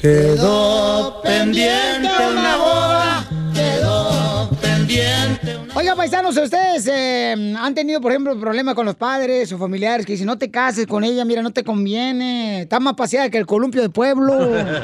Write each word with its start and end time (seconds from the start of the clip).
Quedó 0.00 1.20
pendiente 1.22 2.08
una 2.08 2.56
boda, 2.56 3.28
quedó 3.52 4.48
pendiente 4.58 5.58
una... 5.58 5.74
Oiga, 5.74 5.94
paisanos, 5.94 6.38
¿ustedes 6.38 6.86
eh, 6.86 7.54
han 7.58 7.74
tenido, 7.74 8.00
por 8.00 8.10
ejemplo, 8.10 8.40
problemas 8.40 8.74
con 8.74 8.86
los 8.86 8.94
padres 8.94 9.52
o 9.52 9.58
familiares 9.58 10.06
que 10.06 10.12
dicen, 10.12 10.26
no 10.26 10.38
te 10.38 10.50
cases 10.50 10.86
con 10.86 11.04
ella, 11.04 11.26
mira, 11.26 11.42
no 11.42 11.50
te 11.50 11.64
conviene, 11.64 12.62
está 12.62 12.80
más 12.80 12.94
paseada 12.94 13.28
que 13.28 13.36
el 13.36 13.44
columpio 13.44 13.82
del 13.82 13.90
pueblo, 13.90 14.38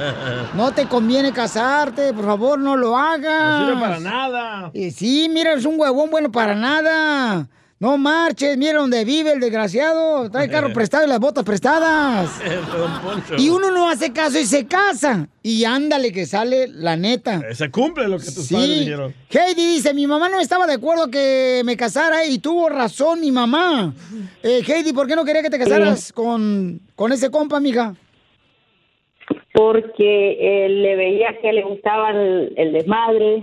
no 0.55 0.73
te 0.73 0.85
conviene 0.85 1.33
casarte, 1.33 2.13
por 2.13 2.27
favor, 2.27 2.59
no 2.59 2.77
lo 2.77 2.95
hagas. 2.99 3.61
No 3.61 3.69
sirve 3.69 3.81
para 3.81 4.01
nada. 4.01 4.71
Eh, 4.75 4.91
sí, 4.91 5.31
mira, 5.33 5.55
es 5.55 5.65
un 5.65 5.81
huevón 5.81 6.11
bueno 6.11 6.31
para 6.31 6.55
nada. 6.55 7.49
No 7.79 7.99
marches, 7.99 8.57
mira 8.57 8.79
dónde 8.79 9.05
vive 9.05 9.33
el 9.33 9.41
desgraciado. 9.41 10.31
Trae 10.31 10.49
carro 10.49 10.73
prestado 10.73 11.05
y 11.05 11.09
las 11.11 11.21
botas 11.21 11.45
prestadas. 11.45 12.41
Y 13.39 13.51
uno 13.51 13.71
no 13.71 13.89
hace 13.91 14.13
caso 14.13 14.39
y 14.39 14.47
se 14.47 14.67
casa. 14.67 15.29
Y 15.43 15.65
ándale 15.65 16.11
que 16.11 16.25
sale 16.25 16.69
la 16.69 16.97
neta. 16.97 17.43
Se 17.55 17.71
cumple 17.71 18.09
lo 18.09 18.19
que 18.19 18.25
tus 18.25 18.51
padres 18.51 18.69
Sí. 18.71 18.79
dijeron. 18.81 19.15
Heidi 19.31 19.67
dice, 19.75 19.93
mi 19.93 20.07
mamá 20.07 20.29
no 20.31 20.41
estaba 20.41 20.67
de 20.67 20.75
acuerdo 20.75 21.11
que 21.11 21.61
me 21.67 21.77
casara 21.77 22.25
y 22.25 22.39
tuvo 22.39 22.69
razón 22.71 23.21
mi 23.21 23.31
mamá. 23.31 23.93
Eh, 24.43 24.63
Heidi, 24.67 24.93
¿por 24.95 25.07
qué 25.07 25.15
no 25.15 25.25
quería 25.27 25.43
que 25.43 25.51
te 25.51 25.59
casaras 25.59 26.13
con, 26.15 26.81
con 26.95 27.13
ese 27.13 27.31
compa, 27.31 27.61
mija? 27.61 27.95
porque 29.53 30.37
eh, 30.67 30.69
le 30.69 30.97
veía 30.97 31.29
que 31.41 31.51
le 31.53 31.63
gustaba 31.63 32.11
el, 32.11 32.53
el 32.59 32.73
desmadre, 32.75 33.43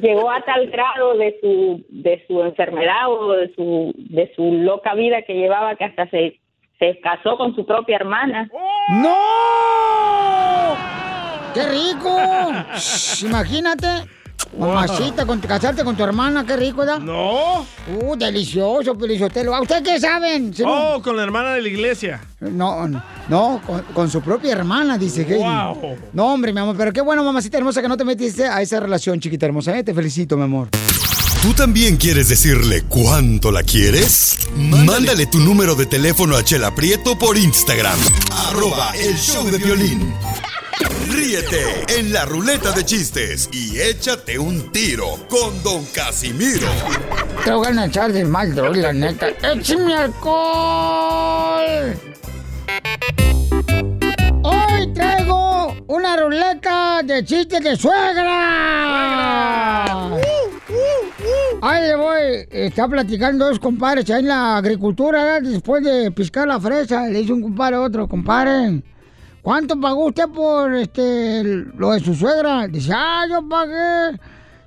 Llegó 0.00 0.30
a 0.30 0.40
tal 0.42 0.66
grado 0.68 1.16
de 1.16 1.38
su, 1.40 1.84
de 1.88 2.24
su 2.26 2.42
enfermedad 2.42 3.08
o 3.08 3.32
de 3.32 3.54
su, 3.54 3.92
de 3.96 4.32
su 4.34 4.42
loca 4.52 4.94
vida 4.94 5.22
que 5.22 5.34
llevaba 5.34 5.76
que 5.76 5.84
hasta 5.84 6.08
se, 6.10 6.40
se 6.78 7.00
casó 7.00 7.36
con 7.36 7.54
su 7.54 7.64
propia 7.64 7.96
hermana. 7.96 8.48
¡No! 8.90 9.16
¡Qué 11.54 11.62
rico! 11.62 12.18
Imagínate. 13.26 14.15
Mamacita, 14.58 15.26
con, 15.26 15.38
casarte 15.40 15.84
con 15.84 15.96
tu 15.96 16.02
hermana, 16.02 16.44
qué 16.46 16.56
rico, 16.56 16.78
¿verdad? 16.78 16.98
No. 16.98 17.66
Uh, 18.00 18.16
delicioso, 18.16 18.96
Pelizotelo. 18.96 19.54
¿A 19.54 19.60
usted 19.60 19.82
qué 19.82 20.00
saben? 20.00 20.54
Si 20.54 20.62
no- 20.62 20.94
Oh, 20.96 21.02
con 21.02 21.16
la 21.16 21.22
hermana 21.24 21.52
de 21.54 21.62
la 21.62 21.68
iglesia. 21.68 22.20
No, 22.40 22.86
no, 22.88 23.02
no, 23.28 23.60
con, 23.66 23.82
con 23.92 24.10
su 24.10 24.20
propia 24.22 24.52
hermana, 24.52 24.96
dice. 24.96 25.24
Wow. 25.24 25.96
No, 26.12 26.32
hombre, 26.32 26.52
mi 26.52 26.60
amor, 26.60 26.74
pero 26.76 26.92
qué 26.92 27.00
bueno, 27.00 27.22
mamacita 27.24 27.58
hermosa, 27.58 27.82
que 27.82 27.88
no 27.88 27.96
te 27.96 28.04
metiste 28.04 28.46
a 28.46 28.62
esa 28.62 28.80
relación, 28.80 29.20
chiquita 29.20 29.46
hermosa. 29.46 29.76
¿eh? 29.76 29.82
Te 29.84 29.92
felicito, 29.92 30.36
mi 30.36 30.44
amor. 30.44 30.68
¿Tú 31.42 31.52
también 31.52 31.96
quieres 31.96 32.28
decirle 32.28 32.82
cuánto 32.88 33.52
la 33.52 33.62
quieres? 33.62 34.48
Mándale 34.56 35.26
tu 35.26 35.38
número 35.38 35.74
de 35.74 35.86
teléfono 35.86 36.36
a 36.36 36.42
Chela 36.42 36.74
Prieto 36.74 37.18
por 37.18 37.36
Instagram. 37.36 37.98
Arroba 38.48 38.92
el 38.96 39.14
show 39.16 39.44
de 39.50 39.58
violín. 39.58 40.12
Ríete 41.08 41.98
en 41.98 42.12
la 42.12 42.26
ruleta 42.26 42.72
de 42.72 42.84
chistes 42.84 43.48
y 43.50 43.80
échate 43.80 44.38
un 44.38 44.70
tiro 44.72 45.06
con 45.28 45.62
Don 45.62 45.82
Casimiro. 45.86 46.68
Te 47.44 47.52
voy 47.52 47.68
a 47.68 47.86
echar 47.86 48.12
de 48.12 48.22
mal, 48.24 48.54
la 48.54 48.92
neta. 48.92 49.28
¡Échame 49.28 49.94
alcohol! 49.94 51.94
Hoy 54.42 54.92
traigo 54.92 55.74
una 55.86 56.18
ruleta 56.18 57.00
de 57.02 57.24
chistes 57.24 57.64
de 57.64 57.74
suegra. 57.76 58.98
Ahí 61.62 61.86
le 61.86 61.96
voy. 61.96 62.46
Está 62.50 62.86
platicando 62.86 63.46
dos 63.46 63.58
compadres 63.58 64.10
en 64.10 64.28
la 64.28 64.58
agricultura, 64.58 65.40
después 65.40 65.82
de 65.82 66.10
piscar 66.10 66.46
la 66.46 66.60
fresa. 66.60 67.06
Le 67.06 67.20
dice 67.20 67.32
un 67.32 67.40
compadre 67.40 67.76
a 67.76 67.80
otro, 67.80 68.06
compadre, 68.06 68.82
¿cuánto 69.46 69.80
pagó 69.80 70.06
usted 70.06 70.28
por 70.28 70.74
este 70.74 71.44
lo 71.44 71.92
de 71.92 72.00
su 72.00 72.16
suegra? 72.16 72.66
Dice, 72.66 72.90
ah, 72.92 73.22
yo 73.30 73.48
pagué 73.48 74.18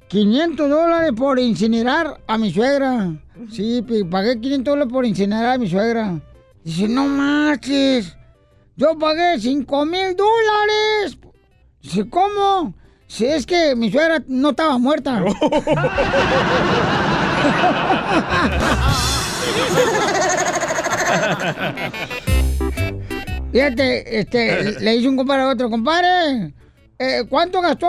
500 0.08 0.70
dólares 0.70 1.12
por 1.18 1.38
incinerar 1.38 2.22
a 2.26 2.38
mi 2.38 2.50
suegra. 2.50 3.12
Sí, 3.52 3.86
pagué 4.10 4.40
500 4.40 4.72
dólares 4.72 4.94
por 4.94 5.06
incinerar 5.06 5.56
a 5.56 5.58
mi 5.58 5.70
suegra. 5.70 6.22
Dice, 6.64 6.88
no 6.88 7.10
marches. 7.10 8.16
Yo 8.78 8.98
pagué 8.98 9.38
5 9.38 9.86
mil 9.86 10.16
dólares. 10.16 11.18
Dice, 11.82 12.10
¿cómo? 12.10 12.74
Si 13.06 13.26
es 13.26 13.46
que 13.46 13.76
mi 13.76 13.92
suegra 13.92 14.24
no 14.30 14.52
estaba 14.52 14.78
muerta. 14.78 15.22
Fíjate, 23.52 24.20
este, 24.20 24.72
le 24.80 24.92
dice 24.98 25.10
un 25.10 25.18
compadre 25.18 25.44
a 25.44 25.50
otro, 25.50 25.70
compadre, 25.70 26.54
eh, 26.98 27.24
¿cuánto 27.30 27.62
gastó 27.62 27.88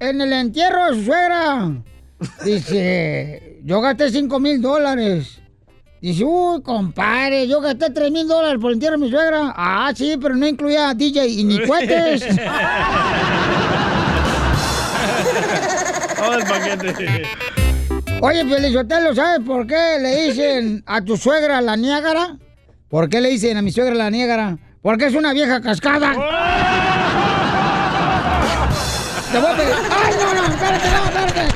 en 0.00 0.20
el 0.20 0.32
entierro 0.32 0.86
de 0.86 0.94
su 0.94 1.04
suegra? 1.04 1.72
Dice, 2.44 3.60
yo 3.64 3.80
gasté 3.80 4.10
5 4.10 4.40
mil 4.40 4.60
dólares. 4.60 5.40
Dice, 6.00 6.24
uy, 6.24 6.62
compadre, 6.62 7.48
yo 7.48 7.60
gasté 7.60 7.90
3 7.90 8.10
mil 8.10 8.26
dólares 8.28 8.58
por 8.60 8.70
el 8.70 8.74
entierro 8.74 8.98
de 8.98 9.04
mi 9.04 9.10
suegra. 9.10 9.52
Ah, 9.56 9.92
sí, 9.94 10.16
pero 10.20 10.36
no 10.36 10.46
incluía 10.46 10.94
DJ 10.94 11.26
y 11.26 11.44
ni 11.44 11.64
cohetes. 11.66 12.24
Todo 16.16 16.34
el 16.34 16.44
paquete. 16.44 17.22
Oye, 18.20 18.44
Felizotelo, 18.44 19.14
¿sabes 19.14 19.46
por 19.46 19.66
qué 19.66 19.98
le 20.00 20.22
dicen 20.22 20.82
a 20.86 21.00
tu 21.00 21.16
suegra 21.16 21.60
la 21.60 21.76
Niágara? 21.76 22.36
¿Por 22.88 23.08
qué 23.08 23.20
le 23.20 23.30
dicen 23.30 23.56
a 23.56 23.62
mi 23.62 23.70
suegra 23.70 23.94
la 23.94 24.10
Niágara? 24.10 24.58
Porque 24.82 25.06
es 25.06 25.14
una 25.14 25.32
vieja 25.32 25.60
cascada. 25.60 26.12
Te 29.32 29.38
voy 29.38 29.50
a 29.50 29.56
pegar. 29.56 29.78
¡Ay, 29.90 30.14
no, 30.20 30.34
no! 30.34 30.44
¡Espérate, 30.54 30.88
no, 30.90 31.04
espérate! 31.04 31.48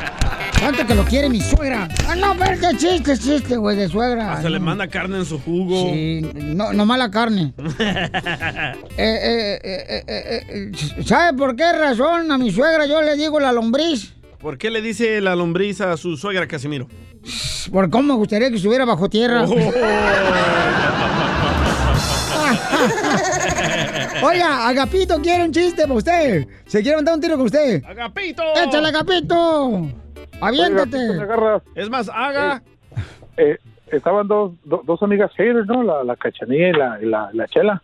Tanto 0.61 0.87
que 0.87 0.95
lo 0.95 1.05
quiere 1.05 1.29
mi 1.31 1.41
suegra. 1.41 1.89
¡Ah, 2.09 2.15
no, 2.15 2.33
espérate! 2.33 2.77
Chiste, 2.77 3.17
chiste, 3.19 3.57
güey, 3.57 3.77
de 3.77 3.89
suegra. 3.89 4.35
Hasta 4.35 4.51
le 4.51 4.59
No. 4.59 4.67
manda 4.67 4.87
carne 4.89 5.17
en 5.19 5.25
su 5.25 5.41
jugo. 5.41 5.91
Sí, 5.91 6.21
no, 6.35 6.73
no 6.75 6.85
mala 6.87 7.11
carne. 7.11 7.55
Eh, 8.99 8.99
eh, 8.99 9.59
eh, 9.65 9.85
eh, 9.89 10.05
eh, 10.07 10.43
eh, 10.49 10.71
¿Sabe 11.05 11.33
por 11.37 11.57
qué 11.57 11.73
razón 11.73 12.31
a 12.31 12.37
mi 12.37 12.51
suegra 12.53 12.85
yo 12.87 13.01
le 13.01 13.17
digo 13.17 13.41
la 13.41 13.51
lombriz? 13.53 14.13
¿Por 14.39 14.59
qué 14.59 14.71
le 14.71 14.83
dice 14.83 15.23
la 15.23 15.35
lombriz 15.35 15.81
a 15.81 15.97
su 15.97 16.17
suegra 16.19 16.47
Casimiro? 16.47 16.89
Por 17.73 17.89
cómo 17.89 18.13
me 18.13 18.19
gustaría 18.19 18.51
que 18.51 18.57
estuviera 18.57 18.85
bajo 18.85 19.09
tierra. 19.09 19.47
Oiga, 24.23 24.69
Agapito 24.69 25.21
quiere 25.21 25.45
un 25.45 25.53
chiste 25.53 25.83
para 25.83 25.95
usted. 25.95 26.47
¿Se 26.67 26.81
quiere 26.83 26.97
montar 26.97 27.15
un 27.15 27.21
tiro 27.21 27.37
con 27.37 27.47
usted? 27.47 27.83
¡Agapito! 27.85 28.43
¡Échale, 28.55 28.89
Agapito! 28.89 29.89
¡Aviéntate! 30.41 30.99
Es 31.75 31.91
más, 31.91 32.09
haga. 32.09 32.63
Eh, 33.37 33.59
estaban 33.91 34.29
dos, 34.29 34.53
do- 34.65 34.83
dos 34.85 35.03
amigas 35.03 35.31
haters, 35.37 35.67
¿no? 35.67 35.83
La, 35.83 36.05
la 36.05 36.17
cachanilla 36.17 36.69
y 36.69 36.73
la, 36.73 36.99
y 37.03 37.07
la, 37.07 37.31
la 37.33 37.47
chela. 37.49 37.83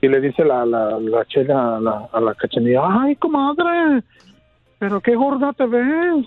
Y 0.00 0.08
le 0.08 0.20
dice 0.20 0.44
la, 0.44 0.66
la, 0.66 0.98
la 0.98 1.24
chela 1.26 1.76
a 1.76 1.80
la, 1.80 2.08
a 2.12 2.20
la 2.20 2.34
cachanilla, 2.34 2.80
ay, 2.84 3.14
comadre, 3.16 4.02
pero 4.78 5.00
qué 5.00 5.14
gorda 5.14 5.52
te 5.52 5.66
ves. 5.66 6.26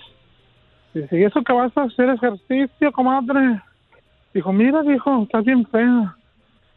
Dice, 0.94 1.20
¿y 1.20 1.24
eso 1.26 1.42
que 1.44 1.52
vas 1.52 1.76
a 1.78 1.84
hacer 1.84 2.10
ejercicio, 2.10 2.92
comadre? 2.94 3.62
Dijo, 4.34 4.54
mira, 4.54 4.82
dijo, 4.84 5.24
estás 5.24 5.44
bien 5.44 5.66
fea. 5.68 6.16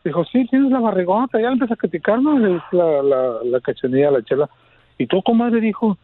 Dijo, 0.05 0.25
sí, 0.25 0.47
tienes 0.49 0.71
la 0.71 0.81
barrigota. 0.81 1.39
Ya 1.41 1.49
le 1.49 1.55
empieza 1.55 1.75
a 1.75 1.77
criticar, 1.77 2.23
¿no? 2.23 2.39
Le 2.39 2.55
dice 2.55 2.67
la, 2.73 3.03
la, 3.03 3.39
la 3.45 3.61
cachanilla 3.61 4.11
la 4.11 4.23
chela. 4.23 4.49
Y 4.99 5.07
tú, 5.07 5.23
comadre, 5.23 5.61
dijo, 5.61 5.99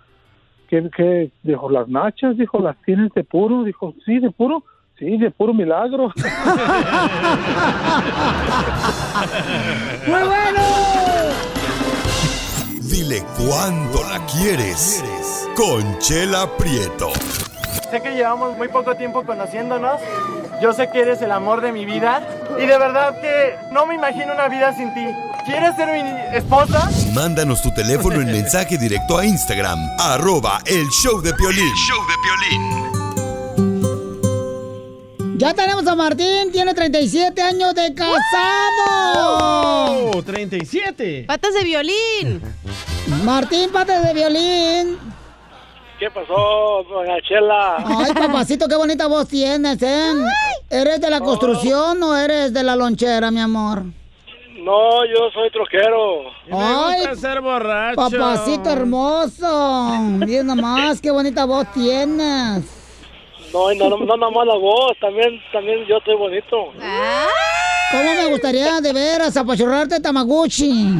¿qué, 0.69 0.89
qué? 0.97 1.31
Dijo, 1.43 1.71
las 1.71 1.89
nachas, 1.89 2.37
dijo, 2.37 2.61
las 2.61 2.77
tienes 2.83 3.13
de 3.15 3.25
puro. 3.25 3.65
Dijo, 3.65 3.95
sí, 4.05 4.19
de 4.19 4.31
puro. 4.31 4.63
Sí, 4.99 5.17
de 5.17 5.31
puro 5.33 5.53
milagro. 5.53 6.13
¡Muy 10.07 10.23
bueno! 10.23 10.61
Dile 12.81 13.25
cuándo 13.37 14.05
la 14.09 14.25
quieres. 14.27 15.03
Conchela 15.57 16.47
Prieto. 16.57 17.11
Sé 17.91 18.01
que 18.01 18.15
llevamos 18.15 18.57
muy 18.57 18.69
poco 18.69 18.95
tiempo 18.95 19.25
conociéndonos. 19.25 20.01
Yo 20.63 20.73
sé 20.73 20.89
que 20.91 21.01
eres 21.01 21.21
el 21.23 21.33
amor 21.33 21.61
de 21.61 21.73
mi 21.73 21.85
vida. 21.85 22.27
Y 22.59 22.67
de 22.67 22.79
verdad 22.79 23.21
que 23.21 23.57
no 23.73 23.87
me 23.87 23.95
imagino 23.95 24.33
una 24.33 24.49
vida 24.49 24.75
sin 24.77 24.93
ti. 24.95 25.07
¿Quieres 25.45 25.77
ser 25.77 25.89
mi 25.93 26.37
esposa? 26.37 26.89
Mándanos 27.13 27.61
tu 27.61 27.73
teléfono 27.75 28.17
en 28.21 28.27
mensaje 28.33 28.79
directo 28.79 29.19
a 29.19 29.27
Instagram. 29.27 29.79
Arroba 29.99 30.61
el 30.67 30.87
show 30.89 31.21
de 31.21 31.35
Piolín. 31.35 31.75
show 31.75 32.01
de 32.07 32.15
Piolín. 32.23 32.85
Ya 35.37 35.53
tenemos 35.53 35.87
a 35.87 35.95
Martín, 35.97 36.53
tiene 36.53 36.73
37 36.73 37.43
años 37.43 37.75
de 37.75 37.93
casado. 37.93 38.15
¡Oh! 40.15 40.23
37. 40.25 41.25
Patas 41.27 41.55
de 41.55 41.65
violín. 41.65 42.41
Martín, 43.25 43.71
patas 43.71 44.07
de 44.07 44.15
violín. 44.15 44.97
¿Qué 45.99 46.11
pasó, 46.11 46.83
doña 46.91 47.21
Chela? 47.23 47.77
Ay, 47.79 48.13
papacito, 48.13 48.67
qué 48.69 48.75
bonita 48.77 49.07
voz 49.07 49.29
tienes, 49.29 49.81
¿eh? 49.81 50.11
¿Eres 50.69 51.01
de 51.01 51.09
la 51.09 51.21
construcción 51.21 52.03
o 52.03 52.17
eres 52.17 52.53
de 52.53 52.63
la 52.63 52.75
lonchera, 52.75 53.31
mi 53.31 53.41
amor? 53.41 53.85
No, 54.59 55.05
yo 55.05 55.31
soy 55.33 55.51
troquero. 55.51 56.23
Me 56.49 56.57
Ay, 56.57 57.01
gusta 57.07 57.17
ser 57.17 57.41
borracho. 57.41 57.97
Papacito 57.97 58.71
hermoso. 58.71 59.89
Miren 60.01 60.47
nomás, 60.49 61.01
qué 61.01 61.11
bonita 61.11 61.45
voz 61.45 61.67
tienes. 61.73 62.65
No, 63.53 63.73
no, 63.75 63.89
no, 63.91 63.97
no 63.99 64.17
nomás 64.17 64.47
la 64.47 64.57
voz, 64.57 64.93
también, 65.01 65.41
también 65.53 65.85
yo 65.87 65.99
estoy 65.99 66.17
bonito. 66.17 66.73
¿Cómo 67.93 68.15
me 68.15 68.27
gustaría 68.31 68.81
de 68.81 68.93
veras 68.93 69.37
apachurrarte 69.37 70.01
Tamaguchi? 70.01 70.95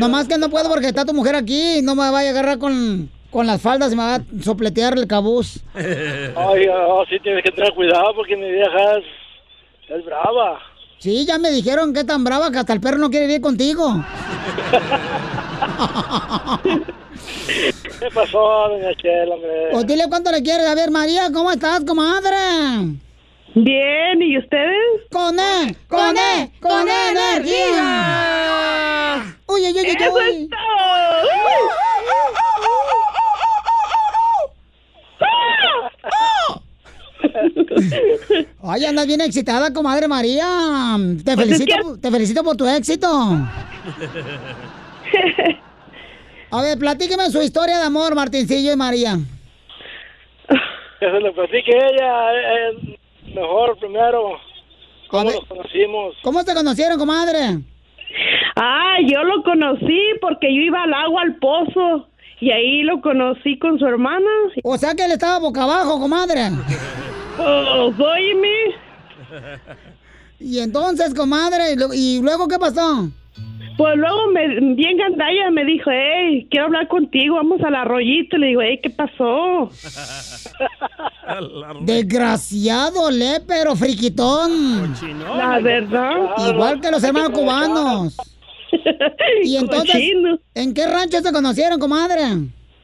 Nomás 0.00 0.26
que 0.26 0.38
no 0.38 0.48
puedo 0.48 0.70
porque 0.70 0.86
está 0.86 1.04
tu 1.04 1.12
mujer 1.12 1.36
aquí. 1.36 1.82
No 1.82 1.94
me 1.94 2.10
vaya 2.10 2.30
a 2.30 2.32
agarrar 2.32 2.58
con, 2.58 3.10
con 3.30 3.46
las 3.46 3.60
faldas 3.60 3.92
y 3.92 3.96
me 3.96 4.02
va 4.02 4.14
a 4.14 4.22
sopletear 4.42 4.96
el 4.96 5.06
cabuz. 5.06 5.62
Ay, 5.74 6.66
oh, 6.72 7.04
sí 7.08 7.18
tienes 7.22 7.44
que 7.44 7.50
tener 7.50 7.74
cuidado 7.74 8.14
porque 8.16 8.34
mi 8.34 8.50
vieja 8.50 8.96
es, 8.96 9.04
es 9.90 10.04
brava. 10.04 10.58
Sí, 10.98 11.26
ya 11.26 11.38
me 11.38 11.50
dijeron 11.50 11.92
que 11.92 12.00
es 12.00 12.06
tan 12.06 12.24
brava 12.24 12.50
que 12.50 12.58
hasta 12.58 12.72
el 12.72 12.80
perro 12.80 12.96
no 12.96 13.10
quiere 13.10 13.26
vivir 13.26 13.42
contigo. 13.42 14.02
¿Qué 18.00 18.08
pasó, 18.14 18.68
doña 18.70 18.94
Chela, 18.96 19.34
hombre? 19.34 19.68
Pues 19.72 19.86
dile 19.86 20.04
cuánto 20.08 20.30
le 20.30 20.42
quieres. 20.42 20.66
A 20.66 20.74
ver, 20.74 20.90
María, 20.90 21.30
¿cómo 21.32 21.50
estás, 21.50 21.84
comadre? 21.84 22.36
Bien, 23.54 24.22
¿y 24.22 24.38
ustedes? 24.38 25.02
Con 25.10 25.38
E, 25.38 25.76
con 25.88 26.16
E, 26.16 26.52
con 26.60 26.88
E 26.88 27.10
energía. 27.10 28.60
Uy, 29.52 29.62
uy, 29.62 29.72
uy, 29.72 29.80
uy, 29.80 29.86
¡Eso 29.86 30.14
uy. 30.14 30.42
es 30.42 30.48
todo! 30.48 30.60
Ay, 38.62 38.84
andas 38.84 39.06
bien 39.06 39.20
excitada, 39.20 39.72
comadre 39.72 40.06
María. 40.08 40.46
Te 41.24 41.34
Pues 41.34 41.48
es 41.50 41.58
felicito, 41.58 41.98
te 42.00 42.10
felicito 42.10 42.42
por 42.44 42.56
tu 42.56 42.66
éxito. 42.68 43.08
A 46.52 46.62
ver, 46.62 46.78
platíqueme 46.78 47.30
su 47.30 47.40
historia 47.42 47.78
de 47.78 47.84
amor, 47.84 48.14
Martincillo 48.14 48.72
y 48.72 48.76
María. 48.76 49.16
Que 50.98 51.06
se 51.06 51.20
lo 51.20 51.32
platique 51.32 51.70
ella, 51.70 52.32
eh, 52.34 52.70
eh, 52.70 52.98
mejor 53.34 53.78
primero. 53.78 54.32
¿Cómo 55.08 55.30
nos 55.30 55.44
conocimos? 55.46 56.16
¿Cómo 56.22 56.42
se 56.42 56.54
conocieron, 56.54 56.98
comadre? 56.98 57.60
Ah, 58.56 58.96
yo 59.06 59.22
lo 59.24 59.42
conocí 59.42 60.00
porque 60.20 60.54
yo 60.54 60.60
iba 60.62 60.82
al 60.82 60.94
agua 60.94 61.22
al 61.22 61.36
pozo 61.36 62.08
y 62.40 62.50
ahí 62.50 62.82
lo 62.82 63.00
conocí 63.00 63.58
con 63.58 63.78
su 63.78 63.86
hermana. 63.86 64.30
O 64.64 64.76
sea 64.78 64.94
que 64.94 65.04
él 65.04 65.12
estaba 65.12 65.38
boca 65.38 65.62
abajo, 65.62 65.98
comadre. 66.00 66.50
Oh, 67.38 67.92
óyeme. 67.98 68.48
Y 70.38 70.58
entonces, 70.60 71.14
comadre, 71.14 71.72
¿y 71.72 71.76
lo- 71.76 71.92
¿y 71.94 72.20
luego 72.22 72.48
qué 72.48 72.58
pasó? 72.58 73.08
Pues 73.76 73.96
luego 73.96 74.26
me, 74.32 74.74
bien 74.74 74.96
gandalla 74.96 75.50
me 75.50 75.64
dijo, 75.64 75.90
hey, 75.90 76.46
quiero 76.50 76.66
hablar 76.66 76.88
contigo, 76.88 77.36
vamos 77.36 77.60
al 77.62 77.74
arroyito. 77.74 78.36
Le 78.36 78.48
digo, 78.48 78.62
hey, 78.62 78.80
¿qué 78.82 78.90
pasó? 78.90 79.70
Desgraciado, 81.80 83.08
pero 83.46 83.76
friquitón. 83.76 84.94
La 85.36 85.60
verdad. 85.60 86.12
Igual 86.48 86.80
que 86.80 86.90
los 86.90 87.02
hermanos 87.02 87.30
cubanos. 87.30 88.16
Y 89.42 89.56
entonces, 89.56 89.92
Cochino. 89.92 90.38
¿en 90.54 90.72
qué 90.72 90.86
rancho 90.86 91.20
se 91.20 91.32
conocieron, 91.32 91.80
comadre? 91.80 92.22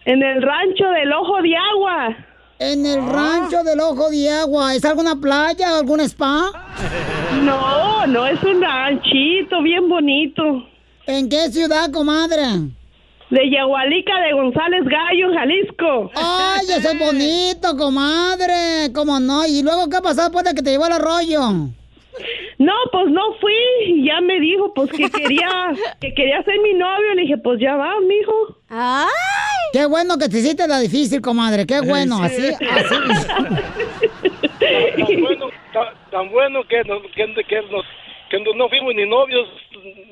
En 0.05 0.23
el 0.23 0.43
rancho 0.43 0.89
del 0.91 1.13
Ojo 1.13 1.41
de 1.41 1.57
Agua. 1.57 2.17
En 2.59 2.87
el 2.87 3.07
rancho 3.07 3.63
del 3.63 3.81
Ojo 3.81 4.11
de 4.11 4.29
Agua. 4.29 4.75
¿Es 4.75 4.85
alguna 4.85 5.15
playa 5.15 5.75
o 5.75 5.79
algún 5.79 6.01
spa? 6.01 6.51
No, 7.43 8.07
no, 8.07 8.27
es 8.27 8.43
un 8.43 8.61
ranchito 8.61 9.63
bien 9.63 9.89
bonito. 9.89 10.67
¿En 11.07 11.29
qué 11.29 11.49
ciudad, 11.51 11.91
comadre? 11.93 12.43
De 13.31 13.51
Yagualica 13.51 14.21
de 14.21 14.33
González 14.33 14.83
Gallo, 14.85 15.33
Jalisco. 15.35 16.11
¡Ay, 16.15 16.67
eso 16.69 16.91
es 16.91 16.99
bonito, 17.07 17.77
comadre! 17.77 18.93
¿Cómo 18.95 19.19
no? 19.21 19.47
¿Y 19.47 19.63
luego 19.63 19.89
qué 19.89 19.99
pasó 20.03 20.23
después 20.23 20.45
de 20.45 20.55
que 20.55 20.63
te 20.63 20.71
llevó 20.71 20.85
al 20.85 20.93
arroyo? 20.93 21.41
No, 22.59 22.73
pues 22.91 23.07
no 23.09 23.21
fui. 23.41 23.53
Y 23.87 24.07
Ya 24.07 24.21
me 24.21 24.41
dijo, 24.41 24.73
pues 24.75 24.91
que 24.91 25.09
quería, 25.11 25.49
que 26.01 26.15
quería 26.15 26.43
ser 26.43 26.59
mi 26.61 26.75
novio. 26.75 27.15
Le 27.15 27.23
dije, 27.23 27.39
pues 27.39 27.61
ya 27.61 27.77
va, 27.77 27.93
mijo. 28.01 28.57
¡Ay! 28.69 29.07
Qué 29.73 29.87
bueno 29.87 30.17
que 30.19 30.29
te 30.29 30.39
hiciste 30.39 30.67
la 30.67 30.81
difícil, 30.81 31.21
comadre. 31.21 31.67
Qué 31.67 31.81
bueno, 31.83 32.23
así, 32.23 32.49
así. 32.49 32.95
Tan 34.59 35.21
bueno, 35.21 35.47
tan, 35.73 35.87
tan 36.11 36.31
bueno 36.31 36.61
que, 36.69 36.83
nos, 36.85 37.03
que, 37.15 37.45
que 37.47 37.63
nos, 37.71 37.85
que 38.31 38.39
no- 38.41 38.53
no 38.55 38.69
fuimos 38.69 38.95
ni 38.95 39.07
novios, 39.09 39.49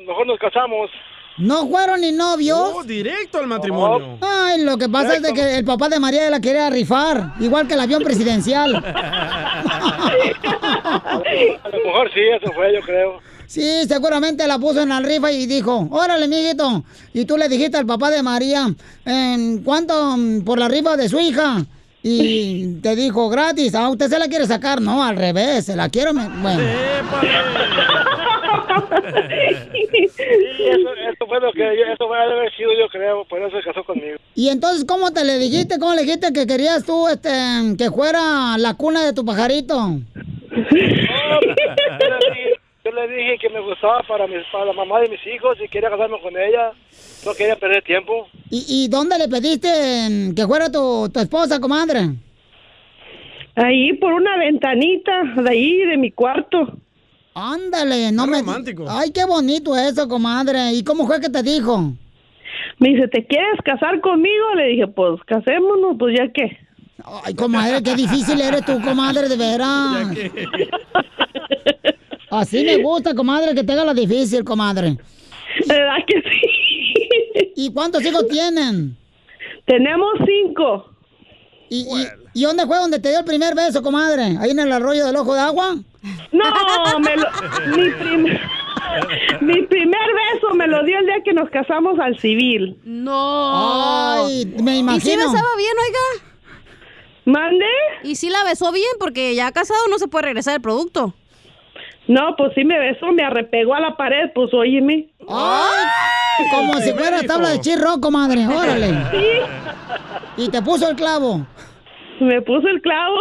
mejor 0.06 0.26
nos 0.26 0.38
casamos. 0.38 0.90
¿No 1.36 1.66
fueron 1.68 2.00
ni 2.00 2.12
novios? 2.12 2.60
Oh, 2.74 2.84
directo 2.84 3.38
al 3.38 3.48
matrimonio. 3.48 4.18
Ay, 4.20 4.62
lo 4.62 4.78
que 4.78 4.88
pasa 4.88 5.16
es 5.16 5.22
de 5.22 5.32
que 5.32 5.56
el 5.58 5.64
papá 5.64 5.88
de 5.88 5.98
María 5.98 6.30
la 6.30 6.40
quería 6.40 6.70
rifar, 6.70 7.32
igual 7.40 7.66
que 7.66 7.74
el 7.74 7.80
avión 7.80 8.04
presidencial. 8.04 8.72
A 10.84 11.68
lo 11.72 11.84
mejor 11.84 12.10
sí, 12.12 12.20
eso 12.40 12.52
fue, 12.52 12.72
yo 12.74 12.80
creo. 12.82 13.18
Sí, 13.46 13.84
seguramente 13.86 14.46
la 14.46 14.58
puso 14.58 14.80
en 14.82 14.88
la 14.90 15.00
rifa 15.00 15.30
y 15.32 15.46
dijo, 15.46 15.86
órale, 15.90 16.28
mijito. 16.28 16.82
Y 17.12 17.24
tú 17.24 17.36
le 17.36 17.48
dijiste 17.48 17.76
al 17.76 17.86
papá 17.86 18.10
de 18.10 18.22
María, 18.22 18.66
¿en 19.04 19.62
cuánto 19.62 20.16
mm, 20.16 20.44
por 20.44 20.58
la 20.58 20.68
rifa 20.68 20.96
de 20.96 21.08
su 21.08 21.18
hija? 21.20 21.64
Y 22.06 22.74
te 22.82 22.94
dijo, 22.94 23.28
gratis. 23.30 23.74
Ah, 23.74 23.88
usted 23.88 24.08
se 24.08 24.18
la 24.18 24.28
quiere 24.28 24.46
sacar. 24.46 24.80
No, 24.80 25.02
al 25.02 25.16
revés, 25.16 25.64
se 25.66 25.74
la 25.74 25.88
quiero. 25.88 26.12
me- 26.12 26.28
Bueno. 26.28 26.62
Sí, 30.16 30.22
eso, 30.68 30.88
eso 30.94 31.26
fue 31.26 31.40
lo 31.40 31.52
que 31.52 31.60
yo, 31.60 31.92
eso 31.92 32.06
fue 32.06 32.18
haber 32.20 32.54
sido, 32.56 32.70
yo 32.78 32.88
creo, 32.90 33.24
por 33.24 33.40
eso 33.42 33.56
se 33.56 33.62
casó 33.64 33.84
conmigo. 33.84 34.16
Y 34.34 34.48
entonces, 34.48 34.84
¿cómo 34.86 35.12
te 35.12 35.24
le 35.24 35.38
dijiste? 35.38 35.78
¿Cómo 35.78 35.94
le 35.94 36.02
dijiste 36.02 36.32
que 36.32 36.46
querías 36.46 36.84
tú, 36.84 37.08
este, 37.08 37.30
que 37.78 37.90
fuera 37.90 38.56
la 38.58 38.74
cuna 38.74 39.04
de 39.04 39.12
tu 39.12 39.24
pajarito? 39.24 39.98
Yo 42.84 42.92
le, 42.92 43.08
dije, 43.08 43.38
que 43.40 43.48
me 43.48 43.60
gustaba 43.60 44.02
para, 44.06 44.26
mis, 44.26 44.42
para 44.52 44.66
la 44.66 44.74
mamá 44.74 45.00
de 45.00 45.08
mis 45.08 45.26
hijos 45.26 45.56
y 45.64 45.68
quería 45.68 45.88
casarme 45.88 46.20
con 46.20 46.36
ella. 46.36 46.72
No 47.24 47.32
quería 47.32 47.56
perder 47.56 47.82
tiempo. 47.82 48.28
¿Y, 48.50 48.66
y 48.68 48.88
dónde 48.88 49.16
le 49.16 49.26
pediste 49.26 49.68
mm, 50.10 50.34
que 50.34 50.46
fuera 50.46 50.70
tu, 50.70 51.08
tu 51.08 51.18
esposa, 51.18 51.58
comadre? 51.58 52.10
Ahí 53.56 53.94
por 53.94 54.12
una 54.12 54.36
ventanita 54.36 55.12
de 55.36 55.48
ahí, 55.50 55.78
de 55.86 55.96
mi 55.96 56.10
cuarto. 56.10 56.76
Ándale, 57.34 58.12
no 58.12 58.26
Qué 58.26 58.30
me... 58.30 58.38
romántico. 58.40 58.84
Ay, 58.86 59.12
qué 59.12 59.24
bonito 59.24 59.74
eso, 59.74 60.06
comadre. 60.06 60.74
¿Y 60.74 60.84
cómo 60.84 61.06
fue 61.06 61.22
que 61.22 61.30
te 61.30 61.42
dijo? 61.42 61.90
Me 62.80 62.90
dice, 62.90 63.08
¿te 63.08 63.24
quieres 63.24 63.62
casar 63.64 63.98
conmigo? 64.02 64.54
Le 64.56 64.68
dije, 64.68 64.86
pues 64.88 65.22
casémonos, 65.24 65.96
pues 65.98 66.18
ya 66.18 66.30
que. 66.30 66.54
Ay, 67.24 67.34
comadre, 67.34 67.82
qué 67.82 67.94
difícil 67.94 68.38
eres 68.42 68.62
tú, 68.66 68.78
comadre, 68.82 69.26
de 69.26 69.36
veras. 69.38 70.08
Así 72.34 72.64
me 72.64 72.76
gusta, 72.82 73.14
comadre, 73.14 73.54
que 73.54 73.64
te 73.64 73.72
haga 73.72 73.84
la 73.84 73.94
difícil, 73.94 74.44
comadre. 74.44 74.96
¿Verdad 75.66 75.96
que 76.06 76.20
sí? 76.22 77.52
¿Y 77.56 77.72
cuántos 77.72 78.04
hijos 78.04 78.26
tienen? 78.28 78.96
Tenemos 79.66 80.12
cinco. 80.26 80.90
¿Y, 81.70 81.80
y, 81.82 82.06
y 82.34 82.42
dónde 82.44 82.66
fue 82.66 82.76
donde 82.78 82.98
te 82.98 83.08
dio 83.08 83.20
el 83.20 83.24
primer 83.24 83.54
beso, 83.54 83.82
comadre? 83.82 84.36
¿Ahí 84.40 84.50
en 84.50 84.58
el 84.58 84.70
arroyo 84.72 85.06
del 85.06 85.16
ojo 85.16 85.34
de 85.34 85.40
agua? 85.40 85.76
No, 86.32 86.98
me 87.00 87.16
lo, 87.16 87.26
mi, 87.76 87.90
prim- 87.90 88.38
mi 89.40 89.62
primer 89.62 90.06
beso 90.32 90.54
me 90.54 90.66
lo 90.68 90.84
dio 90.84 90.98
el 90.98 91.06
día 91.06 91.22
que 91.24 91.32
nos 91.32 91.48
casamos 91.50 91.98
al 91.98 92.18
civil. 92.20 92.78
No. 92.84 94.24
Ay, 94.26 94.44
me 94.62 94.72
¿Y 94.72 94.74
si 94.74 94.80
imagino. 94.80 95.16
besaba 95.18 95.48
bien, 95.56 95.72
oiga? 95.88 96.24
¿Mande? 97.24 97.64
Y 98.02 98.16
sí 98.16 98.28
la 98.28 98.44
besó 98.44 98.70
bien 98.70 98.90
porque 99.00 99.34
ya 99.34 99.50
casado 99.52 99.80
no 99.88 99.98
se 99.98 100.08
puede 100.08 100.26
regresar 100.26 100.54
el 100.56 100.60
producto. 100.60 101.14
No, 102.06 102.36
pues 102.36 102.52
sí 102.54 102.64
me 102.64 102.78
besó, 102.78 103.12
me 103.12 103.22
arrepegó 103.22 103.74
a 103.74 103.80
la 103.80 103.96
pared, 103.96 104.30
pues 104.34 104.52
óyeme. 104.52 105.08
¡Ay! 105.28 106.46
Como 106.50 106.74
si 106.80 106.92
fuera 106.92 107.22
tabla 107.22 107.50
de 107.50 107.60
chirro, 107.60 108.00
comadre. 108.00 108.46
Órale. 108.46 108.88
Sí. 109.10 110.42
Y 110.44 110.48
te 110.50 110.60
puso 110.60 110.88
el 110.90 110.96
clavo. 110.96 111.46
Me 112.20 112.42
puso 112.42 112.68
el 112.68 112.80
clavo. 112.82 113.16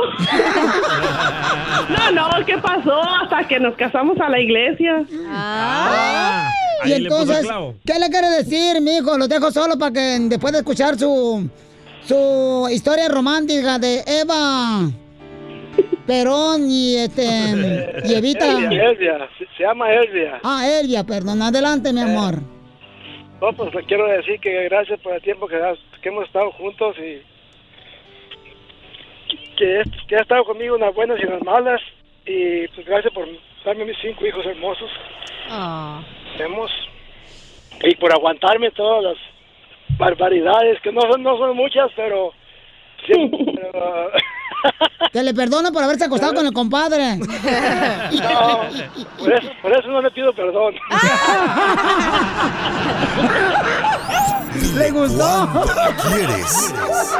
no, 1.89 2.11
no, 2.11 2.45
¿qué 2.45 2.57
pasó? 2.57 3.01
Hasta 3.01 3.47
que 3.47 3.59
nos 3.59 3.75
casamos 3.75 4.19
a 4.19 4.29
la 4.29 4.39
iglesia. 4.39 5.05
Ah. 5.29 6.49
y 6.83 6.91
ahí 6.91 7.01
le 7.01 7.09
puso 7.09 7.21
el 7.21 7.27
entonces, 7.29 7.47
clavo. 7.47 7.75
¿qué 7.85 7.99
le 7.99 8.09
quiere 8.09 8.29
decir, 8.29 8.81
mi 8.81 8.97
hijo? 8.97 9.17
Lo 9.17 9.27
dejo 9.27 9.51
solo 9.51 9.77
para 9.77 9.93
que 9.93 10.17
después 10.23 10.51
de 10.51 10.59
escuchar 10.59 10.97
su, 10.99 11.49
su 12.05 12.67
historia 12.69 13.07
romántica 13.07 13.79
de 13.79 14.03
Eva 14.05 14.89
Perón 16.07 16.69
y 16.69 16.95
este 16.97 17.23
y 18.05 18.13
Evita. 18.13 18.51
Elvia, 18.57 18.89
Elvia, 18.89 19.29
se, 19.37 19.63
llama 19.63 19.91
Elvia. 19.93 20.39
Ah, 20.43 20.67
Elvia, 20.67 21.03
perdón. 21.03 21.41
Adelante, 21.41 21.93
mi 21.93 22.01
amor. 22.01 22.35
No, 23.41 23.51
pues 23.53 23.73
le 23.73 23.83
quiero 23.83 24.07
decir 24.07 24.39
que 24.39 24.63
gracias 24.65 24.99
por 25.01 25.13
el 25.13 25.21
tiempo 25.21 25.47
que, 25.47 25.55
has- 25.57 25.79
que 26.01 26.09
hemos 26.09 26.25
estado 26.25 26.51
juntos 26.51 26.95
y 26.97 27.21
que, 29.57 29.83
que 30.07 30.15
ha 30.15 30.21
estado 30.21 30.43
conmigo 30.45 30.75
en 30.75 30.81
las 30.81 30.93
buenas 30.95 31.19
y 31.19 31.23
en 31.23 31.31
las 31.31 31.43
malas 31.43 31.81
y 32.25 32.67
pues 32.69 32.85
gracias 32.87 33.13
por 33.13 33.27
darme 33.65 33.85
mis 33.85 33.97
cinco 34.01 34.25
hijos 34.25 34.45
hermosos. 34.45 34.89
Hemos 36.39 36.71
y 37.83 37.95
por 37.95 38.13
aguantarme 38.13 38.71
todas 38.71 39.03
las 39.03 39.17
barbaridades 39.97 40.79
que 40.81 40.91
no 40.91 41.01
son 41.01 41.21
no 41.23 41.37
son 41.37 41.55
muchas, 41.55 41.91
pero 41.95 42.31
siempre, 43.05 43.39
pero, 43.55 44.11
Que 45.11 45.21
le 45.21 45.33
perdono 45.33 45.71
por 45.71 45.83
haberse 45.83 46.05
acostado 46.05 46.33
con 46.33 46.45
el 46.45 46.53
compadre. 46.53 47.17
no, 47.17 47.27
por 49.19 49.31
eso, 49.31 49.49
por 49.61 49.71
eso 49.71 49.87
no 49.89 50.01
le 50.01 50.09
pido 50.11 50.33
perdón. 50.33 50.73
¿Le 54.75 54.91
gustó? 54.91 55.63
¿Quieres? 56.07 56.73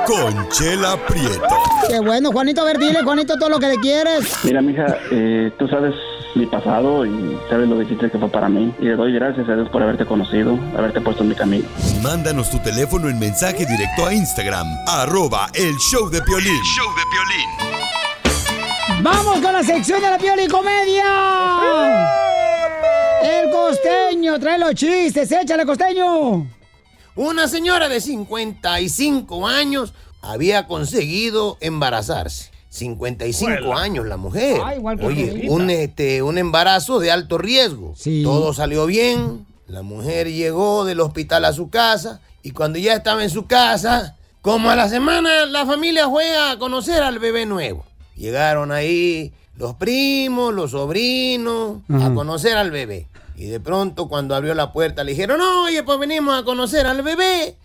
Conchela 0.06 0.98
Prieto. 1.08 1.42
Qué 1.88 2.00
bueno, 2.00 2.32
Juanito. 2.32 2.62
A 2.62 2.66
ver, 2.66 2.78
dile, 2.80 3.02
Juanito, 3.04 3.36
todo 3.38 3.50
lo 3.50 3.60
que 3.60 3.68
le 3.68 3.76
quieres. 3.78 4.44
Mira, 4.44 4.62
mija, 4.62 4.86
eh, 5.12 5.52
tú 5.58 5.68
sabes 5.68 5.94
mi 6.36 6.46
pasado 6.46 7.06
y 7.06 7.38
sabes 7.50 7.68
lo 7.68 7.78
difícil 7.78 8.10
que 8.10 8.18
fue 8.18 8.30
para 8.30 8.50
mí. 8.50 8.74
Y 8.80 8.86
le 8.86 8.96
doy 8.96 9.14
gracias 9.14 9.48
a 9.50 9.56
Dios 9.56 9.70
por 9.70 9.84
haberte 9.84 10.06
conocido, 10.06 10.58
haberte 10.78 11.02
puesto 11.02 11.24
en 11.24 11.30
mi 11.30 11.36
camino. 11.36 11.68
Mándanos 12.02 12.50
tu 12.50 12.60
teléfono 12.60 13.10
en 13.10 13.20
mensaje 13.20 13.66
directo 13.66 14.06
a 14.06 14.14
Instagram, 14.14 14.68
arroba 14.88 15.48
el 15.54 15.76
show 15.78 16.10
de 16.10 16.22
Piolín. 16.22 16.62
show 16.64 16.88
de 16.96 17.04
¡Vamos 19.02 19.40
con 19.40 19.54
la 19.54 19.64
sección 19.64 20.02
de 20.02 20.10
la 20.10 20.18
Pioli 20.18 20.48
Comedia! 20.48 21.04
El 23.22 23.50
costeño, 23.52 24.40
trae 24.40 24.60
los 24.60 24.76
chistes, 24.76 25.32
échale 25.32 25.66
costeño. 25.66 26.48
Una 27.16 27.48
señora 27.48 27.90
de 27.90 28.02
55 28.02 29.48
años 29.48 29.94
había 30.22 30.68
conseguido 30.68 31.58
embarazarse. 31.62 32.52
55 32.70 33.46
Juela. 33.46 33.82
años 33.82 34.08
la 34.08 34.18
mujer. 34.18 34.60
Ah, 34.64 34.76
igual 34.76 34.98
que 34.98 35.06
Oye, 35.06 35.46
un, 35.48 35.70
este, 35.70 36.24
un 36.24 36.38
embarazo 36.38 37.00
de 37.00 37.12
alto 37.12 37.38
riesgo. 37.38 37.94
Todo 38.24 38.54
salió 38.54 38.86
bien. 38.88 39.46
La 39.68 39.84
mujer 39.84 40.32
llegó 40.32 40.84
del 40.84 41.00
hospital 41.00 41.46
a 41.46 41.54
su 41.54 41.70
casa 41.70 42.20
y 42.42 42.52
cuando 42.52 42.80
ya 42.80 42.94
estaba 42.94 43.24
en 43.24 43.30
su 43.30 43.46
casa, 43.46 44.18
como 44.44 44.70
a 44.70 44.76
la 44.76 44.90
semana, 44.90 45.46
la 45.46 45.66
familia 45.66 46.10
fue 46.10 46.38
a 46.38 46.60
conocer 46.60 47.02
al 47.02 47.18
bebé 47.18 47.46
nuevo. 47.46 47.86
Llegaron 48.14 48.74
ahí 48.74 49.32
los 49.56 49.76
primos, 49.76 50.54
los 50.54 50.72
sobrinos, 50.72 51.78
a 51.90 52.14
conocer 52.14 52.58
al 52.58 52.70
bebé. 52.70 53.08
Y 53.38 53.46
de 53.46 53.62
pronto 53.62 54.10
cuando 54.10 54.36
abrió 54.36 54.54
la 54.54 54.74
puerta 54.74 55.06
le 55.06 55.12
dijeron, 55.12 55.40
oye, 55.40 55.82
pues 55.84 55.98
venimos 55.98 56.38
a 56.38 56.44
conocer 56.44 56.86
al 56.88 57.04
bebé. 57.04 57.56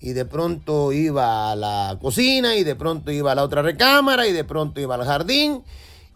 Y 0.00 0.14
de 0.14 0.24
pronto 0.24 0.92
iba 0.92 1.52
a 1.52 1.56
la 1.56 1.98
cocina 2.00 2.56
y 2.56 2.64
de 2.64 2.74
pronto 2.74 3.10
iba 3.10 3.32
a 3.32 3.34
la 3.34 3.44
otra 3.44 3.60
recámara 3.60 4.26
y 4.26 4.32
de 4.32 4.44
pronto 4.44 4.80
iba 4.80 4.94
al 4.94 5.04
jardín. 5.04 5.62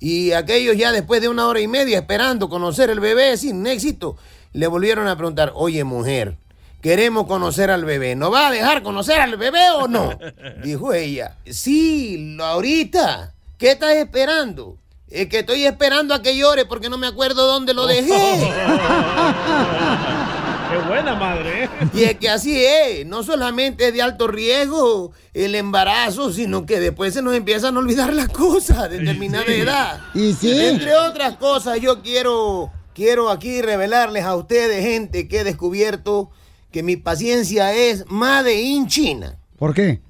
Y 0.01 0.33
aquellos 0.33 0.79
ya 0.79 0.91
después 0.91 1.21
de 1.21 1.29
una 1.29 1.47
hora 1.47 1.61
y 1.61 1.69
media 1.69 1.99
esperando 1.99 2.49
conocer 2.49 2.91
al 2.91 3.01
bebé 3.01 3.37
sin 3.37 3.67
éxito, 3.67 4.17
le 4.55 4.69
volvieron 4.69 5.07
a 5.07 5.19
preguntar, 5.19 5.53
oye 5.55 5.85
mujer, 5.85 6.39
queremos 6.81 7.27
conocer 7.27 7.71
al 7.71 7.85
bebé, 7.85 8.15
¿no 8.17 8.31
va 8.31 8.49
a 8.49 8.51
dejar 8.51 8.83
conocer 8.83 9.21
al 9.21 9.37
bebé 9.37 9.71
o 9.77 9.89
no? 9.89 10.19
Dijo 10.63 10.93
ella, 10.93 11.37
sí, 11.47 12.35
lo 12.37 12.45
ahorita, 12.45 13.35
¿qué 13.57 13.73
estás 13.73 13.95
esperando? 13.95 14.77
Es 15.11 15.29
que 15.29 15.39
estoy 15.41 15.65
esperando 15.65 16.15
a 16.15 16.23
que 16.23 16.37
llore 16.37 16.67
porque 16.67 16.91
no 16.91 16.99
me 16.99 17.07
acuerdo 17.07 17.47
dónde 17.47 17.73
lo 17.73 17.87
dejé. 17.87 18.53
Qué 20.71 20.77
buena 20.87 21.15
madre, 21.15 21.65
¿eh? 21.65 21.69
Y 21.95 22.03
es 22.03 22.19
que 22.19 22.29
así 22.29 22.63
es, 22.63 23.07
no 23.07 23.23
solamente 23.23 23.89
es 23.89 23.95
de 23.95 24.03
alto 24.03 24.27
riesgo 24.27 25.13
el 25.33 25.55
embarazo, 25.55 26.31
sino 26.31 26.67
que 26.67 26.79
después 26.79 27.15
se 27.15 27.23
nos 27.23 27.35
empiezan 27.35 27.77
a 27.77 27.79
olvidar 27.79 28.13
las 28.13 28.29
cosas 28.29 28.77
a 28.77 28.89
determinada 28.89 29.47
sí. 29.47 29.53
edad. 29.53 30.01
Y 30.13 30.35
sí. 30.35 30.61
Entre 30.61 30.95
otras 30.95 31.37
cosas, 31.37 31.81
yo 31.81 32.03
quiero, 32.03 32.71
quiero 32.95 33.31
aquí 33.31 33.63
revelarles 33.63 34.25
a 34.25 34.37
ustedes, 34.37 34.85
gente, 34.85 35.27
que 35.27 35.41
he 35.41 35.45
descubierto 35.45 36.31
que 36.71 36.83
mi 36.83 36.97
paciencia 36.97 37.73
es 37.75 38.05
Made 38.09 38.61
in 38.61 38.87
China. 38.87 39.39
¿Por 39.59 39.75
qué? 39.75 40.01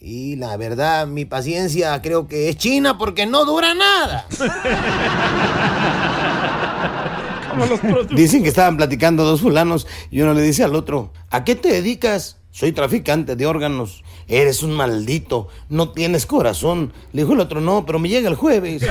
Y 0.00 0.36
la 0.36 0.56
verdad, 0.56 1.06
mi 1.06 1.24
paciencia 1.24 2.00
creo 2.00 2.28
que 2.28 2.48
es 2.48 2.56
china 2.56 2.98
porque 2.98 3.26
no 3.26 3.44
dura 3.44 3.74
nada. 3.74 4.26
Dicen 8.10 8.42
que 8.42 8.48
estaban 8.48 8.76
platicando 8.76 9.24
dos 9.24 9.40
fulanos 9.40 9.88
y 10.10 10.20
uno 10.20 10.34
le 10.34 10.42
dice 10.42 10.62
al 10.62 10.76
otro, 10.76 11.12
¿a 11.30 11.42
qué 11.42 11.56
te 11.56 11.72
dedicas? 11.72 12.36
Soy 12.50 12.72
traficante 12.72 13.36
de 13.36 13.46
órganos. 13.46 14.04
Eres 14.28 14.62
un 14.62 14.72
maldito, 14.72 15.48
no 15.68 15.90
tienes 15.90 16.26
corazón. 16.26 16.92
Le 17.12 17.22
dijo 17.22 17.34
el 17.34 17.40
otro, 17.40 17.60
no, 17.60 17.84
pero 17.84 17.98
me 17.98 18.08
llega 18.08 18.28
el 18.28 18.36
jueves. 18.36 18.82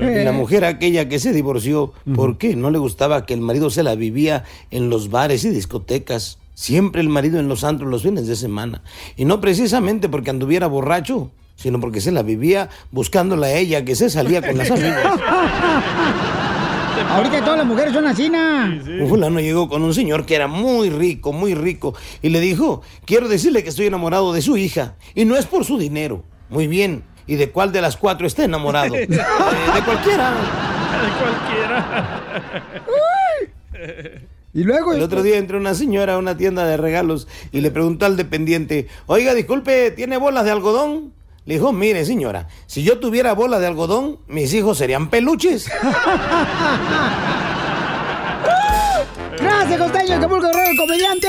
Y 0.00 0.03
la 0.22 0.32
mujer 0.32 0.64
aquella 0.64 1.08
que 1.08 1.18
se 1.18 1.32
divorció, 1.32 1.92
¿por 2.14 2.38
qué? 2.38 2.54
No 2.56 2.70
le 2.70 2.78
gustaba 2.78 3.26
que 3.26 3.34
el 3.34 3.40
marido 3.40 3.70
se 3.70 3.82
la 3.82 3.94
vivía 3.94 4.44
en 4.70 4.90
los 4.90 5.10
bares 5.10 5.44
y 5.44 5.50
discotecas. 5.50 6.38
Siempre 6.54 7.00
el 7.00 7.08
marido 7.08 7.40
en 7.40 7.48
los 7.48 7.64
antros 7.64 7.90
los 7.90 8.02
fines 8.02 8.26
de 8.26 8.36
semana. 8.36 8.82
Y 9.16 9.24
no 9.24 9.40
precisamente 9.40 10.08
porque 10.08 10.30
anduviera 10.30 10.68
borracho, 10.68 11.30
sino 11.56 11.80
porque 11.80 12.00
se 12.00 12.12
la 12.12 12.22
vivía 12.22 12.68
buscándola 12.92 13.48
a 13.48 13.52
ella 13.54 13.84
que 13.84 13.96
se 13.96 14.10
salía 14.10 14.40
con 14.40 14.56
las 14.56 14.70
amigas. 14.70 15.04
Ahorita 17.10 17.40
todas 17.44 17.58
las 17.58 17.66
mujeres 17.66 17.92
son 17.92 18.06
así, 18.06 18.30
¿na? 18.30 18.80
Un 19.00 19.08
fulano 19.08 19.40
llegó 19.40 19.68
con 19.68 19.82
un 19.82 19.94
señor 19.94 20.26
que 20.26 20.36
era 20.36 20.46
muy 20.46 20.90
rico, 20.90 21.32
muy 21.32 21.54
rico, 21.54 21.94
y 22.22 22.28
le 22.28 22.40
dijo, 22.40 22.82
quiero 23.04 23.28
decirle 23.28 23.62
que 23.62 23.68
estoy 23.68 23.86
enamorado 23.86 24.32
de 24.32 24.42
su 24.42 24.56
hija, 24.56 24.94
y 25.14 25.24
no 25.24 25.36
es 25.36 25.46
por 25.46 25.64
su 25.64 25.78
dinero. 25.78 26.24
Muy 26.50 26.66
bien, 26.66 27.02
¿y 27.26 27.36
de 27.36 27.50
cuál 27.50 27.72
de 27.72 27.80
las 27.82 27.96
cuatro 27.96 28.26
está 28.26 28.44
enamorado? 28.44 28.94
"Eh, 28.96 29.06
de 29.06 29.82
cualquiera. 29.84 30.32
Y 34.52 34.62
luego. 34.62 34.92
El 34.92 35.02
otro 35.02 35.22
día 35.22 35.36
entró 35.38 35.58
una 35.58 35.74
señora 35.74 36.14
a 36.14 36.18
una 36.18 36.36
tienda 36.36 36.64
de 36.64 36.76
regalos 36.76 37.26
y 37.50 37.60
le 37.60 37.70
preguntó 37.72 38.06
al 38.06 38.16
dependiente, 38.16 38.86
oiga, 39.06 39.34
disculpe, 39.34 39.90
¿tiene 39.90 40.16
bolas 40.16 40.44
de 40.44 40.52
algodón? 40.52 41.12
Le 41.44 41.54
dijo, 41.54 41.72
mire 41.72 42.04
señora, 42.04 42.48
si 42.66 42.84
yo 42.84 42.98
tuviera 43.00 43.34
bolas 43.34 43.60
de 43.60 43.66
algodón, 43.66 44.18
mis 44.28 44.54
hijos 44.54 44.78
serían 44.78 45.10
peluches. 45.10 45.68
Gracias, 49.40 49.78
costeño, 49.80 50.20
que 50.20 50.28
pulgo 50.28 50.46
el 50.48 50.76
comediante. 50.76 51.28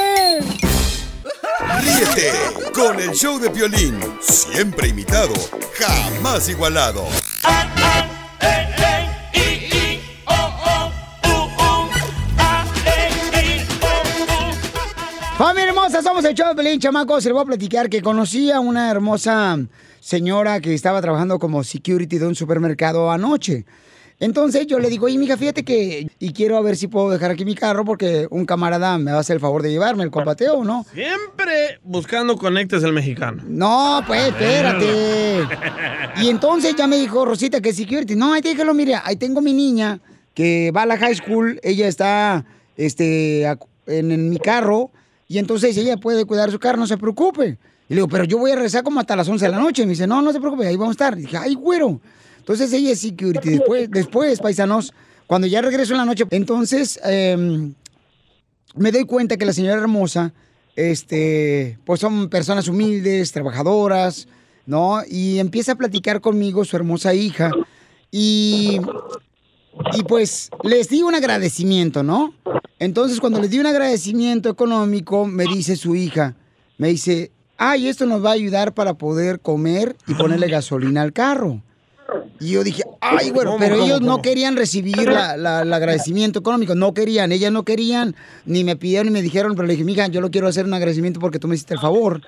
Ríete 1.82 2.32
con 2.74 3.00
el 3.00 3.12
show 3.12 3.40
de 3.40 3.50
Piolín, 3.50 4.00
siempre 4.20 4.90
imitado, 4.90 5.34
jamás 5.74 6.50
igualado. 6.50 7.06
Familia 15.38 15.68
hermosa, 15.68 16.02
somos 16.02 16.24
el 16.24 16.34
show 16.34 16.48
de 16.48 16.56
Pelín, 16.56 16.80
chamacos. 16.80 17.26
Les 17.26 17.34
voy 17.34 17.42
a 17.42 17.46
platicar 17.46 17.90
que 17.90 18.02
conocí 18.02 18.52
a 18.52 18.62
una 18.62 18.90
hermosa 18.90 19.58
señora 20.00 20.62
que 20.62 20.74
estaba 20.74 21.02
trabajando 21.02 21.40
como 21.40 21.62
security 21.62 22.20
de 22.20 22.28
un 22.28 22.36
supermercado 22.36 23.12
anoche. 23.12 23.66
Entonces 24.20 24.66
yo 24.68 24.80
le 24.80 24.90
digo, 24.90 25.08
oye, 25.08 25.18
mija, 25.18 25.36
fíjate 25.36 25.64
que... 25.64 26.10
Y 26.20 26.32
quiero 26.32 26.58
a 26.58 26.62
ver 26.62 26.78
si 26.78 26.88
puedo 26.88 27.10
dejar 27.10 27.32
aquí 27.32 27.44
mi 27.44 27.56
carro 27.56 27.84
porque 27.84 28.28
un 28.30 28.46
camarada 28.46 28.98
me 28.98 29.12
va 29.12 29.18
a 29.18 29.20
hacer 29.22 29.36
el 29.36 29.40
favor 29.42 29.62
de 29.62 29.72
llevarme 29.72 30.04
el 30.04 30.12
compateo, 30.12 30.64
¿no? 30.64 30.86
Siempre 30.94 31.80
buscando 31.84 32.38
conectes 32.38 32.84
el 32.84 32.94
mexicano. 32.94 33.44
No, 33.46 34.04
pues, 34.08 34.28
espérate. 34.28 35.48
Y 36.22 36.30
entonces 36.30 36.76
ya 36.78 36.88
me 36.88 36.98
dijo 36.98 37.26
Rosita 37.26 37.60
que 37.60 37.74
security. 37.74 38.16
No, 38.16 38.32
ahí 38.32 38.42
déjalo, 38.42 38.74
mire, 38.74 38.96
ahí 39.04 39.18
tengo 39.18 39.42
mi 39.42 39.52
niña 39.52 40.00
que 40.34 40.72
va 40.72 40.84
a 40.84 40.86
la 40.86 40.98
high 40.98 41.16
school. 41.16 41.60
Ella 41.62 41.90
está 41.90 42.46
este, 42.78 43.44
en, 43.44 44.12
en 44.12 44.30
mi 44.30 44.38
carro 44.38 44.92
y 45.28 45.40
entonces 45.40 45.76
ella 45.78 45.98
puede 45.98 46.26
cuidar 46.26 46.52
su 46.52 46.60
carro, 46.60 46.78
no 46.78 46.88
se 46.88 46.98
preocupe. 46.98 47.58
Y 47.90 47.94
le 47.94 47.96
digo, 47.96 48.08
pero 48.08 48.24
yo 48.24 48.38
voy 48.38 48.52
a 48.52 48.56
regresar 48.56 48.84
como 48.84 49.00
hasta 49.00 49.16
las 49.16 49.28
11 49.28 49.46
de 49.46 49.52
la 49.52 49.60
noche. 49.60 49.84
Y 49.84 49.86
me 49.86 49.92
dice, 49.92 50.08
no, 50.08 50.22
no 50.22 50.32
se 50.32 50.40
preocupe, 50.40 50.68
ahí 50.68 50.76
vamos 50.76 50.92
a 50.92 50.98
estar. 51.06 51.18
Y 51.18 51.24
dije, 51.24 51.38
ay, 51.38 51.54
güero. 51.56 52.00
Entonces 52.46 52.72
ella 52.74 52.92
es 52.92 53.00
security. 53.00 53.50
Después, 53.50 53.90
después, 53.90 54.40
paisanos, 54.40 54.94
cuando 55.26 55.48
ya 55.48 55.64
regreso 55.64 55.94
en 55.94 55.98
la 55.98 56.06
noche, 56.06 56.26
entonces 56.30 57.00
em, 57.04 57.74
me 58.76 58.92
doy 58.92 59.06
cuenta 59.06 59.36
que 59.36 59.48
la 59.48 59.52
señora 59.52 59.82
hermosa, 59.82 60.32
este, 60.76 61.80
pues 61.86 62.00
son 62.00 62.30
personas 62.30 62.68
humildes, 62.68 63.32
trabajadoras, 63.32 64.28
¿no? 64.68 65.00
Y 65.10 65.40
empieza 65.40 65.72
a 65.72 65.76
platicar 65.76 66.22
conmigo 66.22 66.64
su 66.66 66.76
hermosa 66.76 67.16
hija. 67.16 67.50
Y, 68.12 68.80
y 69.98 70.04
pues 70.04 70.52
les 70.62 70.90
di 70.90 71.02
un 71.02 71.16
agradecimiento, 71.16 72.04
¿no? 72.04 72.36
Entonces 72.78 73.20
cuando 73.20 73.42
les 73.42 73.50
di 73.50 73.58
un 73.58 73.66
agradecimiento 73.66 74.50
económico, 74.50 75.26
me 75.26 75.46
dice 75.46 75.76
su 75.76 75.96
hija, 75.96 76.36
me 76.78 76.90
dice, 76.90 77.32
ay, 77.58 77.88
esto 77.88 78.06
nos 78.06 78.24
va 78.24 78.30
a 78.30 78.34
ayudar 78.34 78.76
para 78.76 78.94
poder 78.94 79.40
comer 79.40 79.96
y 80.06 80.14
ponerle 80.14 80.48
gasolina 80.48 81.02
al 81.02 81.12
carro. 81.12 81.64
Y 82.40 82.52
yo 82.52 82.64
dije, 82.64 82.84
ay, 83.02 83.32
bueno, 83.32 83.52
¿Cómo, 83.52 83.64
pero 83.64 83.82
ellos 83.84 84.02
no 84.02 84.22
querían 84.22 84.56
recibir 84.58 84.98
la- 85.10 85.38
la- 85.38 85.62
el 85.62 85.72
agradecimiento 85.72 86.40
económico, 86.40 86.76
no 86.76 86.94
querían, 86.94 87.32
ellas 87.32 87.52
no 87.52 87.64
querían, 87.64 88.16
ni 88.46 88.64
me 88.64 88.76
pidieron 88.76 89.08
ni 89.08 89.14
me 89.14 89.22
dijeron, 89.22 89.56
pero 89.56 89.66
le 89.68 89.74
dije, 89.74 89.86
mija, 89.86 90.08
yo 90.08 90.20
lo 90.22 90.30
quiero 90.32 90.48
hacer 90.48 90.66
un 90.66 90.74
agradecimiento 90.74 91.20
porque 91.22 91.40
tú 91.40 91.48
me 91.48 91.56
hiciste 91.56 91.74
el 91.76 91.80
favor 91.80 92.22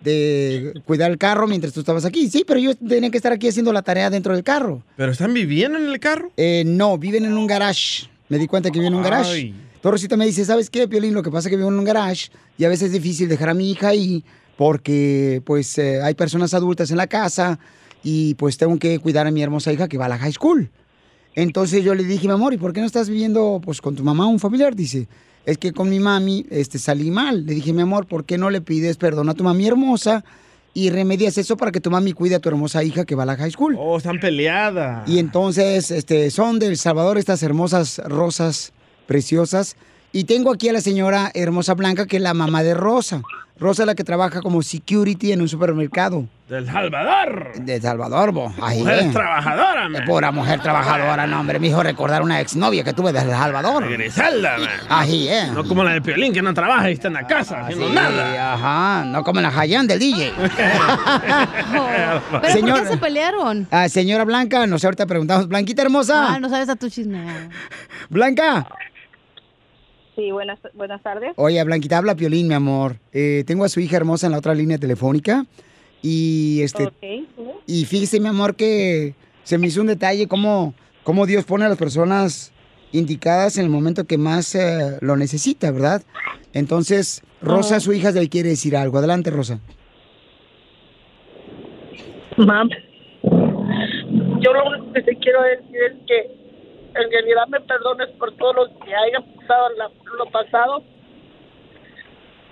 de 0.00 0.72
cuidar 0.84 1.10
el 1.10 1.18
carro 1.18 1.46
mientras 1.46 1.72
tú 1.72 1.80
estabas 1.80 2.04
aquí. 2.04 2.28
Sí, 2.28 2.44
pero 2.46 2.58
yo 2.58 2.74
tenía 2.74 3.10
que 3.10 3.16
estar 3.16 3.32
aquí 3.32 3.48
haciendo 3.48 3.72
la 3.72 3.82
tarea 3.82 4.10
dentro 4.10 4.34
del 4.34 4.42
carro. 4.42 4.82
¿Pero 4.96 5.12
están 5.12 5.32
viviendo 5.32 5.78
en 5.78 5.86
el 5.88 6.00
carro? 6.00 6.32
Eh, 6.36 6.64
no, 6.66 6.98
viven 6.98 7.24
en 7.24 7.36
un 7.36 7.46
garage. 7.46 8.06
Me 8.28 8.38
di 8.38 8.46
cuenta 8.46 8.70
que 8.70 8.78
viven 8.80 8.92
en 8.94 8.98
un 8.98 9.04
garage. 9.04 9.30
Ay. 9.32 9.54
Torrecita 9.80 10.16
me 10.16 10.26
dice, 10.26 10.44
¿sabes 10.44 10.70
qué, 10.70 10.88
Piolín? 10.88 11.14
Lo 11.14 11.22
que 11.22 11.30
pasa 11.30 11.48
es 11.48 11.50
que 11.50 11.56
vivo 11.56 11.68
en 11.68 11.78
un 11.78 11.84
garage 11.84 12.30
y 12.58 12.64
a 12.64 12.68
veces 12.68 12.86
es 12.88 12.92
difícil 12.92 13.28
dejar 13.28 13.48
a 13.50 13.54
mi 13.54 13.70
hija 13.70 13.88
ahí 13.88 14.24
porque 14.56 15.42
pues 15.44 15.76
eh, 15.78 16.00
hay 16.02 16.14
personas 16.14 16.54
adultas 16.54 16.90
en 16.90 16.96
la 16.96 17.06
casa 17.06 17.58
y 18.02 18.34
pues 18.34 18.56
tengo 18.56 18.78
que 18.78 18.98
cuidar 18.98 19.26
a 19.26 19.30
mi 19.30 19.42
hermosa 19.42 19.72
hija 19.72 19.88
que 19.88 19.98
va 19.98 20.06
a 20.06 20.08
la 20.08 20.18
high 20.18 20.32
school. 20.32 20.70
Entonces 21.34 21.82
yo 21.82 21.94
le 21.94 22.04
dije, 22.04 22.26
mi 22.26 22.34
amor, 22.34 22.52
¿y 22.52 22.58
por 22.58 22.72
qué 22.72 22.80
no 22.80 22.86
estás 22.86 23.08
viviendo 23.08 23.60
pues 23.64 23.80
con 23.80 23.96
tu 23.96 24.04
mamá 24.04 24.26
un 24.26 24.38
familiar? 24.38 24.74
Dice, 24.74 25.08
es 25.46 25.58
que 25.58 25.72
con 25.72 25.88
mi 25.88 25.98
mami 25.98 26.46
este, 26.50 26.78
salí 26.78 27.10
mal. 27.10 27.46
Le 27.46 27.54
dije, 27.54 27.72
mi 27.72 27.82
amor, 27.82 28.06
¿por 28.06 28.24
qué 28.24 28.38
no 28.38 28.50
le 28.50 28.60
pides 28.60 28.96
perdón 28.96 29.28
a 29.28 29.34
tu 29.34 29.44
mami 29.44 29.66
hermosa 29.66 30.24
y 30.74 30.90
remedias 30.90 31.38
eso 31.38 31.56
para 31.56 31.70
que 31.72 31.80
tu 31.80 31.90
mami 31.90 32.12
cuide 32.12 32.34
a 32.34 32.40
tu 32.40 32.48
hermosa 32.48 32.82
hija 32.84 33.04
que 33.04 33.14
va 33.14 33.22
a 33.22 33.26
la 33.26 33.36
high 33.36 33.50
school? 33.50 33.76
Oh, 33.78 33.96
están 33.96 34.20
peleadas. 34.20 35.08
Y 35.08 35.18
entonces, 35.18 35.90
este, 35.90 36.30
son 36.30 36.58
de 36.58 36.66
El 36.66 36.76
Salvador 36.76 37.18
estas 37.18 37.42
hermosas 37.42 37.98
rosas 38.04 38.72
preciosas. 39.06 39.76
Y 40.12 40.24
tengo 40.24 40.52
aquí 40.52 40.68
a 40.68 40.72
la 40.74 40.80
señora 40.80 41.30
hermosa 41.34 41.74
Blanca, 41.74 42.06
que 42.06 42.16
es 42.16 42.22
la 42.22 42.34
mamá 42.34 42.62
de 42.62 42.74
Rosa. 42.74 43.22
Rosa 43.58 43.82
es 43.84 43.86
la 43.86 43.94
que 43.94 44.02
trabaja 44.04 44.40
como 44.42 44.60
security 44.62 45.32
en 45.32 45.40
un 45.40 45.48
supermercado. 45.48 46.26
Del 46.48 46.66
Salvador. 46.66 47.52
De 47.60 47.80
Salvador, 47.80 48.32
bo. 48.32 48.52
Ahí, 48.60 48.80
Mujer 48.80 48.98
eh. 49.04 49.10
trabajadora, 49.12 49.88
man. 49.88 50.04
Pura 50.04 50.32
mujer 50.32 50.60
trabajadora, 50.60 51.26
no, 51.26 51.40
hombre. 51.40 51.58
Me 51.60 51.68
hizo 51.68 51.82
recordar 51.82 52.22
una 52.22 52.40
exnovia 52.40 52.82
que 52.84 52.92
tuve 52.92 53.12
de 53.12 53.20
El 53.20 53.30
Salvador. 53.30 53.88
Griselda, 53.88 54.58
man. 54.58 54.68
Ahí, 54.88 55.28
eh. 55.28 55.46
No 55.54 55.64
como 55.64 55.84
la 55.84 55.92
de 55.92 56.02
Piolín, 56.02 56.32
que 56.34 56.42
no 56.42 56.52
trabaja 56.52 56.90
y 56.90 56.94
está 56.94 57.08
en 57.08 57.14
la 57.14 57.26
casa 57.26 57.60
haciendo 57.62 57.88
Sí, 57.88 57.94
nada. 57.94 58.54
Ajá, 58.54 59.04
no 59.06 59.22
como 59.22 59.40
la 59.40 59.48
Hayan 59.48 59.86
del 59.86 59.98
DJ. 60.00 60.32
¿Pero 62.42 62.52
Señor- 62.52 62.78
por 62.80 62.82
qué 62.82 62.92
se 62.94 62.98
pelearon? 62.98 63.68
Ah, 63.70 63.88
señora 63.88 64.24
Blanca, 64.24 64.66
nos 64.66 64.84
ahorita 64.84 65.06
preguntamos, 65.06 65.48
Blanquita 65.48 65.82
hermosa. 65.82 66.34
Ah, 66.34 66.40
no 66.40 66.48
sabes 66.50 66.68
a 66.68 66.76
tu 66.76 66.90
chisme. 66.90 67.24
Blanca. 68.10 68.66
Sí, 70.14 70.30
buenas, 70.30 70.58
buenas 70.74 71.02
tardes. 71.02 71.32
Oye, 71.36 71.62
Blanquita, 71.64 71.98
habla 71.98 72.14
Piolín, 72.14 72.48
mi 72.48 72.54
amor. 72.54 72.96
Eh, 73.12 73.44
tengo 73.46 73.64
a 73.64 73.68
su 73.68 73.80
hija 73.80 73.96
hermosa 73.96 74.26
en 74.26 74.32
la 74.32 74.38
otra 74.38 74.54
línea 74.54 74.76
telefónica. 74.78 75.46
Y 76.02 76.60
este. 76.62 76.90
Y 77.66 77.84
fíjese, 77.86 78.20
mi 78.20 78.28
amor, 78.28 78.54
que 78.54 79.14
se 79.44 79.56
me 79.56 79.68
hizo 79.68 79.80
un 79.80 79.86
detalle 79.86 80.28
cómo, 80.28 80.74
cómo 81.02 81.26
Dios 81.26 81.44
pone 81.44 81.64
a 81.64 81.68
las 81.68 81.78
personas 81.78 82.52
indicadas 82.92 83.56
en 83.56 83.64
el 83.64 83.70
momento 83.70 84.04
que 84.04 84.18
más 84.18 84.54
eh, 84.54 84.98
lo 85.00 85.16
necesita, 85.16 85.70
¿verdad? 85.70 86.02
Entonces, 86.52 87.22
Rosa, 87.40 87.80
su 87.80 87.92
hija, 87.94 88.10
le 88.10 88.28
quiere 88.28 88.50
decir 88.50 88.76
algo. 88.76 88.98
Adelante, 88.98 89.30
Rosa. 89.30 89.60
Mam, 92.36 92.68
yo 93.22 94.52
lo 94.52 94.64
único 94.68 94.92
que 94.92 95.02
te 95.02 95.16
quiero 95.16 95.42
decir 95.42 95.76
es 95.90 95.92
que 96.06 96.41
en 96.94 97.10
realidad 97.10 97.46
me 97.48 97.60
perdones 97.60 98.08
por 98.18 98.32
todo 98.36 98.52
lo 98.52 98.78
que 98.80 98.94
haya 98.94 99.20
pasado 99.20 99.68
la- 99.76 99.90
lo 100.18 100.26
pasado 100.26 100.82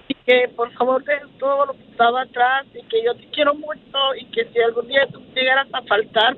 y 0.09 0.15
que 0.15 0.49
por 0.57 0.73
favor 0.73 1.05
dejes 1.05 1.29
todo 1.39 1.67
lo 1.67 1.73
que 1.75 1.85
estaba 1.91 2.23
atrás 2.23 2.67
y 2.75 2.83
que 2.85 3.05
yo 3.05 3.15
te 3.15 3.27
quiero 3.29 3.55
mucho 3.55 4.15
y 4.19 4.25
que 4.27 4.45
si 4.47 4.61
algún 4.61 4.89
día 4.89 5.07
tú 5.13 5.21
llegaras 5.35 5.69
a 5.73 5.83
faltar, 5.83 6.37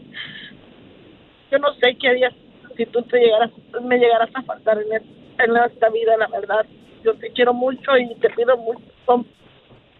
yo 1.50 1.58
no 1.58 1.72
sé 1.74 1.96
qué 2.00 2.08
harías 2.08 2.34
si 2.76 2.86
tú 2.86 3.02
te 3.02 3.18
llegaras, 3.18 3.50
me 3.82 3.98
llegaras 3.98 4.30
a 4.34 4.42
faltar 4.42 4.78
en 4.78 5.56
esta 5.56 5.88
vida, 5.90 6.16
la 6.16 6.26
verdad. 6.28 6.66
Yo 7.04 7.14
te 7.14 7.30
quiero 7.32 7.52
mucho 7.52 7.96
y 7.96 8.14
te 8.16 8.30
pido 8.30 8.56
mucho. 8.56 8.80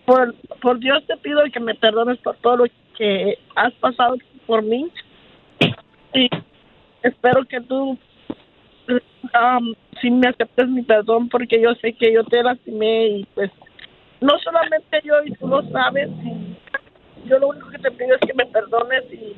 Por, 0.06 0.34
por 0.60 0.78
Dios 0.78 1.04
te 1.06 1.16
pido 1.18 1.42
que 1.52 1.60
me 1.60 1.74
perdones 1.74 2.18
por 2.18 2.36
todo 2.36 2.56
lo 2.58 2.64
que 2.96 3.38
has 3.54 3.72
pasado 3.74 4.16
por 4.46 4.62
mí. 4.62 4.90
Y 6.14 6.28
espero 7.02 7.44
que 7.44 7.60
tú 7.60 7.98
um, 8.88 9.74
sí 10.00 10.10
me 10.10 10.28
aceptes 10.28 10.68
mi 10.68 10.82
perdón 10.82 11.28
porque 11.28 11.60
yo 11.60 11.74
sé 11.76 11.92
que 11.94 12.12
yo 12.12 12.24
te 12.24 12.42
lastimé 12.42 13.06
y 13.06 13.24
pues 13.34 13.50
no 14.20 14.38
solamente 14.38 15.00
yo 15.04 15.14
y 15.24 15.32
tú 15.32 15.48
lo 15.48 15.62
sabes. 15.70 16.08
Y 16.24 17.28
yo 17.28 17.38
lo 17.38 17.48
único 17.48 17.68
que 17.70 17.78
te 17.78 17.90
pido 17.90 18.14
es 18.14 18.20
que 18.20 18.34
me 18.34 18.46
perdones 18.46 19.04
y, 19.12 19.36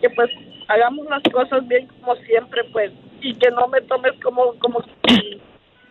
que 0.00 0.10
pues 0.10 0.30
hagamos 0.66 1.06
las 1.08 1.22
cosas 1.32 1.66
bien 1.68 1.86
como 1.86 2.16
siempre 2.16 2.64
pues 2.72 2.92
y 3.20 3.34
que 3.34 3.50
no 3.52 3.68
me 3.68 3.80
tomes 3.82 4.12
como 4.20 4.54
como 4.58 4.82
si 4.82 5.40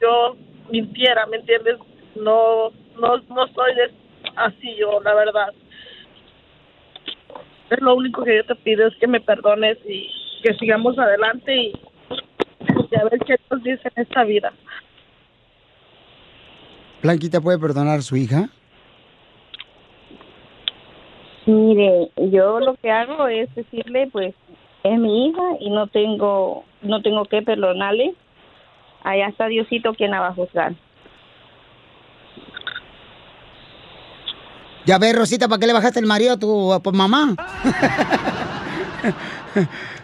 yo 0.02 0.36
mintiera, 0.70 1.26
¿me 1.28 1.38
entiendes? 1.38 1.78
No 2.16 2.72
no 3.00 3.18
no 3.30 3.48
soy 3.48 3.74
así 4.36 4.76
yo, 4.76 5.00
la 5.02 5.14
verdad. 5.14 5.54
Es 7.70 7.82
lo 7.82 7.96
único 7.96 8.24
que 8.24 8.36
yo 8.36 8.46
te 8.46 8.56
pido 8.56 8.88
es 8.88 8.96
que 8.98 9.08
me 9.08 9.22
perdones 9.22 9.78
y 9.86 10.10
que 10.44 10.54
sigamos 10.56 10.98
adelante 10.98 11.56
y, 11.56 11.74
y 12.92 12.96
a 12.96 13.04
ver 13.04 13.20
qué 13.26 13.36
nos 13.50 13.64
dice 13.64 13.90
en 13.96 14.04
esta 14.04 14.24
vida. 14.24 14.54
Blanquita 17.02 17.42
puede 17.42 17.60
perdonar 17.60 18.00
a 18.00 18.02
su 18.02 18.16
hija. 18.16 18.50
Mire, 21.46 22.10
yo 22.18 22.60
lo 22.60 22.76
que 22.76 22.90
hago 22.90 23.28
es 23.28 23.54
decirle, 23.54 24.10
pues, 24.12 24.34
es 24.84 25.00
mi 25.00 25.28
hija 25.28 25.44
y 25.60 25.70
no 25.70 25.88
tengo, 25.88 26.64
no 26.82 27.02
tengo 27.02 27.26
que 27.26 27.42
perdonarle. 27.42 28.16
Allá 29.04 29.28
está 29.28 29.48
Diosito 29.48 29.94
quien 29.94 30.12
la 30.12 30.22
va 30.22 30.28
a 30.30 30.34
juzgar. 30.34 30.74
Ya 34.86 35.00
ves, 35.00 35.16
Rosita, 35.16 35.48
¿para 35.48 35.60
qué 35.60 35.68
le 35.68 35.74
bajaste 35.74 36.00
el 36.00 36.06
marido 36.06 36.34
a 36.34 36.40
tu 36.40 36.74
a 36.74 36.80
tu 36.80 36.92
mamá? 36.92 37.34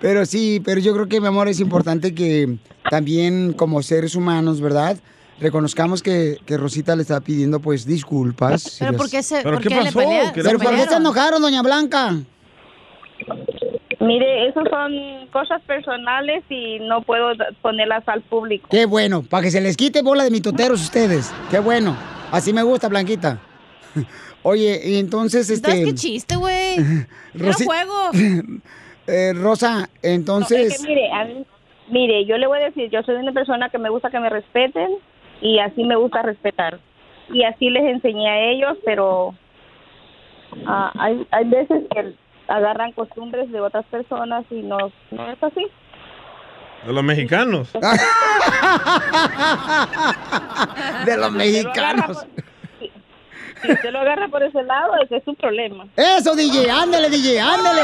pero 0.00 0.24
sí, 0.26 0.60
pero 0.64 0.80
yo 0.80 0.92
creo 0.94 1.06
que, 1.08 1.20
mi 1.20 1.26
amor, 1.26 1.48
es 1.48 1.60
importante 1.60 2.14
que 2.14 2.56
también 2.90 3.52
como 3.52 3.82
seres 3.82 4.14
humanos, 4.14 4.60
¿verdad? 4.60 4.98
Reconozcamos 5.40 6.02
que, 6.02 6.36
que 6.46 6.56
Rosita 6.56 6.96
le 6.96 7.02
está 7.02 7.20
pidiendo, 7.20 7.60
pues, 7.60 7.86
disculpas. 7.86 8.62
si 8.62 8.78
¿Pero 8.80 8.92
las- 8.92 8.98
por 9.00 9.10
qué 9.10 9.22
se- 9.22 9.42
¿Pero 9.42 9.54
por 9.56 9.62
qué 9.62 9.68
qué 9.68 9.74
le 9.76 9.80
pasó? 9.84 9.98
pelea- 9.98 10.32
¿Pero 10.34 10.50
se 10.50 10.58
por 10.58 10.74
qué 10.74 10.84
se 10.86 10.94
enojaron, 10.96 11.42
doña 11.42 11.62
Blanca? 11.62 12.16
Mire, 14.00 14.48
esas 14.48 14.64
son 14.70 14.92
cosas 15.32 15.60
personales 15.62 16.44
y 16.48 16.78
no 16.80 17.02
puedo 17.02 17.30
ponerlas 17.62 18.06
al 18.08 18.22
público. 18.22 18.68
Qué 18.70 18.86
bueno, 18.86 19.22
para 19.22 19.42
que 19.44 19.50
se 19.50 19.60
les 19.60 19.76
quite 19.76 20.02
bola 20.02 20.22
de 20.24 20.30
mitoteros 20.30 20.80
ustedes. 20.80 21.32
Qué 21.50 21.58
bueno. 21.58 21.96
Así 22.30 22.52
me 22.52 22.62
gusta, 22.62 22.88
Blanquita. 22.88 23.40
Oye, 24.44 24.80
y 24.84 24.96
entonces, 24.98 25.50
este... 25.50 25.68
¿Sabes 25.70 25.84
qué 25.86 25.94
chiste, 25.94 26.36
güey? 26.36 26.76
Era 27.34 27.52
Rosi- 27.52 27.64
juego. 27.64 28.10
Eh, 29.08 29.32
Rosa, 29.34 29.80
No, 29.80 29.86
entonces... 30.02 30.74
es 30.74 30.82
que 30.82 30.88
mire, 30.88 31.10
a 31.12 31.24
mí- 31.24 31.46
mire, 31.88 32.24
yo 32.26 32.36
le 32.36 32.46
voy 32.46 32.58
a 32.60 32.64
decir, 32.66 32.90
yo 32.90 33.02
soy 33.02 33.14
una 33.16 33.32
persona 33.32 33.70
que 33.70 33.78
me 33.78 33.88
gusta 33.88 34.10
que 34.10 34.20
me 34.20 34.28
respeten 34.28 34.90
y 35.40 35.58
así 35.58 35.82
me 35.84 35.96
gusta 35.96 36.22
respetar. 36.22 36.78
Y 37.32 37.44
así 37.44 37.70
les 37.70 37.84
enseñé 37.84 38.28
a 38.28 38.38
ellos, 38.50 38.76
pero 38.84 39.34
ah, 40.66 40.92
hay, 40.98 41.26
hay 41.30 41.44
veces 41.46 41.84
que 41.90 42.12
agarran 42.48 42.92
costumbres 42.92 43.50
de 43.50 43.60
otras 43.60 43.86
personas 43.86 44.44
y 44.50 44.62
no, 44.62 44.76
no 45.10 45.30
es 45.30 45.42
así. 45.42 45.66
De 46.86 46.92
los 46.92 47.02
mexicanos. 47.02 47.72
de 51.04 51.16
los 51.16 51.32
mexicanos. 51.32 52.26
Si 53.62 53.72
usted 53.72 53.90
lo 53.90 54.00
agarra 54.00 54.28
por 54.28 54.42
ese 54.42 54.62
lado, 54.62 54.92
ese 55.02 55.16
es 55.16 55.24
su 55.24 55.34
problema. 55.34 55.86
Eso, 55.96 56.34
DJ, 56.34 56.70
ándale, 56.70 57.10
DJ, 57.10 57.40
ándale. 57.40 57.82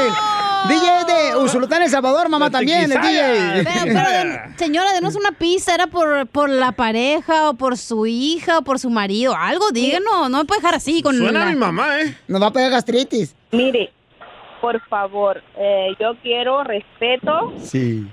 DJ 0.67 1.03
de 1.05 1.35
Usulután, 1.37 1.83
El 1.83 1.89
Salvador, 1.89 2.27
mamá 2.29 2.49
también, 2.49 2.91
el 2.91 2.99
DJ. 3.01 3.63
Pero, 3.63 3.83
pero, 3.85 4.09
de- 4.09 4.57
señora, 4.57 4.93
denos 4.93 5.15
una 5.15 5.31
pista. 5.31 5.73
¿Era 5.75 5.87
por, 5.87 6.25
por 6.27 6.49
la 6.49 6.71
pareja 6.71 7.49
o 7.49 7.53
por 7.55 7.77
su 7.77 8.05
hija 8.07 8.59
o 8.59 8.61
por 8.63 8.79
su 8.79 8.89
marido? 8.89 9.35
Algo, 9.37 9.69
díganos. 9.71 10.29
No 10.29 10.39
me 10.39 10.45
puede 10.45 10.61
dejar 10.61 10.75
así 10.75 11.01
con 11.01 11.19
la- 11.19 11.51
¿eh? 12.01 12.15
Nos 12.27 12.41
va 12.41 12.47
a 12.47 12.51
pegar 12.51 12.71
gastritis. 12.71 13.35
Mire, 13.51 13.91
por 14.61 14.79
favor, 14.87 15.43
eh, 15.57 15.89
yo 15.99 16.15
quiero 16.23 16.63
respeto, 16.63 17.53
Sí. 17.61 18.07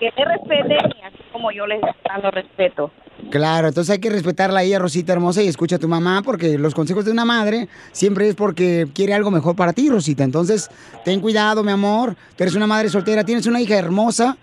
que 0.00 0.12
me 0.16 0.24
respeten 0.24 0.78
y 0.98 1.04
así 1.04 1.16
como 1.36 1.52
yo 1.52 1.66
les 1.66 1.82
dando 2.08 2.30
respeto. 2.30 2.90
Claro, 3.30 3.68
entonces 3.68 3.92
hay 3.92 4.00
que 4.00 4.08
respetarla 4.08 4.60
a 4.60 4.62
ella, 4.62 4.78
Rosita 4.78 5.12
hermosa, 5.12 5.42
y 5.42 5.48
escucha 5.48 5.76
a 5.76 5.78
tu 5.78 5.86
mamá, 5.86 6.22
porque 6.24 6.56
los 6.56 6.74
consejos 6.74 7.04
de 7.04 7.10
una 7.12 7.26
madre 7.26 7.68
siempre 7.92 8.26
es 8.28 8.34
porque 8.34 8.86
quiere 8.94 9.12
algo 9.12 9.30
mejor 9.30 9.54
para 9.54 9.74
ti, 9.74 9.90
Rosita. 9.90 10.24
Entonces, 10.24 10.70
ten 11.04 11.20
cuidado, 11.20 11.62
mi 11.62 11.72
amor. 11.72 12.16
Tú 12.36 12.44
eres 12.44 12.54
una 12.54 12.66
madre 12.66 12.88
soltera, 12.88 13.22
tienes 13.22 13.46
una 13.46 13.60
hija 13.60 13.76
hermosa, 13.76 14.38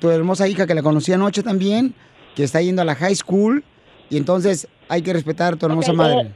tu 0.00 0.10
hermosa 0.10 0.46
hija 0.48 0.66
que 0.66 0.74
la 0.74 0.82
conocí 0.82 1.12
anoche 1.14 1.42
también, 1.42 1.94
que 2.36 2.44
está 2.44 2.60
yendo 2.60 2.82
a 2.82 2.84
la 2.84 2.94
high 2.94 3.14
school, 3.14 3.64
y 4.10 4.18
entonces 4.18 4.68
hay 4.90 5.00
que 5.00 5.14
respetar 5.14 5.54
a 5.54 5.56
tu 5.56 5.64
hermosa 5.64 5.94
madre. 5.94 6.30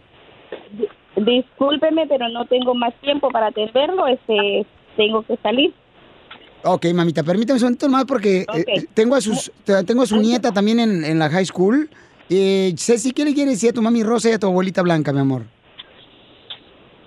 eh, 1.17 1.21
Discúlpeme, 1.23 2.07
pero 2.07 2.31
no 2.31 2.47
tengo 2.47 2.75
más 2.75 2.95
tiempo 3.03 3.29
para 3.29 3.49
atenderlo, 3.49 4.07
este, 4.07 4.65
tengo 4.97 5.23
que 5.23 5.37
salir. 5.43 5.75
Ok, 6.65 6.87
mamita, 6.95 7.23
permítame 7.23 7.55
un 7.55 7.61
segundo 7.61 7.89
más 7.89 8.05
porque 8.05 8.41
eh, 8.41 8.47
Ok. 8.49 8.91
tengo 8.95 9.15
a 9.15 9.21
sus 9.21 9.51
te- 9.65 9.85
tengo 9.85 10.03
a 10.03 10.07
su 10.07 10.17
nieta 10.21 10.53
también 10.53 10.81
en, 10.81 11.05
en 11.05 11.19
la 11.19 11.31
high 11.31 11.45
school. 11.47 11.89
Eh, 12.31 12.75
Ceci, 12.77 13.13
¿qué 13.13 13.25
le 13.25 13.33
quieres 13.33 13.55
decir 13.55 13.71
a 13.71 13.73
tu 13.73 13.81
mami 13.83 14.03
Rosa 14.03 14.29
y 14.29 14.33
a 14.33 14.39
tu 14.39 14.47
abuelita 14.49 14.83
Blanca, 14.83 15.13
mi 15.13 15.21
amor? 15.21 15.43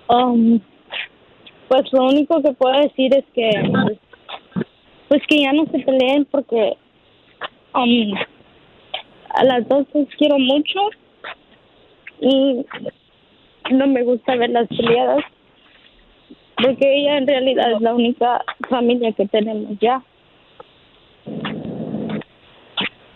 Um, 0.10 0.60
pues 1.68 1.84
lo 1.92 2.06
único 2.06 2.42
que 2.42 2.54
puedo 2.54 2.80
decir 2.82 3.14
es 3.16 3.24
que 3.34 3.50
pues, 3.72 3.98
pues 5.10 5.22
que 5.28 5.42
ya 5.42 5.54
no 5.54 5.66
se 5.66 5.80
peleen 5.80 6.26
porque 6.32 6.74
um, 7.76 8.14
a 9.36 9.44
las 9.44 9.68
dos 9.68 9.86
las 9.94 10.08
quiero 10.18 10.38
mucho 10.40 10.80
y 12.22 12.66
no 13.72 13.88
me 13.88 14.04
gusta 14.04 14.36
ver 14.36 14.50
las 14.50 14.68
peleadas 14.68 15.24
porque 16.64 17.02
ella 17.02 17.18
en 17.18 17.28
realidad 17.28 17.72
es 17.74 17.82
la 17.82 17.94
única 17.94 18.44
familia 18.70 19.12
que 19.14 19.26
tenemos 19.28 19.78
ya. 19.80 20.02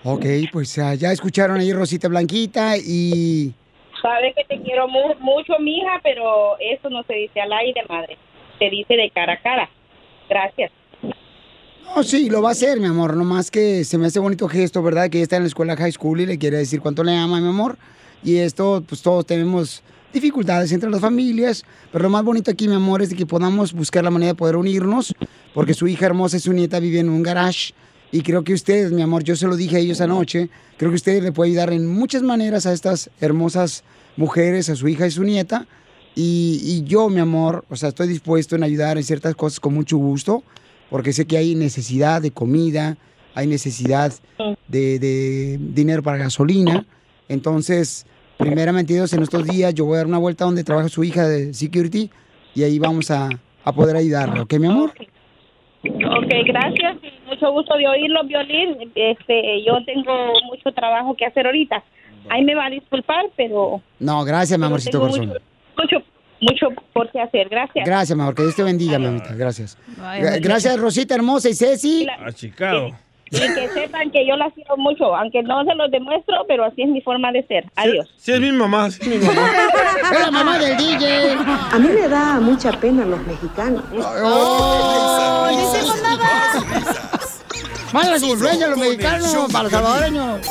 Ok, 0.04 0.26
pues 0.52 0.78
ah, 0.78 0.94
ya 0.94 1.12
escucharon 1.12 1.60
ahí 1.60 1.74
Rosita 1.74 2.08
Blanquita 2.08 2.78
y... 2.78 3.54
Sabe 4.02 4.34
que 4.36 4.44
te 4.44 4.62
quiero 4.62 4.88
mu- 4.88 5.16
mucho, 5.20 5.54
mija, 5.60 6.00
pero 6.04 6.58
eso 6.60 6.90
no 6.92 7.02
se 7.04 7.14
dice 7.16 7.42
al 7.42 7.52
aire, 7.54 7.82
madre. 7.90 8.18
Se 8.60 8.70
dice 8.70 8.96
de 8.96 9.10
cara 9.10 9.34
a 9.34 9.42
cara. 9.42 9.70
Gracias. 10.30 10.72
Oh, 11.96 12.04
sí, 12.04 12.30
lo 12.30 12.42
va 12.44 12.50
a 12.50 12.52
hacer, 12.52 12.80
mi 12.80 12.86
amor. 12.86 13.16
Nomás 13.16 13.50
que 13.50 13.84
se 13.84 13.98
me 13.98 14.06
hace 14.08 14.20
bonito 14.20 14.48
gesto, 14.48 14.84
¿verdad? 14.84 15.10
Que 15.10 15.18
ella 15.18 15.24
está 15.24 15.38
en 15.38 15.44
la 15.44 15.48
escuela 15.48 15.76
high 15.76 15.92
school 15.92 16.22
y 16.22 16.28
le 16.28 16.38
quiere 16.38 16.58
decir 16.58 16.82
cuánto 16.82 17.04
le 17.04 17.16
ama, 17.16 17.42
mi 17.42 17.48
amor. 17.48 17.78
Y 18.24 18.38
esto, 18.38 18.84
pues 18.88 19.02
todos 19.02 19.26
tenemos 19.26 19.84
dificultades 20.16 20.72
entre 20.72 20.90
las 20.90 21.02
familias. 21.02 21.64
Pero 21.92 22.04
lo 22.04 22.10
más 22.10 22.24
bonito 22.24 22.50
aquí, 22.50 22.68
mi 22.68 22.76
amor, 22.76 23.02
es 23.02 23.10
de 23.10 23.16
que 23.16 23.26
podamos 23.26 23.74
buscar 23.74 24.04
la 24.04 24.10
manera 24.10 24.32
de 24.32 24.36
poder 24.36 24.56
unirnos. 24.56 25.14
Porque 25.54 25.74
su 25.74 25.88
hija 25.88 26.08
hermosa 26.08 26.38
y 26.38 26.40
su 26.40 26.54
nieta 26.54 26.80
viven 26.80 27.08
en 27.08 27.14
un 27.14 27.24
garage. 27.24 27.74
Y 28.12 28.22
creo 28.22 28.44
que 28.44 28.54
ustedes, 28.54 28.92
mi 28.92 29.02
amor, 29.02 29.24
yo 29.24 29.36
se 29.36 29.46
lo 29.46 29.56
dije 29.56 29.76
a 29.76 29.80
ellos 29.80 30.02
anoche. 30.02 30.50
Creo 30.78 30.90
que 30.90 30.96
ustedes 30.96 31.22
le 31.24 31.32
pueden 31.32 31.52
ayudar 31.52 31.74
en 31.74 31.86
muchas 31.86 32.24
maneras 32.24 32.66
a 32.66 32.74
estas 32.74 33.10
hermosas 33.20 33.84
mujeres, 34.18 34.70
a 34.70 34.76
su 34.76 34.88
hija 34.88 35.06
y 35.06 35.12
su 35.12 35.24
nieta. 35.24 35.68
Y, 36.16 36.62
y 36.64 36.84
yo, 36.84 37.10
mi 37.10 37.20
amor, 37.20 37.66
o 37.70 37.76
sea, 37.76 37.90
estoy 37.90 38.08
dispuesto 38.08 38.56
en 38.56 38.64
ayudar 38.64 38.98
en 38.98 39.04
ciertas 39.04 39.36
cosas 39.36 39.60
con 39.60 39.74
mucho 39.74 39.98
gusto, 39.98 40.44
porque 40.90 41.12
sé 41.12 41.26
que 41.26 41.38
hay 41.38 41.56
necesidad 41.56 42.22
de 42.22 42.32
comida, 42.32 42.98
hay 43.34 43.48
necesidad 43.48 44.14
de, 44.70 45.00
de 45.00 45.60
dinero 45.60 46.02
para 46.02 46.18
gasolina. 46.18 46.86
Entonces, 47.28 48.06
primeramente 48.38 48.94
Dios, 48.94 49.12
en 49.14 49.24
estos 49.24 49.46
días 49.46 49.74
yo 49.74 49.86
voy 49.86 49.96
a 49.96 49.98
dar 49.98 50.08
una 50.08 50.18
vuelta 50.18 50.46
donde 50.46 50.64
trabaja 50.64 50.90
su 50.90 51.04
hija 51.04 51.28
de 51.28 51.54
security 51.54 52.10
y 52.54 52.64
ahí 52.64 52.80
vamos 52.80 53.12
a, 53.12 53.30
a 53.64 53.72
poder 53.74 53.96
ayudarle, 53.96 54.42
¿ok, 54.42 54.54
mi 54.60 54.68
amor? 54.68 54.92
Ok, 55.84 56.32
gracias. 56.48 56.98
y 57.04 57.30
Mucho 57.30 57.52
gusto 57.52 57.78
de 57.78 57.88
oírlo, 57.88 58.24
Violín. 58.26 58.92
Este, 58.96 59.64
yo 59.66 59.74
tengo 59.86 60.34
mucho 60.48 60.72
trabajo 60.74 61.16
que 61.16 61.26
hacer 61.26 61.46
ahorita. 61.46 61.84
Ahí 62.30 62.44
me 62.44 62.56
va 62.56 62.66
a 62.66 62.70
disculpar, 62.72 63.26
pero 63.38 63.82
No, 64.00 64.24
gracias, 64.26 64.58
mi 64.58 64.66
amorcito 64.66 65.00
tengo 65.00 65.12
corazón. 65.12 65.28
mucho, 65.78 65.98
mucho, 66.42 66.70
mucho 66.70 66.82
por 66.92 67.12
qué 67.12 67.20
hacer. 67.22 67.50
Gracias. 67.50 67.86
Gracias, 67.86 68.16
mi 68.18 68.22
amor, 68.24 68.34
que 68.34 68.42
Dios 68.42 68.56
te 68.56 68.64
bendiga, 68.64 68.98
mi 68.98 69.06
amita, 69.06 69.36
gracias. 69.36 69.78
Gracias, 70.42 70.80
Rosita 70.80 71.14
hermosa 71.14 71.50
y 71.50 71.54
Ceci. 71.54 72.08
A 72.26 72.32
Chicago. 72.32 72.96
Y 73.32 73.40
que 73.40 73.70
sepan 73.74 74.12
que 74.12 74.26
yo 74.28 74.36
las 74.36 74.54
quiero 74.54 74.78
mucho, 74.78 75.16
aunque 75.16 75.42
no 75.44 75.64
se 75.64 75.74
los 75.76 75.90
demuestro, 75.90 76.46
pero 76.48 76.66
así 76.66 76.84
es 76.84 76.90
mi 76.90 77.02
forma 77.02 77.32
de 77.32 77.46
ser. 77.48 77.66
Adiós. 77.76 78.08
Sí, 78.18 78.32
es 78.32 78.40
mi 78.40 78.52
mamá, 78.52 78.92
sí 78.92 79.00
es 79.02 79.08
mi 79.08 79.26
mamá. 79.26 79.50
Es 80.12 80.20
la 80.20 80.32
mamá 80.32 80.60
del 80.60 80.78
DJ. 80.78 81.34
A 81.72 81.80
mí 81.80 81.88
me 81.88 82.08
da 82.08 82.40
mucha 82.40 82.72
pena 82.74 83.06
los 83.06 83.26
mexicanos. 83.26 83.84
¡Oh! 84.24 85.50
Malas 87.94 88.24
influencias 88.24 88.70
los 88.70 88.80
mexicanos 88.80 89.52
para 89.52 89.64
los 89.64 89.72
salvadoreños. 89.72 90.42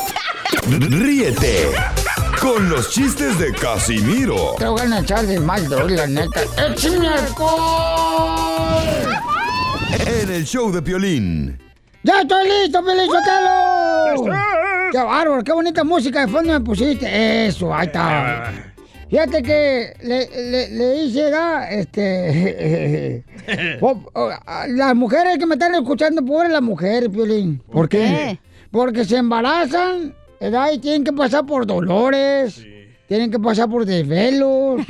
Ríete 0.66 1.68
con 2.40 2.68
los 2.70 2.90
chistes 2.90 3.38
de 3.38 3.52
Casimiro 3.52 4.54
Te 4.58 4.66
voy 4.66 4.80
a 4.80 4.98
echar 4.98 5.26
de 5.26 5.38
mal, 5.40 5.68
droga, 5.68 5.94
la 5.94 6.06
neta. 6.06 6.42
¡Échame 6.68 7.08
alcohol! 7.08 8.84
en 10.06 10.30
el 10.30 10.44
show 10.44 10.72
de 10.72 10.82
Piolín. 10.82 11.63
¡Ya 12.04 12.20
estoy 12.20 12.46
listo, 12.46 12.82
Feliz 12.84 13.06
Sotelo! 13.06 14.30
¡Qué 14.92 14.98
bárbaro! 14.98 15.42
¡Qué 15.42 15.52
bonita 15.52 15.82
música 15.84 16.26
de 16.26 16.28
fondo 16.28 16.52
me 16.52 16.60
pusiste! 16.60 17.46
Eso, 17.46 17.74
ahí 17.74 17.86
está. 17.86 18.52
Fíjate 19.08 19.42
que 19.42 19.94
le, 20.02 20.28
le, 20.50 20.68
le 20.68 20.96
hice, 21.02 21.30
¿da? 21.30 21.70
Este... 21.70 23.24
las 24.68 24.94
mujeres 24.94 25.38
que 25.38 25.46
me 25.46 25.54
están 25.54 25.74
escuchando, 25.74 26.22
pobres 26.22 26.52
las 26.52 26.60
mujeres, 26.60 27.08
Piolín. 27.08 27.62
¿Por 27.72 27.88
qué? 27.88 28.38
Porque 28.70 29.06
se 29.06 29.16
embarazan, 29.16 30.14
¿verdad? 30.38 30.72
Y 30.72 30.78
tienen 30.80 31.04
que 31.04 31.12
pasar 31.12 31.46
por 31.46 31.66
dolores. 31.66 32.66
Tienen 33.08 33.30
que 33.30 33.38
pasar 33.38 33.68
por 33.68 33.84
desvelos. 33.84 34.80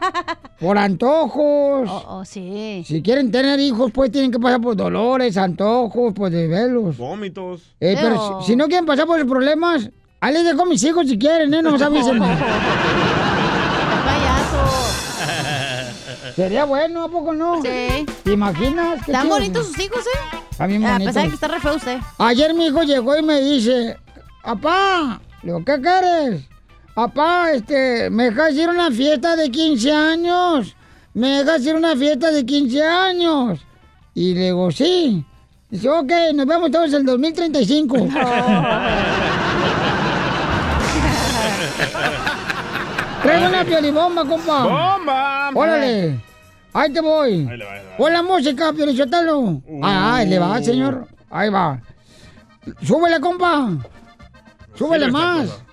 por 0.60 0.78
antojos. 0.78 1.88
Oh, 1.90 2.22
sí. 2.24 2.82
Si 2.86 3.02
quieren 3.02 3.30
tener 3.30 3.60
hijos, 3.60 3.90
pues 3.92 4.10
tienen 4.10 4.30
que 4.30 4.38
pasar 4.38 4.60
por 4.60 4.74
dolores, 4.74 5.36
antojos, 5.36 6.14
por 6.14 6.30
desvelos. 6.30 6.96
Vómitos. 6.96 7.74
Eh, 7.80 7.96
pero 8.00 8.40
si, 8.40 8.52
si 8.52 8.56
no 8.56 8.66
quieren 8.68 8.86
pasar 8.86 9.06
por 9.06 9.18
los 9.18 9.28
problemas, 9.28 9.90
ahí 10.20 10.32
les 10.32 10.44
dejo 10.44 10.62
a 10.62 10.66
mis 10.66 10.82
hijos 10.82 11.06
si 11.08 11.18
quieren, 11.18 11.52
¿eh? 11.52 11.60
No 11.62 11.72
nos 11.72 11.82
avisen. 11.82 12.22
Sería 16.36 16.64
bueno, 16.64 17.04
¿a 17.04 17.08
poco 17.08 17.32
no? 17.34 17.60
Sí. 17.62 18.06
¿Te 18.22 18.32
imaginas? 18.32 19.02
Qué 19.04 19.10
Están 19.12 19.24
chido. 19.24 19.34
bonitos 19.34 19.66
sus 19.66 19.78
hijos, 19.78 20.00
¿eh? 20.06 20.36
Está 20.50 20.66
bien 20.66 20.84
A 20.84 20.92
bonito. 20.92 21.08
pesar 21.10 21.22
de 21.24 21.28
que 21.28 21.34
está 21.34 21.48
re 21.48 21.60
feo 21.60 21.76
usted. 21.76 21.98
Ayer 22.18 22.54
mi 22.54 22.66
hijo 22.66 22.82
llegó 22.82 23.16
y 23.16 23.22
me 23.22 23.40
dice, 23.40 23.96
papá, 24.42 25.20
digo, 25.42 25.64
¿qué 25.64 25.80
quieres? 25.80 26.42
Papá, 26.98 27.52
este, 27.52 28.10
¿me 28.10 28.24
dejas 28.24 28.52
ir 28.54 28.68
a 28.68 28.72
una 28.72 28.90
fiesta 28.90 29.36
de 29.36 29.52
15 29.52 29.92
años? 29.92 30.74
¿Me 31.14 31.44
dejas 31.44 31.64
ir 31.64 31.76
a 31.76 31.78
una 31.78 31.94
fiesta 31.94 32.32
de 32.32 32.44
15 32.44 32.82
años? 32.82 33.60
Y 34.14 34.34
le 34.34 34.46
digo, 34.46 34.72
sí. 34.72 35.24
Dice, 35.70 35.88
ok, 35.88 36.10
nos 36.34 36.44
vemos 36.44 36.72
todos 36.72 36.88
en 36.88 36.96
el 36.96 37.04
2035. 37.04 37.96
Traigo 43.22 43.46
una 43.46 43.64
piolibomba, 43.64 44.24
compa. 44.24 44.64
¡Bomba! 44.64 45.50
Órale. 45.54 46.18
Ahí 46.72 46.92
te 46.92 47.00
voy. 47.00 47.46
Ahí 47.48 47.58
le 47.58 47.64
va, 47.64 47.74
ahí 47.74 47.78
le 47.78 47.90
va. 47.90 47.96
Pon 47.96 48.12
la 48.12 48.22
música, 48.24 48.72
Piolichotelo. 48.72 49.62
Ah, 49.84 50.16
ahí 50.16 50.28
le 50.28 50.40
va, 50.40 50.60
señor. 50.60 51.06
Ahí 51.30 51.48
va. 51.48 51.80
Súbele, 52.82 53.20
compa. 53.20 53.68
Súbele 54.74 55.06
esta 55.06 55.16
más. 55.16 55.67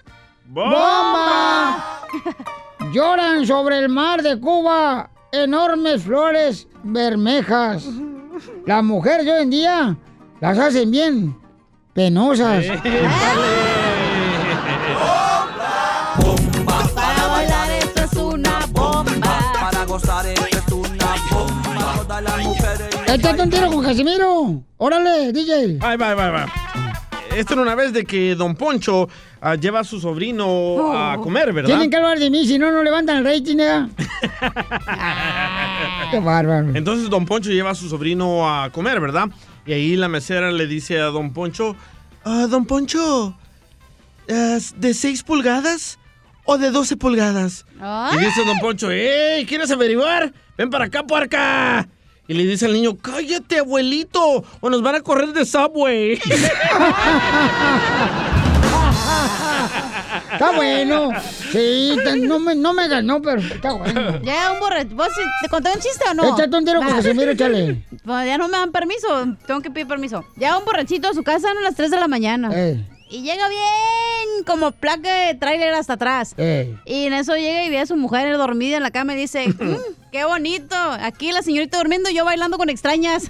¡Bomba! 0.55 1.99
Lloran 2.93 3.45
sobre 3.45 3.77
el 3.79 3.89
mar 3.89 4.23
de 4.23 4.39
Cuba 4.39 5.09
enormes 5.33 6.03
flores 6.03 6.65
bermejas. 6.81 7.85
Las 8.65 8.81
mujeres 8.81 9.27
hoy 9.27 9.43
en 9.43 9.49
día 9.49 9.97
las 10.39 10.57
hacen 10.57 10.91
bien 10.91 11.37
penosas. 11.93 12.67
Para 16.95 17.27
bailar 17.27 17.71
esto 17.71 18.03
es 18.05 18.13
una 18.13 18.59
bomba. 18.71 19.51
Para 19.59 19.83
gozar 19.83 20.25
esto 20.25 20.45
es 20.47 20.71
una 20.71 21.15
bomba. 21.31 21.95
Todas 21.97 22.23
las 22.23 22.43
mujeres. 22.45 22.89
Échate 23.07 23.41
un 23.41 23.49
tiro 23.49 23.69
con 23.69 23.83
Casimiro. 23.83 24.63
Órale, 24.77 25.33
DJ. 25.33 25.79
Va, 25.79 25.89
ahí 25.89 25.97
va, 25.97 26.11
ahí 26.11 26.15
va. 26.15 26.84
Esta 27.35 27.53
era 27.53 27.61
una 27.61 27.75
vez 27.75 27.93
de 27.93 28.05
que 28.05 28.35
Don 28.35 28.55
Poncho 28.55 29.07
ah, 29.41 29.55
lleva 29.55 29.81
a 29.81 29.83
su 29.83 29.99
sobrino 29.99 30.97
a 30.97 31.17
comer, 31.19 31.53
¿verdad? 31.53 31.69
Tienen 31.69 31.89
que 31.89 31.97
hablar 31.97 32.19
de 32.19 32.29
mí, 32.29 32.45
si 32.47 32.57
no, 32.57 32.71
no 32.71 32.83
levantan 32.83 33.17
el 33.17 33.25
rating, 33.25 33.57
¿eh? 33.59 33.87
Qué 36.11 36.19
bárbaro. 36.19 36.75
Entonces 36.75 37.09
Don 37.09 37.25
Poncho 37.25 37.49
lleva 37.49 37.71
a 37.71 37.75
su 37.75 37.89
sobrino 37.89 38.49
a 38.49 38.69
comer, 38.71 38.99
¿verdad? 38.99 39.29
Y 39.65 39.73
ahí 39.73 39.95
la 39.95 40.07
mesera 40.07 40.51
le 40.51 40.67
dice 40.67 40.99
a 40.99 41.05
Don 41.05 41.33
Poncho, 41.33 41.75
"Ah, 42.23 42.47
Don 42.49 42.65
Poncho, 42.65 43.35
¿es 44.27 44.79
¿de 44.79 44.93
6 44.93 45.23
pulgadas 45.23 45.99
o 46.45 46.57
de 46.57 46.71
12 46.71 46.97
pulgadas? 46.97 47.65
Y 48.13 48.17
dice 48.17 48.45
Don 48.45 48.59
Poncho, 48.59 48.91
¡Ey! 48.91 49.45
¿Quieres 49.45 49.71
averiguar? 49.71 50.31
Ven 50.57 50.69
para 50.69 50.85
acá, 50.85 51.03
puerca. 51.03 51.87
Y 52.27 52.33
le 52.33 52.43
dice 52.45 52.65
al 52.65 52.73
niño, 52.73 52.97
cállate, 52.97 53.59
abuelito, 53.59 54.43
o 54.59 54.69
nos 54.69 54.81
van 54.81 54.95
a 54.95 55.01
correr 55.01 55.31
de 55.33 55.45
Subway. 55.45 56.19
Está 60.33 60.51
bueno. 60.51 61.11
Sí, 61.51 61.95
te- 62.03 62.17
no 62.17 62.39
me, 62.39 62.55
no 62.55 62.73
me 62.73 62.87
ganó, 62.87 63.21
pero 63.21 63.39
está 63.41 63.73
bueno. 63.73 64.19
Ya, 64.23 64.51
un 64.51 64.59
borracho. 64.59 64.89
¿Vos 64.95 65.07
te 65.41 65.49
conté 65.49 65.69
un 65.73 65.79
chiste 65.79 66.03
o 66.09 66.13
no? 66.13 66.23
Échate 66.35 66.57
un 66.57 66.65
tiro 66.65 66.79
con. 66.81 66.93
Casimiro, 66.95 67.31
échale. 67.31 67.83
Pues 68.03 68.25
ya 68.25 68.37
no 68.37 68.47
me 68.47 68.57
dan 68.57 68.71
permiso. 68.71 69.07
Tengo 69.47 69.61
que 69.61 69.71
pedir 69.71 69.87
permiso. 69.87 70.23
Llega 70.37 70.57
un 70.57 70.65
borrachito 70.65 71.07
a 71.09 71.13
su 71.13 71.23
casa 71.23 71.49
a 71.51 71.61
las 71.63 71.75
3 71.75 71.89
de 71.91 71.99
la 71.99 72.07
mañana. 72.07 72.49
Eh. 72.53 72.83
Y 73.15 73.21
llega 73.21 73.47
bien 73.47 74.43
como 74.45 74.71
placa 74.73 75.27
de 75.27 75.35
tráiler 75.35 75.73
hasta 75.73 75.93
atrás. 75.93 76.33
Eh. 76.37 76.75
Y 76.85 77.05
en 77.05 77.13
eso 77.13 77.33
llega 77.35 77.63
y 77.63 77.69
ve 77.69 77.79
a 77.79 77.85
su 77.85 77.95
mujer 77.95 78.35
dormida 78.37 78.75
en 78.75 78.83
la 78.83 78.91
cama 78.91 79.13
y 79.13 79.17
dice, 79.17 79.47
"Mm, 79.59 79.75
qué 80.11 80.25
bonito. 80.25 80.75
Aquí 80.99 81.31
la 81.31 81.41
señorita 81.41 81.77
durmiendo 81.77 82.09
y 82.09 82.13
yo 82.15 82.25
bailando 82.25 82.57
con 82.57 82.69
extrañas. 82.69 83.29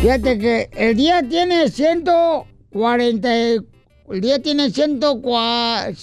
Fíjate 0.00 0.38
que 0.38 0.70
el 0.72 0.96
día 0.96 1.22
tiene 1.28 1.68
140. 1.70 3.36
y- 3.36 3.58
El 4.10 4.20
día 4.20 4.38
tiene 4.42 4.70
104, 4.70 5.94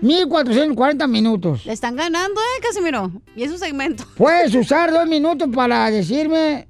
1440 0.00 1.06
minutos. 1.08 1.66
Le 1.66 1.72
están 1.72 1.96
ganando, 1.96 2.40
¿eh, 2.40 2.60
Casimiro? 2.62 3.10
Y 3.34 3.42
es 3.42 3.50
un 3.50 3.58
segmento. 3.58 4.04
Puedes 4.16 4.54
usar 4.54 4.92
dos 4.92 5.06
minutos 5.08 5.48
para 5.52 5.90
decirme 5.90 6.68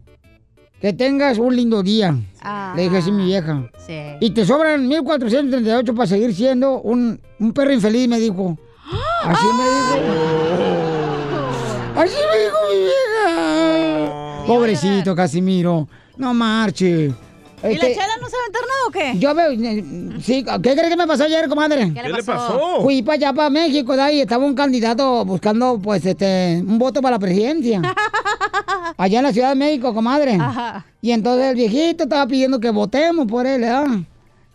que 0.81 0.93
tengas 0.93 1.39
un 1.39 1.55
lindo 1.55 1.83
día. 1.83 2.17
Ah. 2.41 2.73
Le 2.77 2.83
dije 2.85 2.99
así 2.99 3.11
a 3.11 3.13
mi 3.13 3.25
vieja. 3.25 3.71
Sí. 3.87 3.99
Y 4.21 4.31
te 4.31 4.45
sobran 4.45 4.87
1438 4.87 5.95
para 5.95 6.07
seguir 6.07 6.35
siendo 6.35 6.81
un, 6.81 7.21
un 7.39 7.53
perro 7.53 7.73
infeliz, 7.73 8.09
me 8.09 8.19
dijo. 8.19 8.57
Así 9.25 9.47
me 9.47 9.65
dijo. 9.65 10.19
Así 11.97 12.15
me 12.15 12.39
dijo 12.45 12.57
mi 12.71 12.79
vieja. 12.85 14.45
Pobrecito 14.47 15.15
Casimiro. 15.15 15.89
No 16.17 16.33
marche. 16.33 17.13
¿Y 17.63 17.67
Este, 17.73 17.89
la 17.89 17.95
chela 17.95 18.17
no 18.21 18.29
se 18.29 18.37
va 18.37 18.43
a 18.43 18.47
enterrar 18.47 18.69
o 18.87 18.91
qué? 18.91 19.19
Yo 19.19 19.35
veo, 19.35 19.51
eh, 19.51 20.21
sí, 20.23 20.45
¿qué 20.45 20.73
crees 20.75 20.89
que 20.89 20.97
me 20.97 21.07
pasó 21.07 21.25
ayer, 21.25 21.49
comadre? 21.49 21.93
¿Qué 21.93 22.03
le 22.03 22.03
¿Qué 22.03 22.13
le 22.17 22.23
pasó? 22.23 22.81
Fui 22.83 23.03
para 23.03 23.15
allá, 23.17 23.33
para 23.33 23.51
México, 23.51 23.97
de 23.97 24.03
ahí 24.03 24.21
estaba 24.21 24.45
un 24.45 24.55
candidato 24.55 25.25
buscando, 25.25 25.79
pues, 25.83 26.05
este, 26.07 26.63
un 26.67 26.79
voto 26.79 27.03
para 27.03 27.17
la 27.17 27.19
presidencia. 27.19 27.83
allá 28.97 29.19
en 29.19 29.25
la 29.25 29.33
Ciudad 29.33 29.51
de 29.51 29.55
México, 29.57 29.93
comadre. 29.95 30.35
Ajá. 30.35 30.85
Y 31.01 31.13
entonces 31.13 31.47
el 31.47 31.57
viejito 31.57 32.05
estaba 32.05 32.27
pidiendo 32.27 32.61
que 32.61 32.71
votemos 32.71 33.27
por 33.27 33.47
él, 33.47 33.61
¿verdad? 33.61 33.87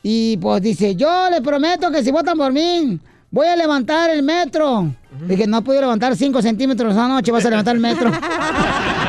Y 0.02 0.38
pues 0.38 0.62
dice, 0.62 0.96
yo 0.96 1.30
les 1.30 1.40
prometo 1.42 1.90
que 1.90 2.04
si 2.04 2.12
votan 2.12 2.38
por 2.38 2.52
mí, 2.52 3.00
voy 3.32 3.48
a 3.48 3.56
levantar 3.56 4.10
el 4.10 4.22
metro. 4.22 4.94
Dije, 5.28 5.48
no 5.48 5.60
he 5.60 5.62
podido 5.62 5.82
levantar 5.82 6.16
5 6.16 6.42
centímetros 6.42 6.92
esa 6.92 7.08
noche, 7.08 7.32
vas 7.32 7.46
a 7.46 7.50
levantar 7.50 7.76
el 7.76 7.82
metro. 7.82 8.12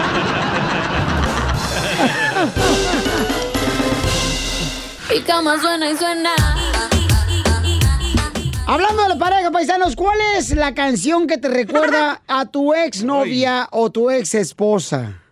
Mi 5.14 5.20
cama 5.20 5.61
suena 5.61 5.92
y 5.92 5.96
suena. 5.96 6.31
Hablando 8.66 9.05
de 9.05 9.09
la 9.11 9.16
pareja, 9.16 9.53
paisanos, 9.53 9.94
¿cuál 9.94 10.18
es 10.37 10.50
la 10.57 10.74
canción 10.74 11.29
que 11.29 11.38
te 11.38 11.46
recuerda 11.46 12.20
a 12.27 12.46
tu 12.46 12.74
ex 12.74 13.05
novia 13.05 13.68
o 13.70 13.92
tu 13.92 14.11
ex 14.11 14.35
esposa? 14.35 15.22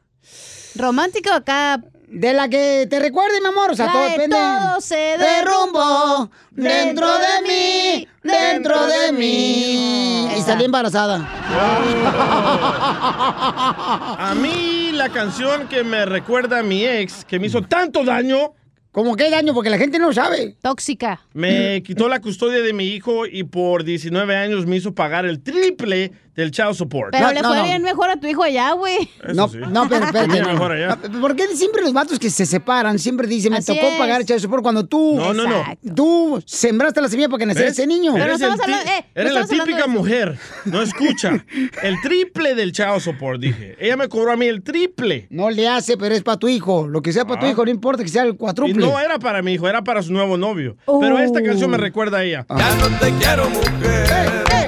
¿Romántica 0.77 1.33
o 1.33 1.35
acá? 1.35 1.81
De 2.07 2.33
la 2.33 2.49
que 2.49 2.87
te 2.88 3.01
recuerde, 3.01 3.40
mi 3.40 3.49
amor. 3.49 3.73
O 3.73 3.75
sea, 3.75 3.90
todo 3.90 4.05
de 4.05 4.11
depende. 4.11 4.37
todo 4.37 4.81
se 4.81 5.16
derrumbó 5.18 6.31
dentro 6.53 7.09
de 7.18 7.49
mí, 7.49 8.09
dentro 8.23 8.87
de 8.87 9.11
mí. 9.11 10.29
Y 10.37 10.42
salí 10.42 10.64
embarazada. 10.64 11.16
A 14.29 14.33
mí 14.37 14.92
la 14.92 15.09
canción 15.09 15.66
que 15.66 15.83
me 15.83 16.07
recuerda 16.07 16.61
a 16.61 16.62
mi 16.62 16.85
ex, 16.85 17.25
que 17.25 17.40
me 17.40 17.49
hizo 17.49 17.62
tanto 17.62 18.05
daño. 18.05 18.53
¿Cómo 18.92 19.16
qué 19.16 19.31
daño? 19.31 19.55
Porque 19.55 19.70
la 19.70 19.78
gente 19.78 19.98
no 19.98 20.12
sabe. 20.12 20.55
Tóxica. 20.61 21.22
Me 21.33 21.83
quitó 21.83 22.09
la 22.09 22.20
custodia 22.20 22.61
de 22.61 22.74
mi 22.74 22.85
hijo 22.88 23.24
y 23.24 23.44
por 23.44 23.85
19 23.85 24.37
años 24.37 24.66
me 24.66 24.76
hizo 24.76 24.94
pagar 24.94 25.24
el 25.24 25.40
triple 25.42 26.12
del 26.35 26.51
child 26.51 26.75
support. 26.75 27.12
Pero 27.12 27.31
le 27.33 27.42
fue 27.42 27.62
bien 27.62 27.83
mejor 27.83 28.09
a 28.11 28.16
tu 28.16 28.27
hijo 28.27 28.42
allá, 28.42 28.73
güey. 28.73 29.09
No, 29.35 29.49
no, 29.71 29.88
pero 29.88 30.05
espérate. 30.07 30.42
Mejor 30.42 30.73
allá. 30.73 30.97
¿Por 31.21 31.37
qué 31.37 31.47
siempre 31.55 31.83
los 31.83 31.92
vatos 31.92 32.18
que 32.18 32.31
se 32.31 32.47
separan 32.47 32.99
siempre 32.99 33.27
dicen, 33.27 33.53
me 33.53 33.59
Así 33.59 33.75
tocó 33.75 33.87
es. 33.88 33.99
pagar 33.99 34.21
el 34.21 34.27
child 34.27 34.40
support 34.40 34.62
cuando 34.62 34.87
tú... 34.87 35.16
No, 35.16 35.33
no, 35.35 35.47
no. 35.47 35.62
Tú 35.95 36.42
sembraste 36.47 37.01
la 37.01 37.09
semilla 37.09 37.29
para 37.29 37.38
que 37.40 37.47
naciera 37.47 37.71
ese 37.71 37.87
niño. 37.87 38.16
Eres, 38.16 38.40
el 38.40 38.53
estamos 38.53 38.57
ti- 38.57 38.62
hablando- 38.73 38.90
eh, 38.90 39.05
eres 39.14 39.33
la 39.35 39.47
típica 39.47 39.87
mujer. 39.87 40.38
No 40.64 40.81
escucha. 40.83 41.45
El 41.83 42.01
triple 42.01 42.55
del 42.55 42.73
child 42.73 43.01
support, 43.01 43.40
dije. 43.40 43.77
Ella 43.79 43.97
me 43.97 44.09
cobró 44.09 44.33
a 44.33 44.37
mí 44.37 44.47
el 44.47 44.62
triple. 44.62 45.27
No 45.31 45.51
le 45.51 45.68
hace, 45.68 45.97
pero 45.97 46.14
es 46.14 46.23
para 46.23 46.38
tu 46.38 46.49
hijo. 46.49 46.87
Lo 46.88 47.03
que 47.03 47.12
sea 47.12 47.25
para 47.27 47.40
tu 47.40 47.47
Ah. 47.47 47.51
hijo, 47.51 47.64
no 47.64 47.71
importa 47.71 48.03
que 48.03 48.09
sea 48.09 48.23
el 48.23 48.31
Y 48.31 48.37
cuatruple. 48.37 48.75
no 48.87 48.99
era 48.99 49.18
para 49.18 49.42
mi 49.42 49.53
hijo, 49.53 49.68
era 49.68 49.83
para 49.85 50.03
su 50.03 50.12
nuevo 50.12 50.37
novio. 50.37 50.77
Pero 51.01 51.18
esta 51.18 51.42
canción 51.42 51.71
me 51.71 51.77
recuerda 51.77 52.18
a 52.18 52.25
ella. 52.25 52.47
Ya 52.49 52.75
no 52.77 52.88
te 52.99 53.11
quiero, 53.18 53.51
mujer. 53.51 54.42
Prieta 54.47 54.62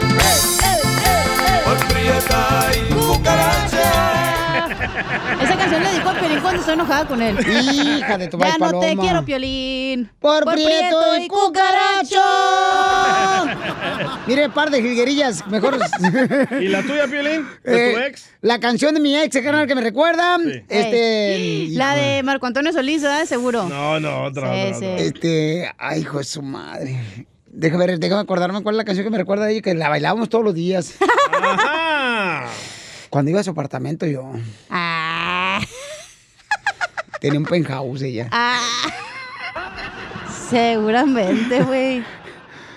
y 2.74 2.92
cucaracha. 2.94 4.68
Esa 5.42 5.56
canción 5.56 5.82
le 5.82 5.92
dijo 5.92 6.08
a 6.08 6.14
Piolín 6.14 6.40
cuando 6.40 6.60
estoy 6.60 6.74
enojada 6.74 7.06
con 7.06 7.22
él. 7.22 7.36
Hija 7.40 8.18
de 8.18 8.28
tu 8.28 8.38
Ya 8.38 8.56
madre 8.58 8.72
no 8.72 8.80
te 8.80 8.96
quiero, 8.96 9.24
Piolín. 9.24 10.10
Por, 10.20 10.44
prieto 10.44 11.16
y 11.20 11.28
cucaracho. 11.28 12.22
Mire, 14.26 14.48
par 14.50 14.70
de 14.70 14.80
jilguerillas, 14.82 15.46
mejor. 15.48 15.78
¿Y 16.60 16.68
la 16.68 16.82
tuya, 16.82 17.06
Piolín? 17.06 17.46
¿De 17.62 17.70
tu 17.92 17.98
Eh, 17.98 18.06
ex? 18.06 18.30
La 18.40 18.58
canción 18.60 18.94
de 18.94 19.00
mi 19.00 19.16
ex, 19.16 19.36
canal 19.42 19.66
que 19.66 19.74
me 19.74 19.80
recuerda. 19.82 20.38
Este. 20.68 21.34
Ey, 21.34 21.68
La 21.74 21.94
de 21.94 22.22
Marco 22.22 22.46
Antonio 22.46 22.72
Solís, 22.72 23.02
¿verdad? 23.02 23.24
Seguro. 23.26 23.64
No, 23.68 24.00
no, 24.00 24.24
otra, 24.24 24.52
Sí, 24.54 24.60
otra, 24.60 24.78
sí. 24.78 24.84
otra. 24.86 25.04
Este. 25.04 25.72
Ay, 25.78 26.00
hijo 26.02 26.18
de 26.18 26.24
su 26.24 26.42
madre. 26.42 27.26
Déjame 27.56 27.86
ver, 27.86 27.98
déjame 28.00 28.22
acordarme 28.22 28.62
cuál 28.62 28.74
es 28.74 28.78
la 28.78 28.84
canción 28.84 29.04
que 29.04 29.10
me 29.10 29.18
recuerda 29.18 29.44
a 29.44 29.50
ella, 29.50 29.60
que 29.62 29.74
la 29.74 29.88
bailábamos 29.88 30.28
todos 30.28 30.44
los 30.44 30.54
días. 30.54 30.94
Ajá. 31.40 31.93
Cuando 33.14 33.30
iba 33.30 33.38
a 33.38 33.44
su 33.44 33.50
apartamento, 33.50 34.06
yo. 34.06 34.28
Ah, 34.70 35.60
Tenía 37.20 37.38
un 37.38 37.46
penthouse 37.46 38.02
ella. 38.02 38.26
ah. 38.32 38.58
Seguramente, 40.50 41.62
güey. 41.62 42.02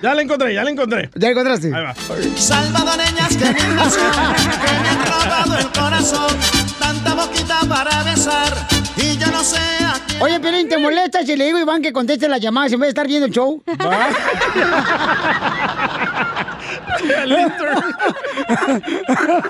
Ya 0.04 0.14
la 0.14 0.22
encontré, 0.22 0.54
ya 0.54 0.64
la 0.64 0.70
encontré. 0.70 1.10
¿Ya 1.16 1.30
encontraste? 1.30 1.74
Ahí 1.74 1.84
va. 1.84 1.96
Salvadoreñas 2.36 3.36
que 3.36 3.46
lindas 3.52 3.96
son, 3.96 4.12
que 4.12 4.72
me 4.80 4.90
han 4.90 5.06
robado 5.08 5.58
el 5.58 5.72
corazón, 5.72 6.38
tanta 6.78 7.16
boquita 7.16 7.62
para 7.68 8.04
besar, 8.04 8.54
y 8.96 9.18
yo 9.18 9.32
no 9.32 9.44
sé 9.44 9.58
a 9.58 10.00
quién. 10.06 10.22
Oye, 10.22 10.40
Pelín, 10.40 10.70
¿te 10.70 10.78
molesta 10.78 11.26
si 11.26 11.36
le 11.36 11.46
digo 11.46 11.58
a 11.58 11.62
Iván 11.62 11.82
que 11.82 11.92
conteste 11.92 12.30
las 12.30 12.42
llamadas 12.42 12.72
en 12.74 12.80
vez 12.80 12.90
de 12.90 12.92
estar 12.92 13.08
viendo 13.08 13.26
el 13.26 13.32
show? 13.34 13.64
El 17.04 17.32
intern. 17.32 17.82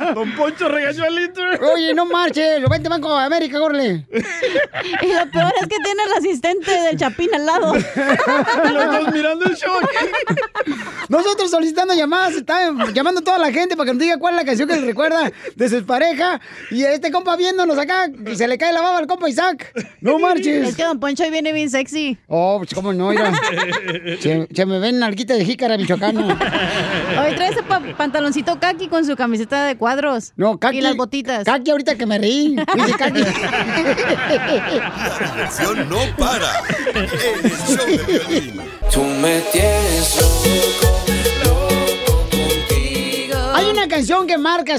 Don 0.16 0.36
Poncho 0.36 0.68
regañó 0.70 1.04
al 1.04 1.20
intern. 1.20 1.64
Oye, 1.64 1.94
no 1.94 2.06
marches, 2.06 2.62
lo 2.62 2.70
vente 2.70 2.90
Banco 2.90 3.18
de 3.18 3.26
América, 3.26 3.60
corre. 3.60 4.06
Y 5.02 5.14
lo 5.14 5.30
peor 5.32 5.54
es 5.62 5.68
que 5.68 5.76
tiene 5.84 6.04
el 6.06 6.14
asistente 6.18 6.72
del 6.72 6.98
Chapín 6.98 7.30
al 7.34 7.46
lado. 7.46 7.74
Los 8.74 8.86
dos 8.92 9.14
mirando 9.14 9.46
el 9.46 9.56
show. 9.56 9.74
Nosotros 11.10 11.52
solicitando 11.52 11.94
llamadas, 11.94 12.36
está 12.36 12.72
llamando 12.94 13.22
a 13.22 13.24
toda 13.24 13.38
la 13.38 13.52
gente 13.52 13.76
para 13.76 13.88
que 13.88 13.94
nos 13.94 14.02
diga 14.02 14.18
cuál 14.18 14.36
es 14.36 14.42
la 14.42 14.46
canción 14.46 14.68
que 14.68 14.76
le 14.76 14.86
recuerda 14.86 15.32
de 15.56 15.70
su 15.70 15.86
pareja. 15.86 16.40
Y 16.72 16.84
este 16.84 17.12
compa 17.12 17.36
viéndonos 17.36 17.78
acá, 17.78 18.10
se 18.34 18.48
le 18.48 18.58
cae 18.58 18.74
la 18.74 18.82
baba 18.82 18.98
al 19.00 19.08
compa 19.08 19.30
Isaac. 19.30 19.74
No 20.02 20.20
marches. 20.20 20.70
Es 20.70 20.76
que 20.76 20.84
Don 20.84 21.00
Poncho 21.00 21.24
hoy 21.24 21.32
viene 21.32 21.52
bien 21.54 21.70
sexy. 21.70 22.18
Oh, 22.28 22.58
pues 22.60 22.74
cómo 22.74 22.94
no, 22.94 23.10
mira. 23.10 23.32
Se, 24.20 24.48
se 24.54 24.66
me 24.66 24.80
ven 24.80 25.00
nalguita 25.00 25.34
de 25.34 25.46
jícara 25.46 25.78
michoacana. 25.78 26.38
Hoy 27.22 27.36
trae 27.38 27.50
ese 27.52 27.64
pa- 27.64 27.82
pantaloncito 27.98 28.60
kaki 28.60 28.88
con 28.88 29.06
su 29.06 29.16
camiseta 29.16 29.66
de 29.66 29.78
cuadros. 29.78 30.34
No, 30.36 30.58
Kaki. 30.60 30.78
Y 30.78 30.82
las 30.82 30.96
botitas. 30.96 31.44
Kaki 31.46 31.72
ahorita 31.72 31.96
que 31.96 32.06
me 32.06 32.18
reí. 32.18 32.56
Dice 32.76 32.94
Kaki. 32.98 33.22
La 33.22 33.32
diversión 35.34 35.90
no 35.90 36.00
para. 36.18 36.62
En 36.94 37.46
el 37.46 37.52
show 37.52 37.86
de 37.86 37.98
violín. 37.98 38.62
Tú 38.92 39.04
me 39.04 39.42
tienes 39.52 40.18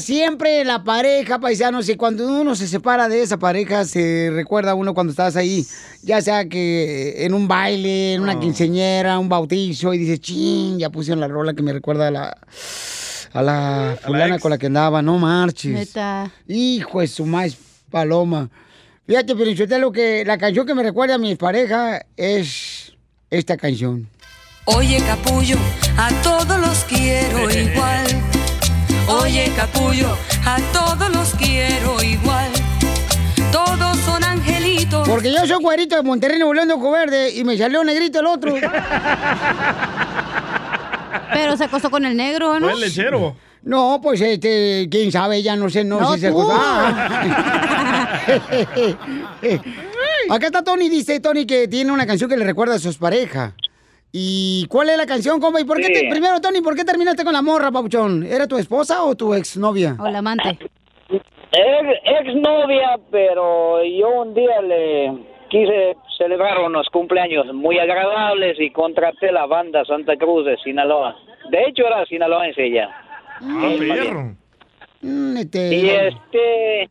siempre 0.00 0.64
la 0.64 0.84
pareja, 0.84 1.38
paisanos, 1.38 1.88
y 1.88 1.96
cuando 1.96 2.26
uno 2.26 2.54
se 2.54 2.66
separa 2.66 3.08
de 3.08 3.22
esa 3.22 3.38
pareja, 3.38 3.84
se 3.84 4.30
recuerda 4.32 4.74
uno 4.74 4.94
cuando 4.94 5.10
estás 5.10 5.36
ahí, 5.36 5.66
ya 6.02 6.20
sea 6.20 6.48
que 6.48 7.24
en 7.24 7.34
un 7.34 7.48
baile, 7.48 8.14
en 8.14 8.22
una 8.22 8.38
quinceñera, 8.38 9.18
un 9.18 9.28
bautizo, 9.28 9.94
y 9.94 9.98
dices, 9.98 10.20
ching, 10.20 10.78
ya 10.78 10.90
pusieron 10.90 11.20
la 11.20 11.28
rola 11.28 11.54
que 11.54 11.62
me 11.62 11.72
recuerda 11.72 12.08
a 12.08 12.10
la, 12.10 12.36
a 13.32 13.42
la 13.42 13.98
fulana 14.02 14.38
con 14.38 14.50
la 14.50 14.58
que 14.58 14.66
andaba, 14.66 15.02
no 15.02 15.18
marches. 15.18 15.72
Neta. 15.72 16.30
Hijo 16.46 17.00
de 17.00 17.06
su 17.06 17.26
maíz 17.26 17.56
paloma. 17.90 18.50
Fíjate, 19.06 19.34
pero 19.34 19.78
lo 19.78 19.90
que 19.90 20.24
la 20.24 20.36
canción 20.36 20.66
que 20.66 20.74
me 20.74 20.82
recuerda 20.82 21.14
a 21.14 21.18
mi 21.18 21.34
pareja 21.34 22.04
es 22.16 22.92
esta 23.30 23.56
canción. 23.56 24.08
Oye, 24.66 25.02
capullo, 25.06 25.56
a 25.96 26.10
todos 26.22 26.60
los 26.60 26.84
quiero 26.84 27.50
igual. 27.50 28.27
Oye, 29.08 29.50
capullo, 29.56 30.16
a 30.44 30.58
todos 30.72 31.08
los 31.14 31.34
quiero 31.34 32.02
igual. 32.02 32.50
Todos 33.50 33.96
son 33.98 34.22
angelitos. 34.22 35.08
Porque 35.08 35.32
yo 35.32 35.46
soy 35.46 35.62
güerito 35.62 35.96
de 35.96 36.02
Monterrey, 36.02 36.38
Nuevo 36.38 36.52
León 36.52 36.68
de 36.68 36.74
Ojo 36.74 36.90
Verde, 36.90 37.34
y 37.34 37.42
me 37.42 37.56
salió 37.56 37.82
negrito 37.84 38.20
el 38.20 38.26
otro. 38.26 38.54
Pero 41.32 41.56
se 41.56 41.64
acostó 41.64 41.90
con 41.90 42.04
el 42.04 42.14
negro, 42.16 42.60
¿no? 42.60 42.68
El 42.68 42.80
lechero. 42.80 43.34
No, 43.62 43.98
pues 44.02 44.20
este, 44.20 44.88
quién 44.90 45.10
sabe, 45.10 45.42
ya 45.42 45.56
no 45.56 45.70
sé, 45.70 45.84
no, 45.84 46.00
No, 46.00 46.12
si 46.14 46.20
se 46.20 46.28
acostó. 46.28 46.54
Ah. 46.54 48.20
Acá 50.30 50.46
está 50.46 50.62
Tony, 50.62 50.90
dice 50.90 51.20
Tony 51.20 51.46
que 51.46 51.68
tiene 51.68 51.92
una 51.92 52.06
canción 52.06 52.28
que 52.28 52.36
le 52.36 52.44
recuerda 52.44 52.74
a 52.74 52.78
sus 52.78 52.98
parejas. 52.98 53.54
¿Y 54.12 54.66
cuál 54.68 54.88
es 54.90 54.96
la 54.96 55.06
canción, 55.06 55.40
compa? 55.40 55.60
¿Y 55.60 55.64
por 55.64 55.78
qué 55.80 55.88
te- 55.90 56.08
primero, 56.08 56.40
Tony, 56.40 56.60
por 56.62 56.74
qué 56.74 56.84
terminaste 56.84 57.24
con 57.24 57.32
la 57.32 57.42
morra, 57.42 57.70
papuchón? 57.70 58.22
¿Era 58.24 58.46
tu 58.46 58.56
esposa 58.56 59.04
o 59.04 59.14
tu 59.14 59.34
exnovia? 59.34 59.96
O 59.98 60.08
la 60.08 60.18
amante. 60.18 60.58
Ex, 61.50 62.34
novia, 62.36 62.98
pero 63.10 63.82
yo 63.84 64.22
un 64.22 64.34
día 64.34 64.60
le 64.62 65.12
quise 65.48 65.96
celebrar 66.18 66.58
unos 66.60 66.86
cumpleaños 66.90 67.46
muy 67.54 67.78
agradables 67.78 68.58
y 68.60 68.70
contraté 68.70 69.32
la 69.32 69.46
banda 69.46 69.84
Santa 69.84 70.16
Cruz 70.16 70.44
de 70.44 70.56
Sinaloa. 70.58 71.16
De 71.50 71.64
hecho 71.66 71.86
era 71.86 72.04
sinaloense 72.06 72.64
ella. 72.66 72.88
Ah, 73.40 73.74
perro. 73.78 74.34
Mm, 75.00 75.36
este- 75.38 75.74
Y 75.74 75.88
este 75.88 76.90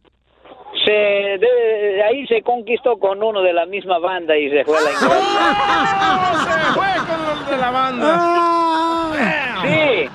se 0.88 0.93
de, 0.93 1.39
de 1.39 2.04
ahí 2.04 2.26
se 2.28 2.41
conquistó 2.41 2.97
con 2.97 3.21
uno 3.21 3.41
de 3.41 3.52
la 3.52 3.65
misma 3.65 4.00
banda 4.00 4.38
y 4.38 4.50
se 4.50 4.63
fue 4.63 4.78
a 4.78 4.82
la 4.82 4.91
ingrata. 4.93 6.34
se 6.45 6.73
fue 6.73 6.88
con 7.08 7.28
los 7.28 7.50
de 7.50 7.58
la 7.58 7.71
banda. 7.71 8.08
Ah. 8.10 9.63
Sí. 9.63 10.10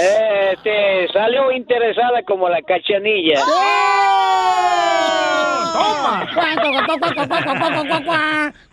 Este 0.00 1.08
salió 1.12 1.50
interesada 1.52 2.22
como 2.26 2.48
la 2.48 2.62
cachanilla. 2.62 3.40
¡Toma! 5.72 6.26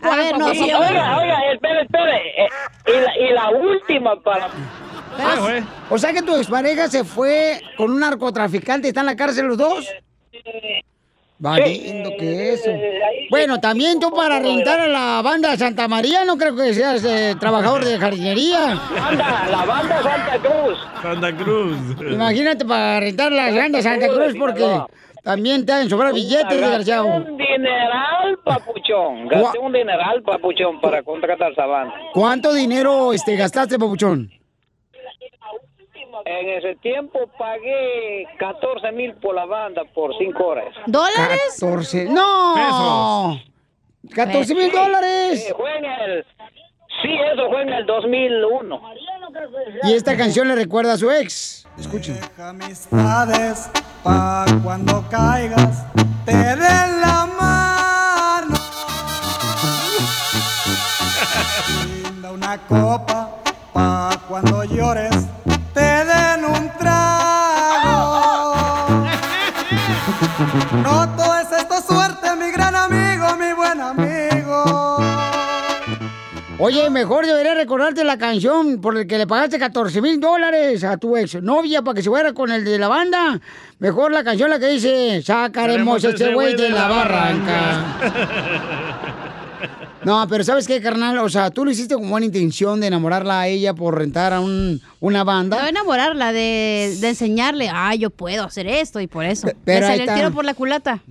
A 0.01 0.15
ver, 0.15 0.37
no, 0.37 0.53
sí, 0.53 0.63
Oiga, 0.63 1.17
oiga, 1.17 1.51
espere, 1.51 1.81
espere. 1.81 2.45
Eh, 2.45 2.49
y, 2.87 2.91
la, 2.91 3.17
y 3.17 3.33
la 3.33 3.49
última 3.49 4.15
para 4.21 4.49
O 5.89 5.97
sea 5.97 6.13
que 6.13 6.21
tu 6.21 6.35
expareja 6.35 6.87
se 6.87 7.03
fue 7.03 7.59
con 7.75 7.91
un 7.91 7.99
narcotraficante, 7.99 8.87
¿están 8.89 9.03
en 9.03 9.07
la 9.07 9.15
cárcel 9.15 9.47
los 9.47 9.57
dos? 9.57 9.89
Valiendo 11.37 12.11
que 12.17 12.53
eso. 12.53 12.71
Bueno, 13.29 13.59
también 13.59 13.99
tú 13.99 14.09
para 14.11 14.39
rentar 14.39 14.79
a 14.79 14.87
la 14.87 15.21
banda 15.21 15.57
Santa 15.57 15.87
María, 15.87 16.23
no 16.23 16.37
creo 16.37 16.55
que 16.55 16.73
seas 16.73 17.03
eh, 17.03 17.35
trabajador 17.39 17.83
de 17.83 17.97
jardinería. 17.97 18.79
Banda, 18.95 19.47
la 19.51 19.65
banda 19.65 20.03
Santa 20.03 20.39
Cruz. 20.39 20.77
Santa 21.01 21.35
Cruz. 21.35 21.77
Imagínate 22.11 22.65
para 22.65 22.99
rentar 23.01 23.31
la 23.31 23.51
banda 23.51 23.81
Santa 23.81 24.07
Cruz 24.07 24.33
porque 24.39 24.79
también 25.23 25.65
te 25.65 25.73
han 25.73 25.89
sobrar 25.89 26.13
billetes, 26.13 26.61
desgraciado. 26.61 27.07
Un 27.07 27.35
dineral, 27.35 28.37
papuchón. 28.43 29.27
Gasté 29.27 29.59
un 29.59 29.73
dineral, 29.73 30.21
papuchón, 30.23 30.79
para 30.79 31.03
contratar 31.03 31.51
esa 31.51 31.65
banda. 31.65 31.93
¿Cuánto 32.13 32.53
dinero 32.53 33.11
este, 33.11 33.35
gastaste, 33.35 33.77
papuchón? 33.77 34.31
En 36.25 36.49
ese 36.49 36.75
tiempo 36.77 37.19
pagué 37.37 38.25
14 38.39 38.91
mil 38.93 39.13
por 39.15 39.35
la 39.35 39.45
banda 39.45 39.83
por 39.93 40.11
5 40.17 40.43
horas. 40.43 40.73
¿Dólares? 40.87 41.57
14. 41.59 42.05
¡No! 42.05 43.39
14 44.13 44.55
mil 44.55 44.71
dólares. 44.71 45.45
Sí, 45.45 45.53
fue 45.55 45.77
en 45.77 45.85
el... 45.85 46.25
Sí, 47.03 47.11
eso 47.31 47.47
fue 47.49 47.61
en 47.61 47.69
el 47.69 47.85
2001. 47.85 48.81
Y 49.83 49.93
esta 49.93 50.17
canción 50.17 50.47
le 50.47 50.55
recuerda 50.55 50.93
a 50.93 50.97
su 50.97 51.11
ex. 51.11 51.67
Escuchen. 51.77 52.19
amistades 52.39 53.69
pa' 54.03 54.45
cuando 54.63 55.05
caigas 55.09 55.85
te 56.25 56.31
den 56.31 57.01
la 57.01 57.27
mano. 57.37 58.55
Brinda 61.83 62.31
una 62.31 62.57
copa 62.67 63.35
pa' 63.73 64.21
cuando 64.27 64.63
llores 64.63 65.34
No 70.83 71.09
todo 71.15 71.37
es 71.37 71.51
esto 71.51 71.81
suerte, 71.81 72.35
mi 72.37 72.51
gran 72.51 72.75
amigo, 72.75 73.35
mi 73.35 73.53
buen 73.53 73.81
amigo. 73.81 74.97
Oye, 76.57 76.89
mejor 76.89 77.25
debería 77.25 77.53
recordarte 77.53 78.05
la 78.05 78.17
canción 78.17 78.79
por 78.79 78.95
la 78.95 79.03
que 79.05 79.17
le 79.17 79.27
pagaste 79.27 79.59
14 79.59 80.01
mil 80.01 80.21
dólares 80.21 80.85
a 80.85 80.95
tu 80.95 81.17
ex 81.17 81.41
novia 81.41 81.81
para 81.81 81.95
que 81.95 82.01
se 82.01 82.09
fuera 82.09 82.31
con 82.31 82.49
el 82.49 82.63
de 82.63 82.79
la 82.79 82.87
banda. 82.87 83.41
Mejor 83.79 84.13
la 84.13 84.23
canción 84.23 84.49
la 84.49 84.57
que 84.57 84.67
dice, 84.67 85.21
sacaremos 85.21 86.01
Haremos 86.01 86.21
ese 86.21 86.33
güey 86.33 86.55
de 86.55 86.69
la 86.69 86.87
barranca. 86.87 87.85
No, 90.05 90.27
pero 90.29 90.43
¿sabes 90.43 90.67
qué, 90.67 90.81
carnal? 90.81 91.17
O 91.17 91.29
sea, 91.29 91.49
tú 91.49 91.65
lo 91.65 91.71
hiciste 91.71 91.95
con 91.95 92.09
buena 92.09 92.25
intención 92.27 92.79
de 92.79 92.87
enamorarla 92.87 93.41
a 93.41 93.47
ella 93.47 93.73
por 93.73 93.97
rentar 93.97 94.33
a 94.33 94.39
un, 94.39 94.81
una 94.99 95.23
banda. 95.23 95.61
No 95.61 95.67
enamorarla, 95.67 96.31
de, 96.31 96.95
de 97.01 97.09
enseñarle, 97.09 97.69
ah, 97.73 97.95
yo 97.95 98.11
puedo 98.11 98.43
hacer 98.43 98.67
esto 98.67 98.99
y 99.01 99.07
por 99.07 99.25
eso. 99.25 99.49
pero 99.63 99.87
Le 99.89 100.07
tiro 100.07 100.31
por 100.31 100.45
la 100.45 100.53
culata. 100.53 101.01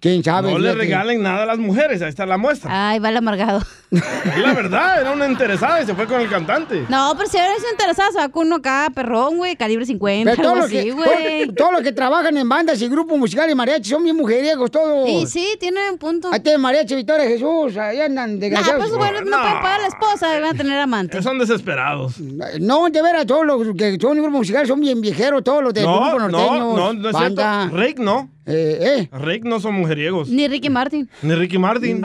¿Quién 0.00 0.22
sabe? 0.22 0.50
No 0.52 0.58
le 0.58 0.74
regalen 0.74 1.22
nada 1.22 1.42
a 1.42 1.46
las 1.46 1.58
mujeres, 1.58 2.00
ahí 2.02 2.08
está 2.08 2.24
la 2.26 2.38
muestra. 2.38 2.90
Ay, 2.90 2.98
va 3.00 3.08
el 3.08 3.16
amargado. 3.16 3.60
Es 3.90 4.38
la 4.38 4.52
verdad, 4.52 5.00
era 5.00 5.12
una 5.12 5.26
interesada 5.26 5.80
y 5.82 5.86
se 5.86 5.94
fue 5.94 6.06
con 6.06 6.20
el 6.20 6.28
cantante. 6.28 6.84
No, 6.90 7.14
pero 7.16 7.28
si 7.28 7.38
eres 7.38 7.64
interesada, 7.72 8.12
se 8.12 8.18
va 8.18 8.28
con 8.28 8.46
uno 8.46 8.56
acá, 8.56 8.92
perrón, 8.94 9.38
güey, 9.38 9.56
calibre 9.56 9.86
50, 9.86 10.30
Pero 10.30 10.42
todo 10.42 10.52
algo 10.54 10.66
así, 10.66 10.90
güey. 10.90 11.46
todo- 11.46 11.54
todos 11.54 11.72
los 11.72 11.80
que 11.82 11.92
trabajan 11.92 12.36
en 12.36 12.46
bandas 12.48 12.80
y 12.82 12.88
grupos 12.88 13.18
musicales 13.18 13.52
y 13.52 13.56
mariachi 13.56 13.88
son 13.90 14.04
bien 14.04 14.14
mujeriegos 14.14 14.70
todos. 14.70 15.08
Y 15.08 15.26
sí, 15.26 15.56
tiene 15.58 15.90
un 15.90 15.96
punto. 15.98 16.28
Ahí 16.30 16.40
tiene 16.40 16.58
mariachi 16.58 16.94
Victoria 16.96 17.26
Jesús, 17.26 17.76
ahí 17.78 18.00
andan 18.00 18.34
Nah, 18.34 18.40
desgraciados. 18.40 18.84
pues 18.88 18.96
bueno, 18.98 19.20
no, 19.22 19.38
pueden 19.38 19.54
pagar 19.62 19.80
a 19.80 19.82
la 19.82 19.88
esposa, 19.88 20.26
van 20.38 20.44
a 20.44 20.54
tener 20.54 20.78
amante. 20.78 21.22
Son 21.22 21.38
desesperados. 21.38 22.20
No, 22.20 22.88
de 22.90 23.02
veras, 23.02 23.24
todos 23.26 23.46
los 23.46 23.74
que 23.76 23.96
son 24.00 24.12
grupos 24.14 24.32
musicales 24.32 24.68
son 24.68 24.80
bien 24.80 25.00
viejeros, 25.00 25.42
todos 25.42 25.62
los 25.64 25.72
de 25.74 25.82
No, 25.82 25.94
grupo 25.98 26.18
no, 26.18 26.28
norteños, 26.28 26.76
no, 26.76 26.92
no 26.92 27.08
es 27.08 27.12
banda. 27.14 27.60
cierto. 27.70 27.76
Rick 27.78 27.98
no. 27.98 28.30
Eh, 28.50 29.08
Rick 29.12 29.44
no 29.44 29.60
son 29.60 29.74
mujeriegos. 29.88 30.28
Ni 30.28 30.46
Ricky 30.46 30.68
Martin. 30.68 31.08
Ni 31.22 31.34
Ricky 31.34 31.58
Martin. 31.58 32.04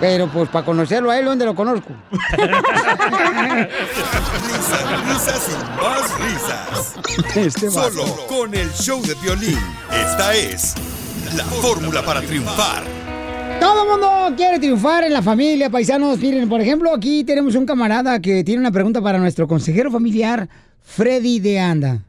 Pero 0.00 0.28
pues 0.28 0.48
para 0.48 0.64
conocerlo 0.64 1.10
a 1.10 1.18
él, 1.18 1.24
¿dónde 1.24 1.44
lo 1.44 1.56
conozco? 1.56 1.88
Risas, 4.48 5.08
risas 5.08 5.50
y 5.50 5.56
más 5.80 6.20
risas. 6.20 6.94
Este 7.36 7.70
Solo 7.70 8.04
con 8.28 8.54
el 8.54 8.70
show 8.72 9.02
de 9.02 9.14
violín. 9.22 9.58
Esta 9.90 10.34
es 10.34 10.74
la 11.36 11.44
fórmula 11.44 12.04
para 12.04 12.20
triunfar. 12.22 12.84
Todo 13.60 13.82
el 13.82 13.88
mundo 13.90 14.36
quiere 14.36 14.60
triunfar 14.60 15.02
en 15.04 15.12
la 15.12 15.22
familia, 15.22 15.68
paisanos. 15.68 16.18
Miren, 16.18 16.48
por 16.48 16.60
ejemplo, 16.60 16.94
aquí 16.94 17.24
tenemos 17.24 17.56
un 17.56 17.66
camarada 17.66 18.20
que 18.20 18.44
tiene 18.44 18.60
una 18.60 18.70
pregunta 18.70 19.02
para 19.02 19.18
nuestro 19.18 19.48
consejero 19.48 19.90
familiar, 19.90 20.48
Freddy 20.80 21.40
de 21.40 21.58
Anda. 21.58 22.02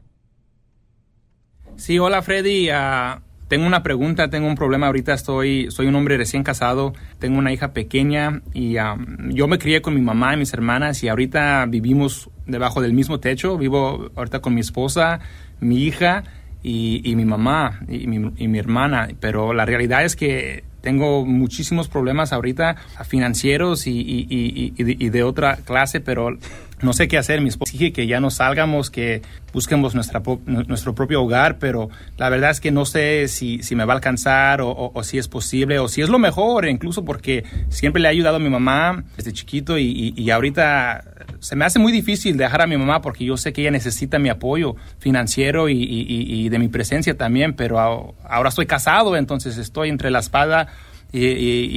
Sí, 1.76 1.98
hola 1.98 2.22
Freddy. 2.22 2.68
Ah, 2.70 3.20
tengo 3.50 3.66
una 3.66 3.82
pregunta, 3.82 4.30
tengo 4.30 4.46
un 4.46 4.54
problema. 4.54 4.86
Ahorita 4.86 5.12
estoy, 5.12 5.72
soy 5.72 5.88
un 5.88 5.96
hombre 5.96 6.16
recién 6.16 6.44
casado, 6.44 6.92
tengo 7.18 7.36
una 7.36 7.52
hija 7.52 7.72
pequeña 7.72 8.42
y 8.54 8.76
am, 8.76 9.32
yo 9.32 9.48
me 9.48 9.58
crié 9.58 9.82
con 9.82 9.92
mi 9.92 10.00
mamá 10.00 10.34
y 10.34 10.36
mis 10.36 10.54
hermanas 10.54 11.02
y 11.02 11.08
ahorita 11.08 11.66
vivimos 11.66 12.30
debajo 12.46 12.80
del 12.80 12.92
mismo 12.92 13.18
techo. 13.18 13.58
Vivo 13.58 14.12
ahorita 14.14 14.38
con 14.38 14.54
mi 14.54 14.60
esposa, 14.60 15.18
mi 15.58 15.82
hija 15.82 16.22
y, 16.62 17.12
mi 17.16 17.24
mamá 17.24 17.80
y 17.88 18.06
mi, 18.06 18.58
hermana. 18.60 19.08
Pero 19.18 19.52
la 19.52 19.66
realidad 19.66 20.04
es 20.04 20.14
que 20.14 20.62
tengo 20.80 21.26
muchísimos 21.26 21.88
problemas 21.88 22.32
ahorita 22.32 22.76
financieros 23.04 23.88
y 23.88 25.10
de 25.10 25.22
otra 25.24 25.56
clase, 25.56 26.00
pero 26.00 26.38
no 26.82 26.92
sé 26.92 27.08
qué 27.08 27.18
hacer. 27.18 27.40
Mi 27.40 27.48
esposa 27.48 27.72
dije 27.72 27.92
que 27.92 28.06
ya 28.06 28.20
no 28.20 28.30
salgamos, 28.30 28.90
que 28.90 29.22
busquemos 29.52 29.94
nuestra, 29.94 30.22
nuestro 30.46 30.94
propio 30.94 31.22
hogar, 31.22 31.58
pero 31.58 31.88
la 32.16 32.28
verdad 32.28 32.50
es 32.50 32.60
que 32.60 32.70
no 32.70 32.84
sé 32.84 33.28
si, 33.28 33.62
si 33.62 33.74
me 33.76 33.84
va 33.84 33.92
a 33.92 33.96
alcanzar 33.96 34.60
o, 34.62 34.92
si 35.02 35.18
es 35.18 35.28
posible 35.28 35.78
o 35.78 35.88
si 35.88 36.02
es 36.02 36.08
lo 36.08 36.18
mejor, 36.18 36.66
incluso 36.68 37.04
porque 37.04 37.44
siempre 37.68 38.00
le 38.00 38.08
ha 38.08 38.10
ayudado 38.10 38.36
a 38.36 38.40
mi 38.40 38.50
mamá 38.50 39.04
desde 39.16 39.32
chiquito 39.32 39.78
y, 39.78 40.14
y- 40.16 40.30
ahorita 40.30 41.04
se 41.40 41.56
me 41.56 41.64
hace 41.64 41.78
muy 41.78 41.90
difícil 41.92 42.36
dejar 42.36 42.62
a 42.62 42.66
mi 42.66 42.76
mamá 42.76 43.00
porque 43.02 43.24
yo 43.24 43.36
sé 43.36 43.52
que 43.52 43.62
ella 43.62 43.70
necesita 43.70 44.18
mi 44.18 44.28
apoyo 44.28 44.76
financiero 44.98 45.68
y, 45.68 45.74
y- 45.82 46.48
de 46.48 46.58
mi 46.58 46.68
presencia 46.68 47.16
también, 47.16 47.54
pero 47.54 47.78
ahora 47.78 48.48
estoy 48.48 48.66
casado, 48.66 49.16
entonces 49.16 49.56
estoy 49.58 49.88
entre 49.88 50.10
la 50.10 50.20
espada 50.20 50.68
y, 51.12 51.20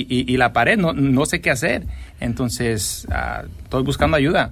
y- 0.10 0.38
la 0.38 0.54
pared, 0.54 0.78
no, 0.78 0.94
no 0.94 1.26
sé 1.26 1.42
qué 1.42 1.50
hacer. 1.50 1.84
Entonces, 2.20 3.08
ah, 3.12 3.44
estoy 3.64 3.84
buscando 3.84 4.16
ayuda. 4.18 4.52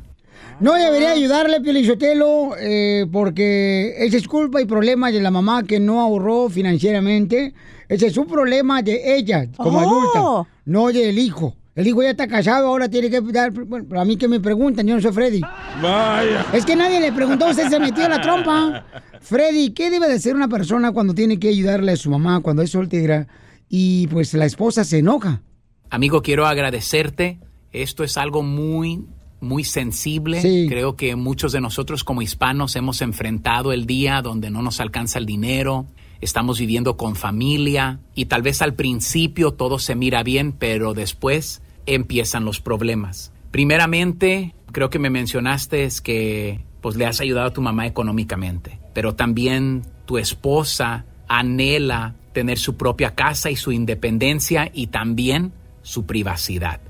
No 0.61 0.73
debería 0.73 1.11
ayudarle, 1.11 1.59
Pielichotelo, 1.59 2.51
eh, 2.59 3.05
porque 3.11 3.95
ese 3.97 4.17
es 4.17 4.27
culpa 4.27 4.61
y 4.61 4.65
problema 4.65 5.11
de 5.11 5.19
la 5.19 5.31
mamá 5.31 5.63
que 5.63 5.79
no 5.79 5.99
ahorró 6.01 6.49
financieramente. 6.49 7.53
Ese 7.89 8.07
es 8.07 8.17
un 8.17 8.27
problema 8.27 8.81
de 8.83 9.15
ella 9.17 9.47
como 9.57 9.79
Oh. 9.79 9.81
adulta, 9.81 10.49
no 10.65 10.87
del 10.89 11.17
hijo. 11.17 11.55
El 11.73 11.87
hijo 11.87 12.03
ya 12.03 12.11
está 12.11 12.27
casado, 12.27 12.67
ahora 12.67 12.89
tiene 12.89 13.09
que 13.09 13.21
dar... 13.21 13.51
Bueno, 13.51 13.99
a 13.99 14.05
mí 14.05 14.17
que 14.17 14.27
me 14.27 14.39
preguntan, 14.39 14.85
yo 14.85 14.93
no 14.95 15.01
soy 15.01 15.11
Freddy. 15.13 15.41
Vaya. 15.81 16.45
Es 16.53 16.65
que 16.65 16.75
nadie 16.75 16.99
le 16.99 17.11
preguntó, 17.11 17.47
usted 17.49 17.69
se 17.69 17.79
metió 17.79 18.03
en 18.03 18.11
la 18.11 18.21
trompa. 18.21 18.85
Freddy, 19.21 19.71
¿qué 19.71 19.89
debe 19.89 20.07
de 20.09 20.19
ser 20.19 20.35
una 20.35 20.47
persona 20.49 20.91
cuando 20.91 21.13
tiene 21.13 21.39
que 21.39 21.47
ayudarle 21.49 21.93
a 21.93 21.95
su 21.95 22.09
mamá 22.11 22.41
cuando 22.41 22.61
es 22.61 22.69
soltera 22.71 23.27
y 23.69 24.07
pues 24.07 24.33
la 24.33 24.45
esposa 24.45 24.83
se 24.83 24.99
enoja? 24.99 25.41
Amigo, 25.89 26.21
quiero 26.21 26.45
agradecerte. 26.45 27.39
Esto 27.71 28.03
es 28.03 28.17
algo 28.17 28.43
muy, 28.43 29.05
muy 29.41 29.63
sensible. 29.63 30.41
Sí. 30.41 30.67
Creo 30.69 30.95
que 30.95 31.15
muchos 31.15 31.51
de 31.51 31.59
nosotros 31.59 32.03
como 32.03 32.21
hispanos 32.21 32.75
hemos 32.75 33.01
enfrentado 33.01 33.73
el 33.73 33.85
día 33.85 34.21
donde 34.21 34.49
no 34.49 34.61
nos 34.61 34.79
alcanza 34.79 35.19
el 35.19 35.25
dinero, 35.25 35.87
estamos 36.21 36.59
viviendo 36.59 36.95
con 36.95 37.15
familia 37.15 37.99
y 38.15 38.25
tal 38.25 38.43
vez 38.43 38.61
al 38.61 38.75
principio 38.75 39.51
todo 39.51 39.79
se 39.79 39.95
mira 39.95 40.23
bien, 40.23 40.53
pero 40.53 40.93
después 40.93 41.61
empiezan 41.85 42.45
los 42.45 42.61
problemas. 42.61 43.33
Primeramente, 43.49 44.55
creo 44.71 44.89
que 44.89 44.99
me 44.99 45.09
mencionaste 45.09 45.83
es 45.83 45.99
que 45.99 46.61
pues 46.79 46.95
le 46.95 47.05
has 47.05 47.19
ayudado 47.19 47.47
a 47.47 47.53
tu 47.53 47.61
mamá 47.61 47.85
económicamente, 47.85 48.79
pero 48.93 49.15
también 49.15 49.83
tu 50.05 50.17
esposa 50.17 51.05
anhela 51.27 52.15
tener 52.33 52.57
su 52.57 52.77
propia 52.77 53.13
casa 53.13 53.51
y 53.51 53.55
su 53.55 53.71
independencia 53.71 54.71
y 54.73 54.87
también 54.87 55.53
su 55.81 56.05
privacidad. 56.05 56.81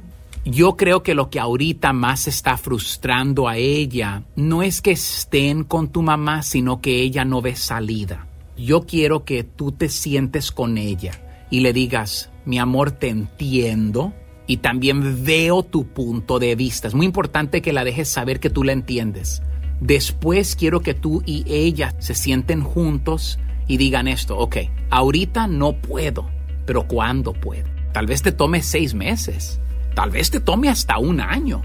Yo 0.44 0.76
creo 0.76 1.04
que 1.04 1.14
lo 1.14 1.30
que 1.30 1.40
ahorita 1.40 1.94
más 1.94 2.28
está 2.28 2.58
frustrando 2.58 3.48
a 3.48 3.58
ella 3.58 4.24
no 4.36 4.64
es 4.64 4.82
que 4.82 4.92
estén 4.92 5.64
con 5.64 5.90
tu 5.90 6.02
mamá, 6.02 6.42
sino 6.42 6.82
que 6.82 7.02
ella 7.02 7.26
no 7.26 7.44
ve 7.44 7.56
salida. 7.56 8.28
Yo 8.58 8.88
quiero 8.88 9.24
que 9.24 9.44
tú 9.44 9.72
te 9.72 9.88
sientes 9.88 10.52
con 10.52 10.80
ella 10.80 11.46
y 11.52 11.60
le 11.60 11.74
digas, 11.74 12.32
mi 12.46 12.58
amor, 12.58 12.92
te 12.92 13.10
entiendo 13.10 14.14
y 14.48 14.58
también 14.58 15.24
veo 15.24 15.62
tu 15.62 15.86
punto 15.86 16.40
de 16.40 16.56
vista. 16.56 16.88
Es 16.88 16.96
muy 16.96 17.06
importante 17.06 17.62
que 17.62 17.72
la 17.72 17.84
dejes 17.84 18.10
saber 18.10 18.40
que 18.40 18.50
tú 18.50 18.64
la 18.64 18.72
entiendes. 18.72 19.44
Después 19.80 20.56
quiero 20.56 20.82
que 20.82 20.96
tú 20.96 21.22
y 21.24 21.44
ella 21.48 21.94
se 22.00 22.16
sienten 22.16 22.64
juntos 22.64 23.38
y 23.68 23.78
digan 23.78 24.08
esto, 24.08 24.40
ok, 24.40 24.58
ahorita 24.90 25.46
no 25.46 25.74
puedo, 25.74 26.30
pero 26.66 26.88
¿cuándo 26.88 27.34
puedo? 27.34 27.70
Tal 27.94 28.08
vez 28.08 28.24
te 28.24 28.32
tome 28.32 28.64
seis 28.64 28.94
meses, 28.94 29.60
tal 29.94 30.10
vez 30.10 30.32
te 30.32 30.40
tome 30.40 30.70
hasta 30.70 30.98
un 30.98 31.22
año, 31.22 31.62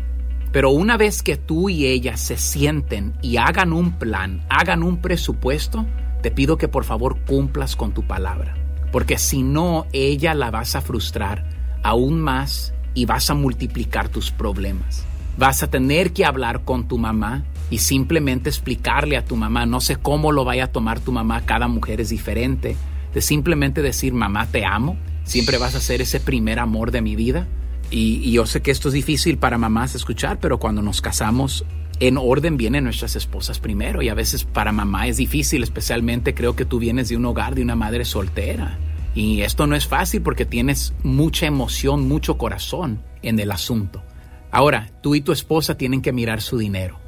pero 0.52 0.70
una 0.70 0.96
vez 0.96 1.22
que 1.22 1.36
tú 1.36 1.68
y 1.68 1.86
ella 1.86 2.16
se 2.16 2.36
sienten 2.36 3.14
y 3.22 3.36
hagan 3.36 3.72
un 3.72 3.92
plan, 3.98 4.44
hagan 4.48 4.82
un 4.82 4.98
presupuesto, 4.98 5.86
te 6.22 6.30
pido 6.30 6.56
que 6.56 6.68
por 6.68 6.84
favor 6.84 7.18
cumplas 7.26 7.76
con 7.76 7.92
tu 7.92 8.06
palabra, 8.06 8.56
porque 8.92 9.18
si 9.18 9.42
no, 9.42 9.86
ella 9.92 10.34
la 10.34 10.50
vas 10.50 10.74
a 10.74 10.80
frustrar 10.80 11.48
aún 11.82 12.20
más 12.20 12.74
y 12.94 13.04
vas 13.04 13.30
a 13.30 13.34
multiplicar 13.34 14.08
tus 14.08 14.30
problemas. 14.30 15.04
Vas 15.36 15.62
a 15.62 15.68
tener 15.68 16.12
que 16.12 16.24
hablar 16.24 16.64
con 16.64 16.88
tu 16.88 16.96
mamá 16.96 17.44
y 17.68 17.78
simplemente 17.78 18.48
explicarle 18.48 19.16
a 19.16 19.24
tu 19.24 19.36
mamá, 19.36 19.66
no 19.66 19.80
sé 19.80 19.96
cómo 19.96 20.32
lo 20.32 20.44
vaya 20.44 20.64
a 20.64 20.72
tomar 20.72 21.00
tu 21.00 21.12
mamá, 21.12 21.42
cada 21.42 21.68
mujer 21.68 22.00
es 22.00 22.08
diferente, 22.08 22.76
de 23.12 23.20
simplemente 23.20 23.82
decir, 23.82 24.14
mamá, 24.14 24.46
te 24.46 24.64
amo, 24.64 24.96
siempre 25.24 25.58
vas 25.58 25.74
a 25.74 25.80
ser 25.80 26.00
ese 26.00 26.20
primer 26.20 26.58
amor 26.58 26.90
de 26.90 27.02
mi 27.02 27.16
vida. 27.16 27.46
Y, 27.90 28.30
yo 28.30 28.46
sé 28.46 28.62
que 28.62 28.70
esto 28.70 28.88
es 28.88 28.94
difícil 28.94 29.38
para 29.38 29.58
mamás 29.58 29.94
escuchar, 29.94 30.38
pero 30.40 30.58
cuando 30.58 30.82
nos 30.82 31.00
casamos 31.00 31.64
en 31.98 32.18
orden 32.18 32.56
vienen 32.56 32.84
nuestras 32.84 33.16
esposas 33.16 33.58
primero 33.58 34.02
y 34.02 34.10
a 34.10 34.14
veces 34.14 34.44
para 34.44 34.70
mamá 34.70 35.06
es 35.06 35.16
difícil, 35.16 35.62
especialmente 35.62 36.34
creo 36.34 36.54
que 36.54 36.66
tú 36.66 36.78
vienes 36.78 37.08
de 37.08 37.16
un 37.16 37.24
hogar 37.24 37.54
de 37.54 37.62
una 37.62 37.76
madre 37.76 38.04
soltera. 38.04 38.78
Y 39.14 39.40
esto 39.40 39.66
no 39.66 39.76
es 39.76 39.86
fácil 39.86 40.20
porque 40.20 40.44
tienes 40.44 40.92
mucha 41.02 41.46
emoción, 41.46 42.06
mucho 42.06 42.36
corazón 42.36 43.02
en 43.22 43.38
el 43.38 43.50
asunto. 43.50 44.02
Ahora, 44.50 44.90
tú 45.02 45.14
y 45.14 45.22
tu 45.22 45.32
esposa 45.32 45.76
tienen 45.76 46.02
que 46.02 46.12
mirar 46.12 46.42
su 46.42 46.58
dinero. 46.58 46.98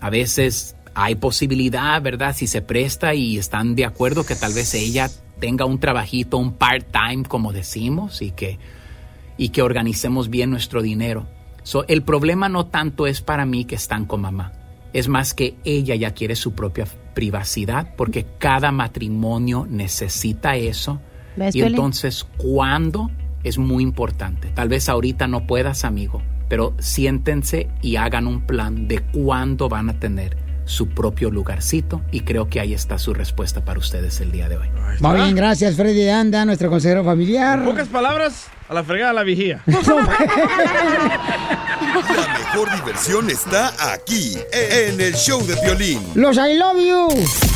A 0.00 0.10
veces 0.10 0.76
hay 0.94 1.16
posibilidad, 1.16 2.00
¿verdad? 2.00 2.36
Si 2.36 2.46
se 2.46 2.62
presta 2.62 3.14
y 3.14 3.36
están 3.36 3.74
de 3.74 3.84
acuerdo 3.84 4.24
que 4.24 4.36
tal 4.36 4.54
vez 4.54 4.74
ella 4.74 5.10
tenga 5.40 5.64
un 5.64 5.78
trabajito, 5.78 6.38
un 6.38 6.54
part-time, 6.54 7.24
como 7.24 7.52
decimos, 7.52 8.22
y 8.22 8.30
que, 8.30 8.58
y 9.36 9.50
que 9.50 9.62
organicemos 9.62 10.30
bien 10.30 10.50
nuestro 10.50 10.82
dinero. 10.82 11.26
So, 11.62 11.84
el 11.88 12.02
problema 12.02 12.48
no 12.48 12.66
tanto 12.66 13.06
es 13.06 13.20
para 13.20 13.44
mí 13.44 13.64
que 13.64 13.74
están 13.74 14.06
con 14.06 14.20
mamá, 14.20 14.52
es 14.92 15.08
más 15.08 15.34
que 15.34 15.56
ella 15.64 15.94
ya 15.94 16.12
quiere 16.12 16.36
su 16.36 16.54
propia 16.54 16.86
privacidad, 17.14 17.94
porque 17.96 18.26
cada 18.38 18.72
matrimonio 18.72 19.66
necesita 19.68 20.56
eso. 20.56 21.00
¿Ves, 21.36 21.54
Y 21.54 21.62
entonces, 21.62 22.24
¿cuándo? 22.36 23.10
Es 23.42 23.58
muy 23.58 23.82
importante. 23.82 24.48
Tal 24.54 24.68
vez 24.68 24.88
ahorita 24.88 25.26
no 25.26 25.46
puedas, 25.46 25.84
amigo, 25.84 26.22
pero 26.48 26.74
siéntense 26.78 27.68
y 27.82 27.96
hagan 27.96 28.26
un 28.26 28.46
plan 28.46 28.88
de 28.88 29.00
cuándo 29.00 29.68
van 29.68 29.90
a 29.90 29.98
tener 30.00 30.36
su 30.64 30.88
propio 30.88 31.30
lugarcito 31.30 32.02
y 32.10 32.20
creo 32.20 32.48
que 32.48 32.60
ahí 32.60 32.74
está 32.74 32.98
su 32.98 33.14
respuesta 33.14 33.64
para 33.64 33.78
ustedes 33.78 34.20
el 34.20 34.32
día 34.32 34.48
de 34.48 34.56
hoy. 34.56 34.68
Muy 35.00 35.16
bien, 35.16 35.36
gracias 35.36 35.76
Freddy 35.76 36.08
Anda, 36.08 36.44
nuestro 36.44 36.68
consejero 36.68 37.04
familiar. 37.04 37.60
En 37.60 37.64
pocas 37.66 37.88
palabras, 37.88 38.48
a 38.68 38.74
la 38.74 38.84
fregada 38.84 39.12
la 39.12 39.22
vigía. 39.22 39.62
La 41.96 42.28
mejor 42.38 42.70
diversión 42.74 43.30
está 43.30 43.72
aquí, 43.92 44.36
en 44.52 45.00
el 45.00 45.14
show 45.14 45.44
de 45.46 45.54
violín. 45.62 46.02
Los 46.14 46.36
I 46.36 46.54
love 46.58 46.78
you. 46.78 47.55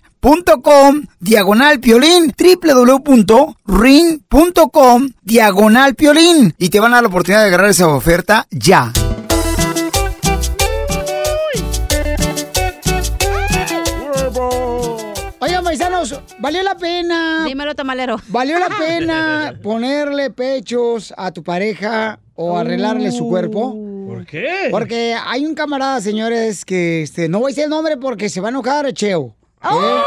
punto 0.21 0.61
com 0.61 1.01
diagonal 1.19 1.79
piolín 1.79 2.31
www.ring.com 2.37 3.57
diagonal 5.23 5.95
piolín 5.95 6.53
y 6.59 6.69
te 6.69 6.79
van 6.79 6.91
a 6.91 6.97
dar 6.97 7.03
la 7.03 7.09
oportunidad 7.09 7.41
de 7.41 7.47
agarrar 7.47 7.71
esa 7.71 7.87
oferta 7.87 8.45
ya. 8.51 8.93
Oigan, 15.39 15.63
paisanos, 15.63 16.21
valió 16.37 16.61
la 16.61 16.77
pena. 16.77 17.45
Dímelo, 17.47 17.73
tamalero. 17.73 18.17
Valió 18.27 18.59
la 18.59 18.69
pena 18.77 19.55
ponerle 19.63 20.29
pechos 20.29 21.11
a 21.17 21.31
tu 21.31 21.41
pareja 21.41 22.19
o 22.35 22.59
arreglarle 22.59 23.11
su 23.11 23.27
cuerpo. 23.27 23.75
¿Por 24.07 24.27
qué? 24.27 24.67
Porque 24.69 25.15
hay 25.25 25.47
un 25.47 25.55
camarada, 25.55 25.99
señores, 25.99 26.63
que 26.63 27.01
este, 27.01 27.27
no 27.27 27.39
voy 27.39 27.47
a 27.47 27.51
decir 27.53 27.63
el 27.63 27.71
nombre 27.71 27.97
porque 27.97 28.29
se 28.29 28.39
va 28.39 28.49
a 28.49 28.51
enojar, 28.51 28.93
Cheo. 28.93 29.35
¿Eh? 29.63 30.01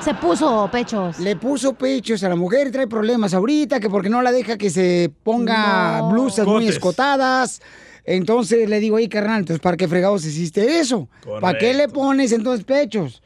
Se 0.00 0.14
puso 0.14 0.68
pechos. 0.70 1.18
Le 1.18 1.34
puso 1.36 1.72
pechos 1.74 2.22
a 2.22 2.28
la 2.28 2.36
mujer 2.36 2.68
y 2.68 2.70
trae 2.70 2.86
problemas 2.86 3.34
ahorita, 3.34 3.80
que 3.80 3.90
porque 3.90 4.08
no 4.08 4.22
la 4.22 4.30
deja 4.30 4.56
que 4.56 4.70
se 4.70 5.10
ponga 5.24 5.98
No. 5.98 6.10
blusas 6.10 6.46
muy 6.46 6.68
escotadas. 6.68 7.60
Entonces 8.04 8.68
le 8.68 8.78
digo, 8.78 8.96
oye, 8.96 9.08
carnal, 9.08 9.40
entonces 9.40 9.60
¿para 9.60 9.76
qué 9.76 9.88
fregados 9.88 10.24
hiciste 10.24 10.78
eso? 10.78 11.08
¿Para 11.40 11.58
qué 11.58 11.74
le 11.74 11.88
pones 11.88 12.30
entonces 12.30 12.64
pechos? 12.64 13.20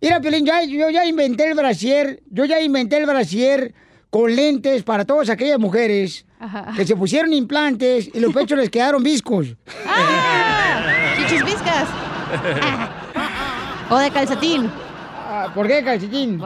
Mira, 0.00 0.20
Piolín, 0.20 0.46
ya- 0.46 0.64
yo 0.64 0.88
ya 0.88 1.04
inventé 1.04 1.48
el 1.50 1.54
brasier, 1.54 2.22
yo 2.30 2.46
ya 2.46 2.60
inventé 2.62 2.96
el 2.96 3.04
brasier 3.06 3.74
con 4.08 4.34
lentes 4.34 4.82
para 4.84 5.04
todas 5.04 5.28
aquellas 5.28 5.58
mujeres 5.58 6.24
que 6.76 6.86
se 6.86 6.96
pusieron 6.96 7.32
implantes 7.34 8.08
y 8.12 8.20
los 8.20 8.32
pechos 8.32 8.58
les 8.58 8.70
quedaron 8.70 9.02
viscos. 9.02 9.48
Chichis 11.18 11.44
viscas. 11.44 11.88
O 13.92 13.98
de 13.98 14.10
calcetín. 14.10 14.70
¿Por 15.54 15.66
qué 15.66 15.84
calcetín? 15.84 16.40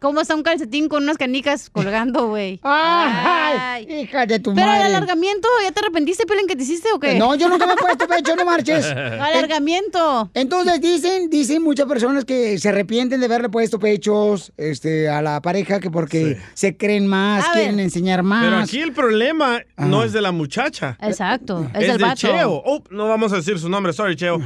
¿Cómo 0.00 0.20
está 0.20 0.36
un 0.36 0.44
calcetín 0.44 0.88
con 0.88 1.02
unas 1.02 1.18
canicas 1.18 1.70
colgando, 1.70 2.28
güey? 2.28 2.60
Ay, 2.64 3.86
hija 4.02 4.26
de 4.26 4.38
tu 4.38 4.54
Pero 4.54 4.66
madre. 4.66 4.80
el 4.82 4.86
alargamiento, 4.94 5.48
¿ya 5.64 5.72
te 5.72 5.80
arrepentiste, 5.80 6.24
Pelín, 6.24 6.46
que 6.46 6.54
te 6.54 6.62
hiciste 6.62 6.88
o 6.92 7.00
qué? 7.00 7.18
No, 7.18 7.34
yo 7.34 7.48
nunca 7.48 7.66
me 7.66 7.72
he 7.72 7.76
puesto 7.76 8.06
pecho, 8.06 8.36
no 8.36 8.44
marches. 8.44 8.86
Alargamiento. 8.86 10.30
Entonces 10.34 10.80
dicen, 10.80 11.30
dicen 11.30 11.62
muchas 11.62 11.86
personas 11.86 12.24
que 12.24 12.58
se 12.58 12.68
arrepienten 12.68 13.18
de 13.20 13.26
haberle 13.26 13.48
puesto 13.48 13.78
pechos 13.78 14.52
este, 14.56 15.08
a 15.08 15.22
la 15.22 15.40
pareja 15.40 15.80
que 15.80 15.90
porque 15.90 16.38
se 16.54 16.76
creen 16.76 17.06
más, 17.06 17.46
A 17.48 17.52
quieren 17.52 17.76
ver. 17.76 17.84
enseñar 17.86 18.22
más. 18.22 18.44
Pero 18.44 18.56
aquí 18.58 18.80
el 18.80 18.92
problema 18.92 19.60
no 19.76 20.04
es 20.04 20.12
de 20.12 20.20
la 20.20 20.32
muchacha. 20.32 20.96
Exacto, 21.00 21.68
es 21.74 21.82
Es, 21.82 21.88
del 21.88 21.98
de 21.98 22.04
vato. 22.04 22.16
Cheo. 22.16 22.62
Oh, 22.64 22.82
no 22.90 23.08
vamos 23.08 23.32
a 23.32 23.36
decir 23.36 23.58
su 23.58 23.68
nombre, 23.68 23.92
sorry, 23.92 24.16
Cheo. 24.16 24.38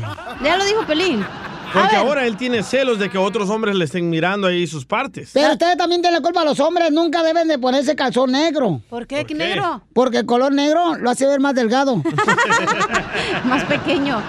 Ya 0.43 0.57
lo 0.57 0.65
dijo 0.65 0.87
Pelín. 0.87 1.25
Porque 1.73 1.97
ahora 1.97 2.27
él 2.27 2.37
tiene 2.37 2.63
celos 2.63 2.99
de 2.99 3.09
que 3.09 3.17
otros 3.17 3.49
hombres 3.49 3.75
le 3.75 3.87
estén 3.87 4.11
mirando 4.11 4.47
ahí 4.47 4.67
sus 4.67 4.85
partes. 4.85 5.33
Pero 5.43 5.53
ustedes 5.55 5.77
también 5.77 6.01
tienen 6.03 6.21
la 6.21 6.25
culpa, 6.25 6.45
los 6.45 6.59
hombres 6.61 6.91
nunca 6.93 7.23
deben 7.23 7.49
de 7.49 7.59
ponerse 7.59 7.95
calzón 7.97 8.33
negro. 8.33 8.81
¿Por 8.89 9.07
qué? 9.07 9.25
¿Qué 9.25 9.35
negro? 9.35 9.83
Porque 9.93 10.19
el 10.19 10.27
color 10.27 10.53
negro 10.53 10.97
lo 10.97 11.11
hace 11.11 11.27
ver 11.27 11.41
más 11.41 11.55
delgado. 11.55 12.03
Más 13.45 13.65
pequeño. 13.65 14.23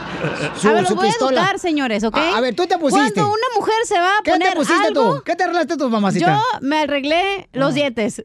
Su- 0.60 0.70
a 0.70 0.74
ver, 0.74 0.84
los 0.84 0.96
voy 0.96 1.08
pistola. 1.08 1.42
a 1.42 1.44
educar, 1.44 1.60
señores, 1.60 2.04
¿ok? 2.04 2.16
A- 2.18 2.38
a 2.38 2.42
ver, 2.42 2.56
tú 2.56 2.66
te 2.66 2.78
pusiste. 2.78 3.14
Cuando 3.14 3.32
una 3.34 3.48
mujer 3.60 3.76
se 3.86 3.96
va 4.00 4.18
a 4.20 4.22
¿Qué 4.24 4.32
poner 4.32 4.50
te 4.50 4.56
pusiste 4.56 4.88
algo, 4.88 5.16
tú? 5.18 5.24
¿Qué 5.24 5.36
te 5.36 5.44
arreglaste 5.44 5.78
tú, 5.78 5.90
mamacita? 5.90 6.26
Yo 6.26 6.42
me 6.62 6.80
arreglé 6.82 7.50
los 7.54 7.74
dientes. 7.74 8.24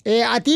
Eh, 0.04 0.24
a 0.24 0.40
ti... 0.40 0.52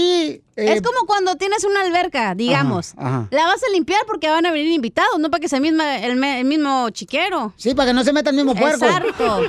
eh, 0.56 0.72
es 0.72 0.82
como 0.82 1.06
cuando 1.06 1.36
tienes 1.36 1.62
una 1.62 1.82
alberca, 1.82 2.34
digamos. 2.34 2.94
Ajá, 2.96 3.08
ajá. 3.08 3.28
La 3.30 3.46
vas 3.46 3.62
a 3.62 3.70
limpiar 3.72 4.00
porque 4.06 4.28
van 4.28 4.44
a 4.44 4.50
venir 4.50 4.72
invitados, 4.72 5.20
no 5.20 5.30
para 5.30 5.40
que 5.40 5.48
sea 5.48 5.60
misma, 5.60 5.98
el, 5.98 6.16
me- 6.16 6.40
el 6.40 6.46
mismo 6.46 6.90
chiquero. 6.90 7.52
Sí, 7.56 7.72
para 7.72 7.90
que 7.90 7.94
no 7.94 8.02
se 8.02 8.12
meta 8.12 8.30
el 8.30 8.36
mismo 8.36 8.56
puerco. 8.56 8.84
Exacto. 8.84 9.42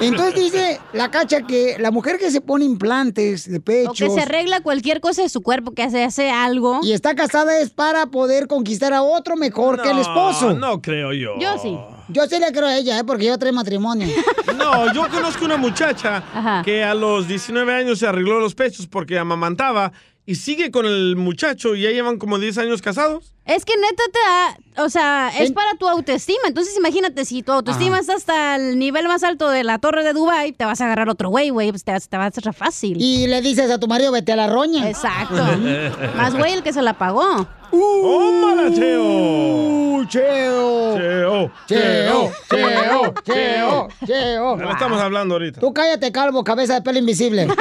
Entonces 0.00 0.34
dice 0.34 0.80
la 0.92 1.10
cacha 1.10 1.42
que 1.42 1.76
la 1.78 1.90
mujer 1.92 2.18
que 2.18 2.30
se 2.32 2.40
pone 2.40 2.64
implantes 2.64 3.48
de 3.48 3.58
O 3.58 3.62
pechos... 3.62 3.96
que 3.96 4.10
se 4.10 4.20
arregla 4.22 4.60
cualquier 4.60 5.00
cosa 5.00 5.22
de 5.22 5.28
su 5.28 5.40
cuerpo, 5.40 5.72
que 5.72 5.88
se 5.90 6.02
hace 6.02 6.30
algo. 6.30 6.80
Y 6.82 6.92
está 6.92 7.14
casada 7.14 7.58
es 7.60 7.70
para 7.70 8.06
poder 8.06 8.48
conquistar 8.48 8.92
a 8.92 9.02
otro 9.02 9.36
mejor 9.36 9.80
que 9.82 9.90
el 9.90 9.98
esposo. 10.00 10.52
No 10.54 10.82
creo 10.82 11.12
yo. 11.12 11.38
Yo 11.38 11.58
sí. 11.58 11.78
Yo 12.12 12.26
sí 12.26 12.38
le 12.38 12.52
creo 12.52 12.66
a 12.66 12.76
ella, 12.76 12.98
¿eh? 12.98 13.04
porque 13.04 13.26
yo 13.26 13.38
trae 13.38 13.52
matrimonio. 13.52 14.08
No, 14.56 14.92
yo 14.92 15.08
conozco 15.08 15.44
una 15.44 15.56
muchacha 15.56 16.62
que 16.64 16.84
a 16.84 16.94
los 16.94 17.26
19 17.26 17.74
años 17.74 17.98
se 17.98 18.06
arregló 18.06 18.38
los 18.38 18.54
pechos 18.54 18.86
porque 18.86 19.18
amamantaba 19.18 19.92
y 20.24 20.36
sigue 20.36 20.70
con 20.70 20.86
el 20.86 21.16
muchacho 21.16 21.74
y 21.74 21.82
ya 21.82 21.90
llevan 21.90 22.18
como 22.18 22.38
10 22.38 22.58
años 22.58 22.82
casados. 22.82 23.34
Es 23.44 23.64
que 23.64 23.76
neta 23.76 24.04
te 24.12 24.18
da, 24.20 24.84
o 24.84 24.88
sea, 24.88 25.32
es 25.36 25.50
para 25.52 25.74
tu 25.74 25.88
autoestima. 25.88 26.42
Entonces 26.46 26.76
imagínate, 26.76 27.24
si 27.24 27.42
tu 27.42 27.50
autoestima 27.50 27.96
Ajá. 27.96 28.00
está 28.00 28.14
hasta 28.14 28.56
el 28.56 28.78
nivel 28.78 29.08
más 29.08 29.24
alto 29.24 29.48
de 29.48 29.64
la 29.64 29.78
torre 29.78 30.04
de 30.04 30.12
Dubai, 30.12 30.52
te 30.52 30.64
vas 30.64 30.80
a 30.80 30.84
agarrar 30.84 31.08
otro 31.08 31.28
güey, 31.30 31.50
güey, 31.50 31.70
pues 31.70 31.82
te, 31.82 31.98
te 31.98 32.16
va 32.16 32.24
a 32.24 32.28
hacer 32.28 32.52
fácil. 32.54 32.98
Y 33.00 33.26
le 33.26 33.40
dices 33.40 33.70
a 33.70 33.78
tu 33.78 33.88
marido, 33.88 34.12
vete 34.12 34.32
a 34.32 34.36
la 34.36 34.46
roña. 34.46 34.88
Exacto. 34.88 35.34
Más 36.16 36.36
güey 36.36 36.52
el 36.52 36.62
que 36.62 36.72
se 36.72 36.82
la 36.82 36.96
pagó. 36.96 37.48
¡Tómala, 37.72 38.70
Cheo! 38.70 39.02
Uh, 39.02 40.04
Cheo. 40.06 40.96
Cheo. 40.98 41.50
Cheo, 41.66 42.32
Cheo, 42.50 43.14
Cheo, 43.24 43.88
Cheo. 44.06 44.56
No 44.56 44.70
estamos 44.70 45.00
hablando 45.00 45.34
ahorita. 45.34 45.60
Tú 45.60 45.72
cállate, 45.72 46.12
calvo, 46.12 46.44
cabeza 46.44 46.74
de 46.74 46.82
pelo 46.82 46.98
invisible. 46.98 47.48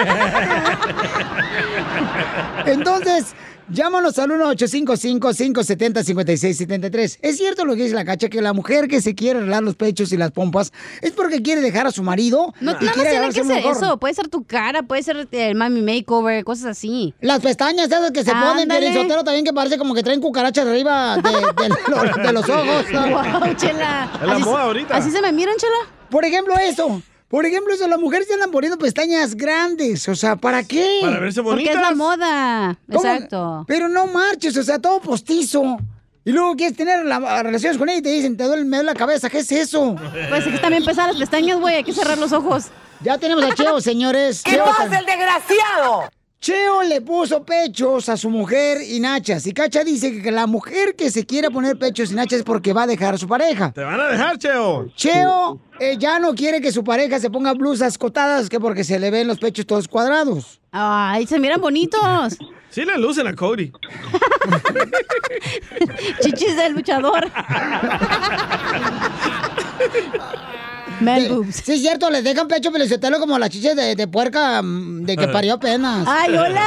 Entonces, 2.65 3.33
llámanos 3.71 4.17
al 4.19 4.29
1-855-570-5673. 4.31 7.19
Es 7.21 7.37
cierto 7.37 7.65
lo 7.65 7.75
que 7.75 7.83
dice 7.83 7.95
la 7.95 8.05
cacha, 8.05 8.29
que 8.29 8.41
la 8.41 8.53
mujer 8.53 8.87
que 8.87 9.01
se 9.01 9.15
quiere 9.15 9.39
arreglar 9.39 9.63
los 9.63 9.75
pechos 9.75 10.11
y 10.11 10.17
las 10.17 10.31
pompas 10.31 10.71
es 11.01 11.11
porque 11.11 11.41
quiere 11.41 11.61
dejar 11.61 11.87
a 11.87 11.91
su 11.91 12.03
marido 12.03 12.53
No, 12.59 12.71
y 12.71 12.73
nada 12.73 12.81
más 12.85 12.93
quiere 12.93 13.09
tiene 13.09 13.17
agarrarse 13.17 13.41
que 13.41 13.47
ser 13.47 13.65
eso. 13.83 13.97
Puede 13.97 14.13
ser 14.13 14.27
tu 14.27 14.43
cara, 14.43 14.83
puede 14.83 15.03
ser 15.03 15.27
el 15.31 15.55
mami 15.55 15.81
makeover, 15.81 16.43
cosas 16.43 16.65
así. 16.65 17.13
Las 17.21 17.39
pestañas 17.41 17.87
esas 17.87 18.11
que 18.11 18.23
se 18.23 18.31
ponen, 18.31 18.71
Ándale. 18.71 18.87
Piolín 18.87 19.01
Sotelo, 19.03 19.23
también 19.23 19.45
que 19.45 19.53
parece 19.53 19.77
como 19.77 19.93
que 19.93 20.03
traen 20.03 20.21
cucarachas 20.21 20.67
arriba 20.67 21.17
de, 21.17 21.29
de 21.31 21.69
lo- 21.87 22.23
de 22.23 22.33
los 22.33 22.49
ojos. 22.49 22.85
Wow, 22.91 23.53
chela. 23.55 24.11
Es 24.21 24.27
la 24.27 24.33
Así- 24.33 24.43
moda 24.43 24.61
ahorita. 24.63 24.95
¿Así 24.95 25.11
se 25.11 25.21
me 25.21 25.31
miran, 25.31 25.55
chela? 25.57 25.75
Por 26.09 26.25
ejemplo, 26.25 26.53
eso. 26.59 27.01
Por 27.31 27.45
ejemplo, 27.45 27.73
eso, 27.73 27.87
las 27.87 27.99
mujeres 27.99 28.27
se 28.27 28.33
andan 28.35 28.51
poniendo 28.51 28.77
pestañas 28.77 29.33
grandes. 29.35 30.07
O 30.09 30.15
sea, 30.15 30.35
¿para 30.35 30.63
qué? 30.63 30.99
Para 31.01 31.19
verse 31.19 31.41
Porque 31.41 31.69
es 31.69 31.75
la 31.75 31.95
moda. 31.95 32.77
¿Cómo? 32.91 32.99
Exacto. 32.99 33.63
Pero 33.67 33.87
no 33.87 34.05
marches, 34.07 34.55
o 34.57 34.63
sea, 34.63 34.77
todo 34.79 34.99
postizo. 35.01 35.77
Y 36.23 36.31
luego 36.33 36.55
quieres 36.55 36.77
tener 36.77 37.03
la- 37.05 37.41
relaciones 37.41 37.77
con 37.79 37.89
ella 37.89 37.97
y 37.99 38.01
te 38.03 38.09
dicen, 38.11 38.37
te 38.37 38.43
duele, 38.43 38.63
me 38.65 38.77
duele 38.77 38.91
la 38.91 38.95
cabeza. 38.99 39.29
¿Qué 39.29 39.39
es 39.39 39.51
eso? 39.51 39.95
Pues 40.29 40.45
es 40.45 40.53
que 40.53 40.59
también 40.59 40.85
pesan 40.85 41.07
las 41.07 41.15
pestañas, 41.17 41.59
güey. 41.59 41.75
Hay 41.77 41.83
que 41.83 41.93
cerrar 41.93 42.17
los 42.19 42.31
ojos. 42.33 42.65
Ya 43.01 43.17
tenemos 43.17 43.43
a 43.43 43.55
Cheo, 43.55 43.81
señores. 43.81 44.43
¿Qué 44.43 44.51
Cheo 44.51 44.65
pasa, 44.65 44.85
tam- 44.87 44.99
el 44.99 45.05
desgraciado? 45.05 46.11
Cheo 46.41 46.81
le 46.81 47.01
puso 47.01 47.43
pechos 47.43 48.09
a 48.09 48.17
su 48.17 48.31
mujer 48.31 48.81
y 48.81 48.99
nachas. 48.99 49.45
Y 49.45 49.53
Cacha 49.53 49.83
dice 49.83 50.23
que 50.23 50.31
la 50.31 50.47
mujer 50.47 50.95
que 50.95 51.11
se 51.11 51.23
quiere 51.23 51.51
poner 51.51 51.77
pechos 51.77 52.11
y 52.11 52.15
nachas 52.15 52.39
es 52.39 52.43
porque 52.43 52.73
va 52.73 52.81
a 52.81 52.87
dejar 52.87 53.13
a 53.13 53.19
su 53.19 53.27
pareja. 53.27 53.71
Te 53.71 53.83
van 53.83 53.99
a 53.99 54.07
dejar, 54.07 54.39
Cheo. 54.39 54.87
Cheo 54.95 55.59
eh, 55.79 55.97
ya 55.99 56.17
no 56.17 56.33
quiere 56.33 56.59
que 56.59 56.71
su 56.71 56.83
pareja 56.83 57.19
se 57.19 57.29
ponga 57.29 57.53
blusas 57.53 57.95
cotadas 57.99 58.49
que 58.49 58.59
porque 58.59 58.83
se 58.83 58.97
le 58.97 59.11
ven 59.11 59.27
los 59.27 59.37
pechos 59.37 59.67
todos 59.67 59.87
cuadrados. 59.87 60.59
Ay, 60.71 61.27
se 61.27 61.39
miran 61.39 61.61
bonitos. 61.61 62.39
Sí 62.71 62.85
le 62.85 62.97
lucen 62.97 63.27
a 63.27 63.35
Cody. 63.35 63.69
Chichis 66.21 66.55
del 66.55 66.71
luchador. 66.71 67.29
Man 71.01 71.27
boobs. 71.27 71.55
Sí, 71.55 71.73
es 71.73 71.81
cierto, 71.81 72.09
les 72.09 72.23
dejan 72.23 72.47
pecho 72.47 72.71
pelizotelo 72.71 73.19
como 73.19 73.37
las 73.39 73.49
chiches 73.49 73.75
de, 73.75 73.95
de 73.95 74.07
puerca 74.07 74.61
mm, 74.61 75.03
de 75.03 75.17
que 75.17 75.27
parió 75.27 75.55
apenas. 75.55 76.07
Ay, 76.07 76.35
hola. 76.35 76.65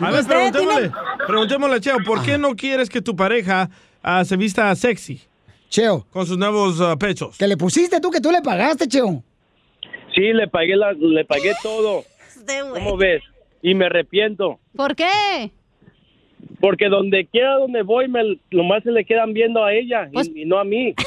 A 0.00 0.10
ver, 0.10 0.24
preguntémosle, 0.24 0.80
tiene- 0.80 0.94
preguntémosle 1.26 1.76
a 1.76 1.80
Cheo, 1.80 1.96
¿por 2.04 2.22
qué 2.22 2.38
no 2.38 2.54
quieres 2.54 2.88
que 2.88 3.02
tu 3.02 3.14
pareja 3.16 3.68
ah, 4.02 4.24
se 4.24 4.36
vista 4.36 4.74
sexy? 4.74 5.20
Cheo. 5.68 6.06
Con 6.10 6.26
sus 6.26 6.38
nuevos 6.38 6.80
ah, 6.80 6.96
pechos. 6.96 7.36
Que 7.36 7.46
le 7.46 7.56
pusiste 7.56 8.00
tú, 8.00 8.10
que 8.10 8.20
tú 8.20 8.30
le 8.30 8.40
pagaste, 8.40 8.86
Cheo. 8.86 9.22
Sí, 10.14 10.32
le 10.32 10.48
pagué, 10.48 10.76
la, 10.76 10.92
le 10.92 11.24
pagué 11.24 11.54
todo. 11.62 12.04
¿Cómo 12.72 12.96
ves? 12.96 13.22
Y 13.62 13.74
me 13.74 13.86
arrepiento. 13.86 14.60
¿Por 14.76 14.94
qué? 14.94 15.50
Porque 16.60 16.88
donde 16.88 17.26
quiera 17.26 17.54
donde 17.54 17.82
voy, 17.82 18.08
me, 18.08 18.38
nomás 18.50 18.82
se 18.82 18.90
le 18.90 19.04
quedan 19.04 19.32
viendo 19.32 19.64
a 19.64 19.72
ella 19.72 20.08
Pues 20.12 20.28
y, 20.34 20.42
y 20.42 20.44
no 20.44 20.58
a 20.58 20.64
mí. 20.64 20.94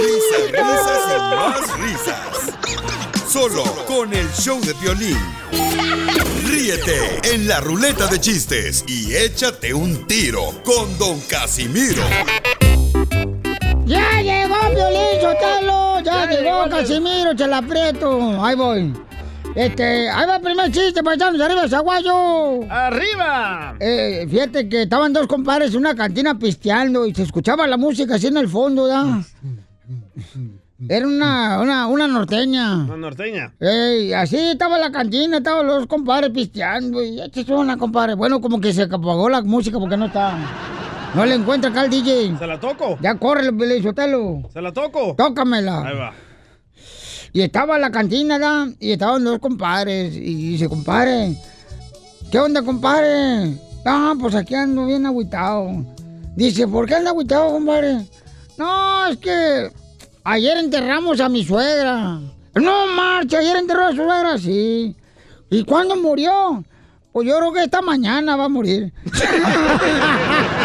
Risas, 0.00 0.50
risas 0.52 1.02
y 1.10 1.18
más 1.34 1.80
risas. 1.80 2.30
Solo 3.28 3.62
con 3.86 4.12
el 4.12 4.28
show 4.32 4.60
de 4.60 4.72
violín. 4.82 5.18
Ríete 6.46 7.20
en 7.32 7.46
la 7.46 7.60
ruleta 7.60 8.06
de 8.06 8.18
chistes 8.18 8.84
y 8.88 9.14
échate 9.14 9.72
un 9.72 10.06
tiro 10.06 10.52
con 10.64 10.98
Don 10.98 11.20
Casimiro. 11.28 12.02
¡Ya 13.84 14.20
llegó 14.20 14.56
Violín 14.70 15.20
Sotelo! 15.20 16.00
¡Ya, 16.02 16.26
llegó 16.26 16.68
Casimiro, 16.68 17.34
Chalaprieto! 17.34 18.44
Ahí 18.44 18.56
voy. 18.56 18.92
Este, 19.54 20.08
ahí 20.08 20.26
va 20.26 20.36
el 20.36 20.42
primer 20.42 20.70
chiste, 20.70 21.02
paisanos, 21.02 21.40
arriba, 21.40 21.68
Zaguayo. 21.68 22.70
¡Arriba! 22.70 23.74
Eh, 23.80 24.26
fíjate 24.30 24.68
que 24.68 24.82
estaban 24.82 25.12
dos 25.12 25.26
compadres 25.26 25.72
en 25.72 25.78
una 25.80 25.94
cantina 25.94 26.38
pisteando 26.38 27.04
y 27.04 27.14
se 27.14 27.24
escuchaba 27.24 27.66
la 27.66 27.76
música 27.76 28.14
así 28.14 28.28
en 28.28 28.36
el 28.36 28.48
fondo, 28.48 28.86
¿da? 28.86 29.22
Era 30.88 31.06
una, 31.06 31.60
una, 31.60 31.86
una 31.88 32.06
norteña. 32.06 32.84
Una 32.84 32.96
norteña. 32.96 33.52
Ey, 33.60 34.12
así 34.12 34.36
estaba 34.38 34.78
la 34.78 34.90
cantina, 34.90 35.38
estaban 35.38 35.66
los 35.66 35.86
compadres 35.86 36.30
pisteando 36.30 37.02
y 37.02 37.20
esta 37.20 37.40
es 37.40 37.48
una 37.48 37.76
compadre. 37.76 38.14
Bueno, 38.14 38.40
como 38.40 38.60
que 38.60 38.72
se 38.72 38.84
apagó 38.84 39.28
la 39.28 39.42
música 39.42 39.78
porque 39.78 39.96
no 39.96 40.06
está. 40.06 40.38
No 41.14 41.26
le 41.26 41.34
encuentra 41.34 41.70
acá 41.70 41.82
al 41.82 41.90
DJ. 41.90 42.38
¿Se 42.38 42.46
la 42.46 42.58
toco? 42.58 42.96
Ya 43.02 43.16
corre, 43.16 43.52
Pelizotelo. 43.52 44.48
¿Se 44.52 44.62
la 44.62 44.72
toco? 44.72 45.14
Tócamela. 45.18 45.86
Ahí 45.86 45.96
va. 45.98 46.12
Y 47.32 47.42
estaba 47.42 47.78
la 47.78 47.90
cantina. 47.90 48.72
Y 48.78 48.92
estaban 48.92 49.24
dos 49.24 49.38
compadres. 49.38 50.14
Y 50.14 50.52
dice, 50.52 50.68
compadre, 50.68 51.36
¿qué 52.30 52.38
onda, 52.38 52.62
compadre? 52.62 53.56
Ah, 53.84 54.14
pues 54.18 54.34
aquí 54.34 54.54
ando 54.54 54.86
bien 54.86 55.06
agüitado. 55.06 55.84
Dice, 56.36 56.66
¿por 56.66 56.86
qué 56.86 56.94
anda 56.94 57.10
agüitado, 57.10 57.50
compadre? 57.52 58.06
No, 58.56 59.06
es 59.06 59.16
que 59.18 59.70
ayer 60.24 60.58
enterramos 60.58 61.20
a 61.20 61.28
mi 61.28 61.44
suegra. 61.44 62.20
No, 62.54 62.86
marcha, 62.88 63.38
ayer 63.38 63.56
enterró 63.56 63.86
a 63.86 63.90
su 63.90 63.96
suegra, 63.96 64.38
sí. 64.38 64.94
¿Y 65.50 65.64
cuándo 65.64 65.96
murió? 65.96 66.64
Pues 67.12 67.26
yo 67.26 67.36
creo 67.38 67.52
que 67.52 67.64
esta 67.64 67.82
mañana 67.82 68.36
va 68.36 68.44
a 68.44 68.48
morir. 68.48 68.92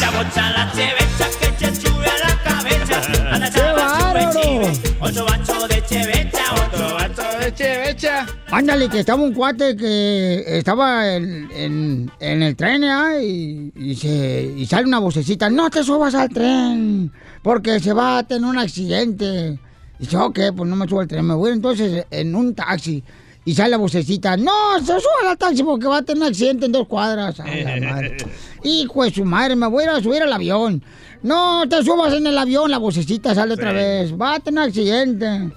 Que 0.00 0.06
esta 0.06 0.10
bocha 0.22 0.50
la 0.52 0.72
chevecha, 0.72 1.28
que 1.38 1.56
che 1.58 1.74
sube 1.74 2.06
a 2.06 2.26
la 2.26 2.42
cabeza. 2.42 3.00
Anda 3.34 3.50
chava, 3.50 3.84
sube 4.00 4.42
chive, 4.42 4.96
ocho 5.00 5.24
bachos 5.26 5.68
de 5.68 5.82
chevecha, 5.86 6.42
ocho 6.54 6.94
bachos 6.94 7.38
de 7.40 7.54
chevecha. 7.54 8.26
Ándale, 8.50 8.88
que 8.88 9.00
estaba 9.00 9.22
un 9.22 9.34
cuate 9.34 9.76
que 9.76 10.42
estaba 10.46 11.14
en, 11.14 11.50
en- 11.52 12.10
en 12.18 12.42
el 12.42 12.56
tren 12.56 12.82
¿ah? 12.84 13.20
y, 13.22 13.72
y 13.76 13.94
se, 13.94 14.54
y 14.56 14.64
sale 14.66 14.86
una 14.86 15.00
vocecita, 15.00 15.50
no 15.50 15.68
te 15.68 15.84
subas 15.84 16.14
al 16.14 16.30
tren, 16.30 17.12
porque 17.42 17.78
se 17.78 17.92
va 17.92 18.18
a 18.18 18.22
tener 18.22 18.48
un 18.48 18.58
accidente. 18.58 19.58
Y 19.98 20.04
dice, 20.04 20.16
ok, 20.16 20.38
pues 20.56 20.68
no 20.70 20.76
me 20.76 20.88
subo 20.88 21.00
al 21.00 21.08
tren, 21.08 21.26
me 21.26 21.34
voy 21.34 21.52
entonces 21.52 22.06
en 22.10 22.34
un 22.34 22.54
taxi. 22.54 23.04
Y 23.44 23.54
sale 23.54 23.70
la 23.70 23.76
vocecita, 23.78 24.36
no, 24.36 24.78
se 24.78 24.86
suba 24.86 25.30
al 25.30 25.38
taxi 25.38 25.62
porque 25.62 25.86
va 25.86 25.98
a 25.98 26.02
tener 26.02 26.22
un 26.22 26.28
accidente 26.28 26.66
en 26.66 26.72
dos 26.72 26.86
cuadras. 26.86 27.40
A 27.40 27.46
la 27.46 27.92
madre. 27.92 28.16
Hijo 28.62 29.04
de 29.04 29.10
su 29.10 29.24
madre, 29.24 29.56
me 29.56 29.66
voy 29.66 29.84
a 29.84 29.86
ir 29.86 29.90
a 29.90 30.02
subir 30.02 30.22
al 30.22 30.32
avión. 30.32 30.82
No 31.22 31.68
te 31.68 31.82
subas 31.82 32.12
en 32.14 32.26
el 32.26 32.36
avión, 32.36 32.70
la 32.70 32.78
vocecita 32.78 33.34
sale 33.34 33.54
otra 33.54 33.72
vez. 33.72 34.12
Va 34.18 34.34
a 34.34 34.40
tener 34.40 34.64
accidente. 34.64 35.50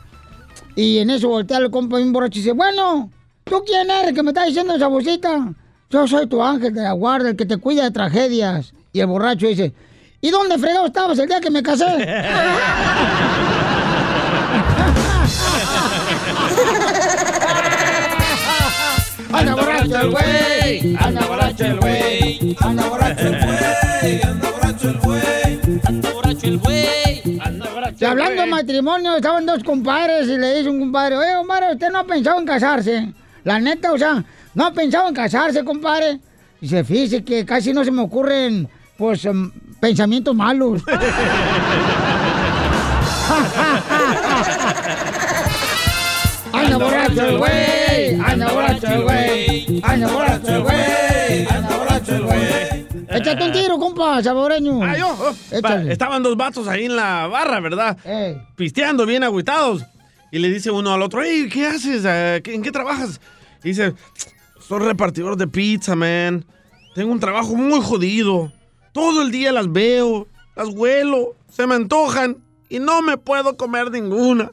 Y 0.76 1.00
en 1.00 1.10
eso 1.10 1.28
voltea 1.28 1.58
el 1.58 1.70
compa 1.70 1.98
bien 1.98 2.12
borracho 2.14 2.40
y 2.40 2.42
dice, 2.42 2.54
bueno, 2.54 3.10
¿tú 3.44 3.64
quién 3.66 3.90
eres 3.90 4.14
que 4.14 4.24
me 4.24 4.32
está 4.32 4.46
diciendo 4.46 4.76
esa 4.76 4.88
vocecita? 4.88 5.54
Yo 5.90 6.08
soy 6.08 6.28
tu 6.28 6.42
ángel 6.42 6.74
de 6.74 6.82
la 6.82 6.94
guarda, 6.94 7.30
el 7.30 7.36
que 7.36 7.46
te 7.46 7.58
cuida 7.58 7.84
de 7.84 7.92
tragedias. 7.92 8.74
Y 8.92 9.00
el 9.00 9.08
borracho 9.08 9.48
dice, 9.48 9.74
¿y 10.22 10.32
dónde 10.32 10.58
fregado 10.58 10.88
estabas 10.88 11.20
el 11.20 11.28
día 11.28 11.40
que 11.40 11.52
me 11.52 11.62
casé? 11.62 11.86
borracho 19.84 20.06
el 20.06 20.12
güey! 20.12 20.96
¡Anda 21.00 21.28
borracho 21.28 21.66
el 21.66 21.80
güey! 21.80 22.56
¡Anda 22.60 22.90
borracho 22.90 23.28
el 23.28 23.40
güey! 23.40 24.22
¡Anda 24.24 24.50
borracho 24.52 24.88
el 24.88 24.98
güey! 24.98 25.80
¡Anda 25.86 26.12
borracho 26.12 26.48
el 26.48 26.58
güey! 26.58 27.40
¡Anda 27.42 27.70
borracho 27.70 27.98
Y 28.00 28.06
hablando 28.06 28.42
de 28.42 28.48
matrimonio, 28.48 29.16
estaban 29.16 29.46
dos 29.46 29.64
compadres 29.64 30.28
y 30.28 30.38
le 30.38 30.58
dice 30.58 30.70
un 30.70 30.80
compadre, 30.80 31.18
oye, 31.18 31.34
compadre, 31.36 31.74
¿usted 31.74 31.90
no 31.90 32.00
ha 32.00 32.06
pensado 32.06 32.40
en 32.40 32.46
casarse? 32.46 33.14
La 33.44 33.60
neta, 33.60 33.92
o 33.92 33.98
sea, 33.98 34.24
¿no 34.54 34.66
ha 34.66 34.74
pensado 34.74 35.10
en 35.10 35.16
casarse, 35.16 35.64
compadre? 35.66 36.20
Dice, 36.62 36.84
fíjese 36.84 37.24
que 37.24 37.46
casi 37.46 37.74
no 37.74 37.84
se 37.84 37.92
me 37.92 38.02
ocurren, 38.02 38.70
pues, 38.98 39.26
em, 39.26 39.52
pensamientos 39.80 40.34
malos. 40.36 40.82
¡Anda 46.54 46.78
borracho 46.78 47.26
el 47.26 47.38
güey! 47.38 48.20
¡Anda 48.26 48.52
borracho 48.52 48.88
el 48.88 49.04
güey! 49.04 49.33
¡Anda 49.84 50.08
borracho 50.12 50.48
el 50.56 50.62
güey! 50.64 51.48
¡Anda 51.50 51.78
borracho 51.78 52.16
el 52.16 52.24
güey! 52.24 52.88
Échate 53.10 53.44
un 53.44 53.52
tiro, 53.52 53.78
compa, 53.78 54.24
saboreño. 54.24 54.82
Ah, 54.84 54.98
yo. 54.98 55.10
oh, 55.10 55.24
va, 55.26 55.58
Échale. 55.58 55.92
estaban 55.94 56.24
dos 56.24 56.36
vatos 56.36 56.68
ahí 56.68 56.86
en 56.86 56.96
la 56.96 57.28
barra, 57.28 57.60
¿verdad? 57.60 57.98
Pisteando, 58.56 59.06
bien 59.06 59.24
agüitados. 59.24 59.84
Y 60.32 60.40
le 60.40 60.50
dice 60.50 60.72
uno 60.72 60.94
al 60.94 61.02
otro, 61.04 61.22
hey, 61.24 61.48
¿qué 61.52 61.68
haces? 61.68 62.02
¿qué- 62.42 62.56
¿En 62.56 62.64
qué 62.64 62.72
trabajas? 62.72 63.22
Y 63.64 63.70
dice, 63.70 63.94
soy 64.60 64.80
repartidor 64.80 65.36
de 65.38 65.48
pizza, 65.48 65.96
man. 65.96 66.44
Tengo 66.96 67.12
un 67.12 67.20
trabajo 67.20 67.56
muy 67.56 67.82
jodido. 67.82 68.52
Todo 68.94 69.22
el 69.22 69.32
día 69.32 69.52
las 69.52 69.72
veo, 69.72 70.28
las 70.56 70.70
huelo, 70.70 71.36
se 71.52 71.68
me 71.68 71.76
antojan 71.76 72.38
y 72.70 72.80
no 72.80 73.02
me 73.04 73.18
puedo 73.18 73.58
comer 73.58 73.92
ninguna. 73.92 74.52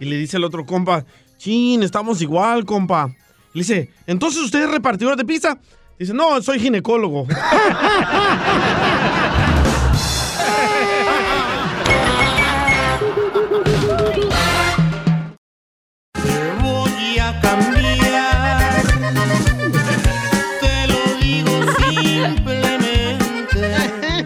Y 0.00 0.06
le 0.06 0.16
dice 0.16 0.36
el 0.38 0.44
otro 0.44 0.66
compa, 0.66 1.04
chin, 1.38 1.82
estamos 1.84 2.20
igual, 2.22 2.64
compa. 2.64 3.14
Le 3.52 3.62
dice, 3.62 3.90
¿entonces 4.06 4.42
usted 4.42 4.62
es 4.62 4.70
repartidor 4.70 5.16
de 5.16 5.24
pizza? 5.24 5.58
Dice, 5.98 6.14
no, 6.14 6.40
soy 6.40 6.60
ginecólogo. 6.60 7.26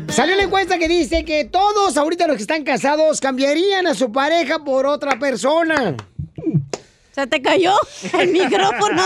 Salió 0.08 0.36
la 0.36 0.44
encuesta 0.44 0.78
que 0.78 0.86
dice 0.86 1.24
que 1.24 1.44
todos 1.46 1.96
ahorita 1.96 2.26
los 2.26 2.36
que 2.36 2.42
están 2.42 2.62
casados 2.62 3.20
cambiarían 3.20 3.86
a 3.86 3.94
su 3.94 4.12
pareja 4.12 4.62
por 4.64 4.86
otra 4.86 5.18
persona. 5.18 5.96
Se 7.14 7.28
te 7.28 7.40
cayó 7.40 7.74
el 8.18 8.32
micrófono. 8.32 9.02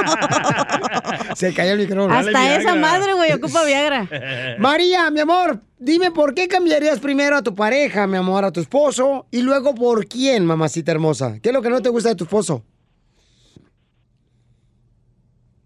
Se 1.36 1.52
cayó 1.52 1.72
el 1.72 1.80
micrófono. 1.80 2.14
Hasta 2.14 2.56
esa 2.56 2.74
madre, 2.74 3.12
güey, 3.12 3.32
ocupa 3.32 3.64
Viagra. 3.64 4.08
María, 4.58 5.10
mi 5.10 5.20
amor, 5.20 5.60
dime 5.78 6.10
por 6.10 6.32
qué 6.32 6.48
cambiarías 6.48 7.00
primero 7.00 7.36
a 7.36 7.42
tu 7.42 7.54
pareja, 7.54 8.06
mi 8.06 8.16
amor, 8.16 8.46
a 8.46 8.50
tu 8.50 8.60
esposo, 8.60 9.26
y 9.30 9.42
luego 9.42 9.74
por 9.74 10.06
quién, 10.06 10.46
mamacita 10.46 10.90
hermosa. 10.90 11.38
¿Qué 11.42 11.50
es 11.50 11.52
lo 11.52 11.60
que 11.60 11.68
no 11.68 11.82
te 11.82 11.90
gusta 11.90 12.08
de 12.08 12.14
tu 12.14 12.24
esposo? 12.24 12.64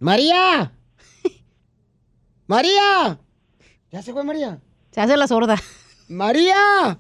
María. 0.01 0.73
María. 2.49 3.21
¿Ya 3.93 4.03
se 4.03 4.13
fue 4.13 4.25
María? 4.25 4.59
Se 4.91 5.01
hace 5.01 5.17
la 5.17 5.29
sorda. 5.29 5.57
María. 6.09 6.99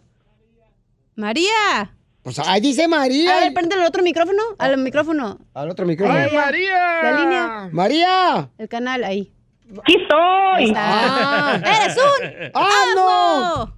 María. 1.16 1.97
Pues 2.23 2.39
ahí 2.39 2.61
dice 2.61 2.87
María. 2.87 3.37
A 3.37 3.41
ver, 3.41 3.53
prende 3.53 3.75
el 3.75 3.83
otro 3.83 4.03
micrófono. 4.03 4.43
Al 4.59 4.79
micrófono. 4.79 5.39
Al 5.55 5.70
otro 5.70 5.85
micrófono. 5.87 6.18
Ahí, 6.18 6.31
ya. 6.31 7.01
La 7.03 7.20
línea. 7.20 7.68
María. 7.73 8.49
El 8.59 8.68
canal, 8.68 9.03
ahí. 9.03 9.33
¡Aquí 9.81 9.97
estoy! 10.01 10.75
Ah. 10.77 11.59
¡Eres 11.59 11.97
un 11.97 12.51
¡Ah, 12.55 12.85
no! 12.95 13.75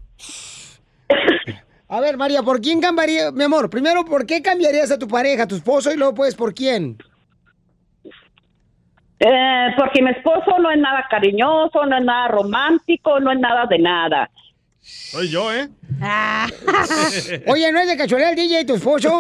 A 1.89 2.01
ver, 2.01 2.17
María, 2.17 2.43
¿por 2.43 2.61
quién 2.61 2.81
cambiaría, 2.81 3.31
mi 3.31 3.45
amor? 3.45 3.71
Primero, 3.71 4.05
¿por 4.05 4.27
qué 4.27 4.43
cambiarías 4.43 4.91
a 4.91 4.99
tu 4.99 5.07
pareja, 5.07 5.45
a 5.45 5.47
tu 5.47 5.55
esposo, 5.55 5.93
y 5.93 5.97
luego, 5.97 6.15
pues, 6.15 6.35
¿por 6.35 6.53
quién? 6.53 6.99
Eh, 9.21 9.67
porque 9.79 10.03
mi 10.03 10.11
esposo 10.11 10.59
no 10.59 10.71
es 10.71 10.79
nada 10.79 11.07
cariñoso, 11.09 11.87
no 11.87 11.97
es 11.97 12.05
nada 12.05 12.29
romántico, 12.29 13.21
no 13.21 13.31
es 13.31 13.39
nada 13.39 13.67
de 13.67 13.79
nada. 13.79 14.31
Soy 14.87 15.31
yo, 15.31 15.51
¿eh? 15.51 15.71
Oye, 17.47 17.73
¿no 17.73 17.81
es 17.81 17.89
de 17.89 17.97
casualidad 17.97 18.33
el 18.33 18.37
DJ 18.37 18.67
tu 18.67 18.75
esposo? 18.75 19.19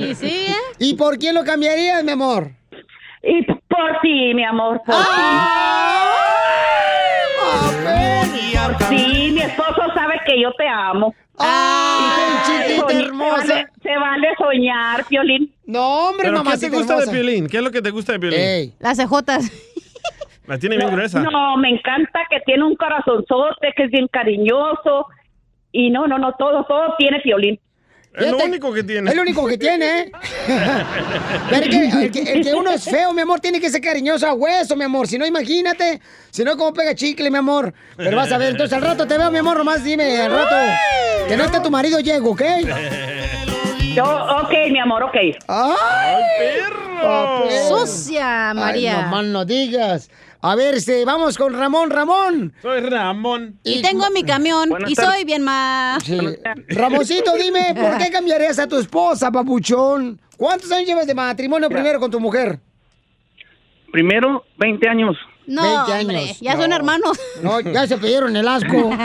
¿Y 0.00 0.14
sí, 0.14 0.46
eh? 0.48 0.54
¿Y 0.78 0.94
por 0.94 1.18
quién 1.18 1.34
lo 1.34 1.44
cambiarías, 1.44 2.02
mi 2.02 2.12
amor? 2.12 2.52
Y 3.22 3.44
por 3.44 4.00
ti, 4.00 4.32
mi 4.34 4.42
amor, 4.42 4.80
por 4.86 4.94
ti. 4.94 5.02
Por 8.56 8.88
ti, 8.88 9.30
mi 9.32 9.40
esposo 9.42 9.82
sabe 9.94 10.14
que 10.24 10.40
yo 10.40 10.50
te 10.54 10.66
amo. 10.66 11.14
¡Ay, 11.38 12.38
chiquita 12.46 12.92
hermosa! 13.00 13.42
Se 13.42 13.52
vale, 13.52 13.68
se 13.82 13.96
vale 13.98 14.28
soñar, 14.38 15.04
Piolín. 15.04 15.54
No, 15.66 16.08
hombre, 16.08 16.30
¿Pero 16.30 16.42
qué 16.42 16.56
te 16.56 16.70
gusta 16.70 17.00
de. 17.00 17.12
Piolín? 17.12 17.48
¿Qué 17.48 17.58
es 17.58 17.62
lo 17.62 17.70
que 17.70 17.82
te 17.82 17.90
gusta 17.90 18.12
de 18.12 18.18
Piolín? 18.18 18.74
Las 18.78 18.96
cejotas. 18.96 19.50
La 20.46 20.58
tiene 20.58 20.76
bien 20.76 20.90
gruesa. 20.90 21.20
No, 21.20 21.56
me 21.56 21.70
encanta 21.70 22.20
que 22.30 22.40
tiene 22.40 22.64
un 22.64 22.74
corazonzote, 22.76 23.72
que 23.76 23.84
es 23.84 23.90
bien 23.90 24.08
cariñoso. 24.08 25.06
Y 25.70 25.90
no, 25.90 26.06
no, 26.06 26.18
no, 26.18 26.34
todo, 26.34 26.64
todo 26.64 26.94
tiene 26.98 27.20
Piolín. 27.20 27.58
Es 28.14 28.30
lo 28.30 28.36
único 28.44 28.74
que 28.74 28.82
tiene. 28.82 29.08
Es 29.08 29.16
lo 29.16 29.22
único 29.22 29.46
que 29.46 29.56
tiene, 29.56 30.00
¿eh? 30.00 30.12
Pero 31.48 31.62
el 31.64 31.70
que, 31.70 31.84
el 32.04 32.10
que- 32.10 32.32
el 32.32 32.44
que 32.44 32.52
uno 32.54 32.70
es 32.72 32.84
feo, 32.84 33.12
mi 33.14 33.22
amor, 33.22 33.40
tiene 33.40 33.58
que 33.58 33.70
ser 33.70 33.80
cariñoso 33.80 34.26
a 34.26 34.34
hueso, 34.34 34.76
mi 34.76 34.84
amor. 34.84 35.06
Si 35.06 35.16
no, 35.16 35.24
imagínate. 35.24 35.98
Si 36.30 36.44
no, 36.44 36.56
¿cómo 36.58 36.74
pega 36.74 36.94
chicle, 36.94 37.30
mi 37.30 37.38
amor? 37.38 37.72
Pero 37.96 38.14
vas 38.18 38.30
a 38.30 38.36
ver. 38.36 38.50
Entonces, 38.50 38.76
al 38.76 38.82
rato 38.82 39.06
te 39.06 39.16
veo, 39.16 39.30
mi 39.30 39.38
amor, 39.38 39.56
nomás 39.56 39.82
dime, 39.82 40.20
al 40.20 40.30
rato. 40.30 40.54
Que 41.26 41.36
no 41.38 41.44
esté 41.44 41.60
tu 41.60 41.70
marido, 41.70 42.00
llego, 42.00 42.32
¿ok? 42.32 42.42
Yo, 43.94 44.04
ok, 44.04 44.52
mi 44.70 44.78
amor, 44.78 45.02
ok. 45.04 45.16
¡Ay, 45.48 46.22
perro! 46.38 47.48
Sucia, 47.68 48.52
María. 48.54 49.04
Ay, 49.06 49.10
no 49.10 49.22
no 49.22 49.44
digas. 49.44 50.10
A 50.44 50.56
ver, 50.56 50.74
este, 50.74 51.04
vamos 51.04 51.38
con 51.38 51.52
Ramón, 51.56 51.88
Ramón. 51.90 52.52
Soy 52.62 52.80
Ramón. 52.80 53.60
Y 53.62 53.80
tengo 53.80 54.10
mi 54.10 54.24
camión 54.24 54.68
y 54.88 54.94
soy 54.96 55.24
bien 55.24 55.42
más. 55.42 56.02
Sí. 56.02 56.18
Ramoncito, 56.68 57.32
dime, 57.36 57.74
¿por 57.76 57.96
qué 57.98 58.10
cambiarías 58.10 58.58
a 58.58 58.66
tu 58.66 58.76
esposa, 58.78 59.30
papuchón? 59.30 60.20
¿Cuántos 60.36 60.72
años 60.72 60.88
llevas 60.88 61.06
de 61.06 61.14
matrimonio 61.14 61.68
primero 61.68 62.00
con 62.00 62.10
tu 62.10 62.18
mujer? 62.18 62.58
Primero, 63.92 64.44
20 64.58 64.88
años. 64.88 65.16
No, 65.46 65.62
20 65.86 66.00
hombre, 66.00 66.16
años. 66.18 66.40
ya 66.40 66.56
son 66.56 66.70
No. 66.70 66.76
hermanos. 66.76 67.20
No, 67.42 67.60
ya 67.60 67.86
se 67.86 67.96
pidieron 67.98 68.34
el 68.36 68.48
asco. 68.48 68.90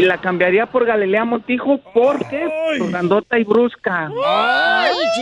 Y 0.00 0.04
la 0.04 0.18
cambiaría 0.18 0.64
por 0.64 0.86
Galilea 0.86 1.26
Montijo 1.26 1.78
porque 1.92 2.48
por 2.78 2.90
grandota 2.90 3.38
y 3.38 3.44
brusca. 3.44 4.10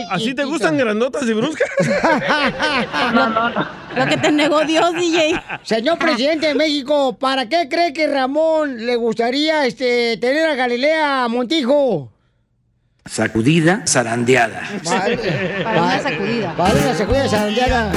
¿Así 0.09 0.33
te 0.33 0.45
gustan 0.45 0.77
grandotas 0.77 1.27
y 1.27 1.33
bruscas? 1.33 1.69
No, 3.13 3.29
no, 3.29 3.49
no. 3.49 3.67
Lo 3.97 4.05
que 4.05 4.17
te 4.17 4.31
negó 4.31 4.61
Dios, 4.61 4.93
DJ. 4.93 5.41
Señor 5.63 5.97
presidente 5.97 6.47
de 6.47 6.55
México, 6.55 7.17
¿para 7.19 7.49
qué 7.49 7.67
cree 7.69 7.91
que 7.91 8.07
Ramón 8.07 8.85
le 8.85 8.95
gustaría 8.95 9.65
este, 9.65 10.17
tener 10.17 10.47
a 10.47 10.55
Galilea 10.55 11.27
Montijo? 11.27 12.11
Sacudida, 13.05 13.83
zarandeada. 13.87 14.61
Para 14.83 15.81
una 15.81 15.99
sacudida. 15.99 16.55
Para 16.55 16.73
una 16.75 16.95
sacudida 16.95 17.27
zarandeada. 17.27 17.91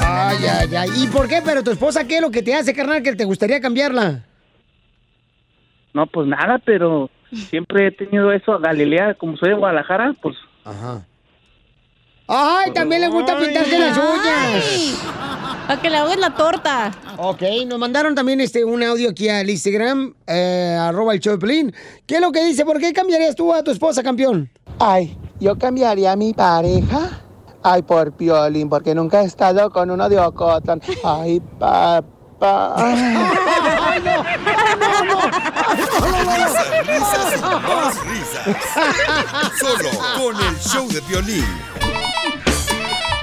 Ay, 0.00 0.38
ay, 0.46 0.76
ay. 0.76 0.90
¿Y 0.96 1.06
por 1.08 1.26
qué? 1.26 1.40
Pero 1.44 1.64
tu 1.64 1.70
esposa, 1.70 2.04
¿qué 2.04 2.16
es 2.16 2.20
lo 2.20 2.30
que 2.30 2.42
te 2.42 2.54
hace, 2.54 2.74
carnal, 2.74 3.02
que 3.02 3.16
te 3.16 3.24
gustaría 3.24 3.60
cambiarla? 3.60 4.24
No, 5.94 6.06
pues 6.06 6.26
nada, 6.26 6.60
pero 6.64 7.10
siempre 7.50 7.88
he 7.88 7.90
tenido 7.90 8.32
eso. 8.32 8.58
Galilea, 8.58 9.14
como 9.14 9.36
soy 9.36 9.50
de 9.50 9.54
Guadalajara, 9.56 10.14
pues. 10.20 10.36
Ajá. 10.64 11.04
Ay, 12.28 12.70
también 12.72 13.00
le 13.02 13.08
gusta 13.08 13.38
pintarse 13.38 13.78
las 13.78 13.98
uñas. 13.98 15.02
Para 15.66 15.80
que 15.80 15.90
le 15.90 15.96
hagas 15.96 16.18
la 16.18 16.34
torta. 16.34 16.90
Ok, 17.18 17.42
nos 17.66 17.78
mandaron 17.78 18.14
también 18.14 18.40
este 18.40 18.64
un 18.64 18.82
audio 18.82 19.10
aquí 19.10 19.28
al 19.28 19.50
Instagram, 19.50 20.14
eh, 20.26 20.76
arroba 20.80 21.14
el 21.14 21.20
Pelín. 21.38 21.74
¿Qué 22.06 22.16
es 22.16 22.20
lo 22.20 22.32
que 22.32 22.44
dice? 22.44 22.64
¿Por 22.64 22.78
qué 22.78 22.92
cambiarías 22.92 23.36
tú 23.36 23.52
a 23.52 23.62
tu 23.62 23.70
esposa, 23.70 24.02
campeón? 24.02 24.50
Ay, 24.78 25.16
yo 25.40 25.58
cambiaría 25.58 26.12
a 26.12 26.16
mi 26.16 26.32
pareja. 26.32 27.22
Ay, 27.62 27.82
por 27.82 28.12
Piolín, 28.12 28.68
porque 28.68 28.94
nunca 28.94 29.22
he 29.22 29.26
estado 29.26 29.70
con 29.70 29.90
uno 29.90 30.08
de 30.08 30.18
Ocotlán. 30.18 30.80
Ay, 31.04 31.40
papá. 31.58 32.76
Ay, 33.92 34.02
no, 34.02 34.24
no, 34.24 35.04
no. 35.04 35.20
Risas, 36.36 36.86
risas 36.86 37.36
y 37.36 37.40
más 37.42 37.94
risas. 38.06 38.56
Solo 39.60 39.90
con 40.16 40.36
el 40.46 40.58
show 40.60 40.88
de 40.88 41.00
violín. 41.02 41.44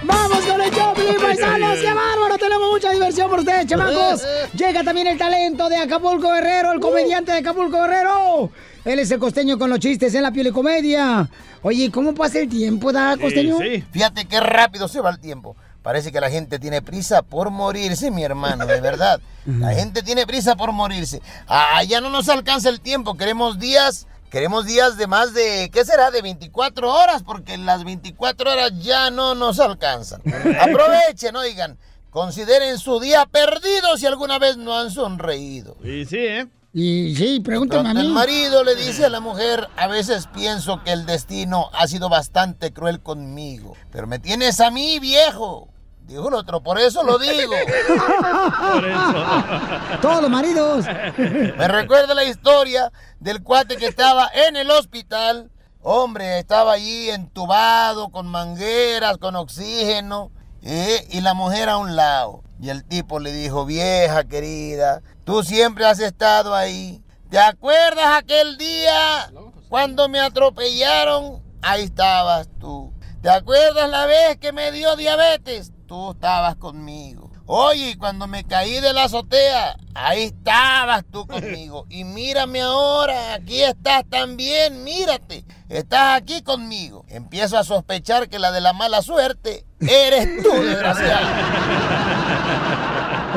¡Vamos 0.04 0.40
con 0.46 0.62
el 0.62 0.72
show, 0.72 0.94
Pelín, 0.94 1.18
paisanos! 1.20 1.80
¡Qué 1.80 1.94
bárbaro! 1.94 2.38
Tenemos 2.38 2.70
mucha 2.72 2.92
diversión 2.92 3.30
por 3.30 3.40
ustedes, 3.40 3.66
chamacos. 3.68 4.24
Llega 4.54 4.84
también 4.84 5.08
el 5.08 5.18
talento 5.18 5.70
de 5.70 5.78
Acapulco 5.78 6.32
Guerrero, 6.32 6.72
el 6.72 6.80
comediante 6.80 7.32
de 7.32 7.40
Acapulco 7.40 7.82
Guerrero. 7.82 8.52
Él 8.86 9.00
es 9.00 9.10
el 9.12 9.20
costeño 9.20 9.58
con 9.58 9.70
los 9.70 9.80
chistes 9.80 10.14
en 10.16 10.24
la 10.24 10.32
piel 10.32 10.48
y 10.48 10.52
comedia. 10.52 11.30
Oye, 11.62 11.92
¿cómo 11.92 12.14
pasa 12.14 12.40
el 12.40 12.50
tiempo, 12.50 12.92
da, 12.92 13.18
costeño? 13.18 13.58
Fíjate 13.92 14.26
qué 14.26 14.40
rápido 14.40 14.88
se 14.88 15.02
va 15.02 15.10
el 15.10 15.20
tiempo. 15.20 15.56
Parece 15.84 16.12
que 16.12 16.20
la 16.20 16.30
gente 16.30 16.60
tiene 16.60 16.82
prisa 16.82 17.22
por 17.22 17.50
morirse, 17.52 18.12
mi 18.12 18.24
hermano, 18.24 18.66
de 18.66 18.82
verdad. 18.82 19.22
La 19.46 19.74
gente 19.74 20.04
tiene 20.04 20.28
prisa 20.28 20.56
por 20.56 20.72
morirse. 20.72 21.22
Ah, 21.48 21.84
ya 21.84 22.02
no 22.02 22.10
nos 22.10 22.30
alcanza 22.30 22.70
el 22.70 22.82
tiempo. 22.82 23.16
Queremos 23.16 23.58
días, 23.60 24.06
queremos 24.30 24.66
días 24.66 24.98
de 24.98 25.08
más 25.08 25.34
de, 25.34 25.70
¿qué 25.74 25.86
será? 25.86 26.12
De 26.12 26.22
24 26.22 26.94
horas, 26.94 27.24
porque 27.24 27.58
las 27.58 27.84
24 27.84 28.52
horas 28.52 28.72
ya 28.80 29.10
no 29.10 29.36
nos 29.36 29.60
alcanzan. 29.60 30.22
Aprovechen, 30.60 31.36
oigan. 31.36 31.78
Consideren 32.10 32.78
su 32.80 33.00
día 33.00 33.26
perdido 33.26 33.96
si 33.98 34.06
alguna 34.06 34.40
vez 34.40 34.58
no 34.58 34.78
han 34.78 34.92
sonreído. 34.92 35.78
Y 35.84 36.06
sí, 36.06 36.18
¿eh? 36.18 36.48
Y 36.74 37.16
sí, 37.16 37.40
pregúntame 37.40 37.90
a 37.90 37.94
Pronto 37.94 38.02
mí. 38.02 38.08
El 38.08 38.14
marido 38.14 38.64
le 38.64 38.76
dice 38.76 39.06
a 39.06 39.10
la 39.10 39.20
mujer, 39.20 39.68
a 39.76 39.88
veces 39.88 40.28
pienso 40.28 40.84
que 40.84 40.92
el 40.92 41.06
destino 41.06 41.70
ha 41.74 41.88
sido 41.88 42.10
bastante 42.10 42.72
cruel 42.72 43.02
conmigo, 43.02 43.76
pero 43.92 44.06
me 44.06 44.20
tienes 44.20 44.60
a 44.60 44.70
mí, 44.70 45.00
viejo. 45.00 45.70
Dijo 46.10 46.28
el 46.30 46.34
otro, 46.34 46.62
por 46.62 46.80
eso 46.80 47.04
lo 47.04 47.20
digo. 47.20 47.54
Por 48.74 48.86
eso. 48.88 49.26
Todos 50.02 50.24
los 50.24 50.32
maridos. 50.32 50.86
Me 51.18 51.68
recuerda 51.68 52.16
la 52.16 52.24
historia 52.24 52.92
del 53.20 53.44
cuate 53.44 53.78
que 53.78 53.86
estaba 53.86 54.28
en 54.48 54.56
el 54.56 54.72
hospital. 54.72 55.52
Hombre, 55.82 56.40
estaba 56.40 56.74
allí 56.74 57.12
entubado, 57.12 58.10
con 58.10 58.26
mangueras, 58.26 59.20
con 59.20 59.36
oxígeno, 59.36 60.32
¿eh? 60.64 61.08
y 61.12 61.22
la 61.22 61.36
mujer 61.36 61.70
a 61.70 61.78
un 61.78 61.96
lado. 61.96 62.42
Y 62.60 62.70
el 62.70 62.86
tipo 62.86 63.20
le 63.20 63.32
dijo, 63.32 63.66
vieja 63.66 64.24
querida, 64.24 65.04
tú 65.30 65.44
siempre 65.44 65.86
has 65.86 66.00
estado 66.00 66.56
ahí. 66.56 67.04
¿Te 67.30 67.38
acuerdas 67.38 68.18
aquel 68.18 68.58
día 68.58 69.32
cuando 69.70 70.10
me 70.10 70.20
atropellaron? 70.20 71.44
Ahí 71.62 71.84
estabas 71.84 72.50
tú. 72.60 72.92
¿Te 73.22 73.30
acuerdas 73.30 73.88
la 73.92 74.08
vez 74.08 74.38
que 74.38 74.52
me 74.52 74.72
dio 74.72 74.96
diabetes? 74.96 75.72
Tú 75.86 76.14
estabas 76.14 76.56
conmigo. 76.56 77.30
Oye, 77.46 77.96
cuando 78.00 78.26
me 78.26 78.44
caí 78.44 78.80
de 78.80 78.92
la 78.92 79.04
azotea, 79.04 79.78
ahí 79.94 80.24
estabas 80.24 81.06
tú 81.12 81.28
conmigo. 81.28 81.86
Y 81.90 82.06
mírame 82.06 82.62
ahora, 82.62 83.36
aquí 83.36 83.62
estás 83.62 84.06
también, 84.10 84.84
mírate. 84.84 85.46
Estás 85.70 86.20
aquí 86.20 86.42
conmigo. 86.42 87.06
Empiezo 87.08 87.56
a 87.56 87.64
sospechar 87.64 88.30
que 88.30 88.40
la 88.40 88.52
de 88.52 88.62
la 88.62 88.74
mala 88.74 89.04
suerte 89.04 89.64
eres 89.80 90.42
tú, 90.42 90.52
desgraciado. 90.64 91.28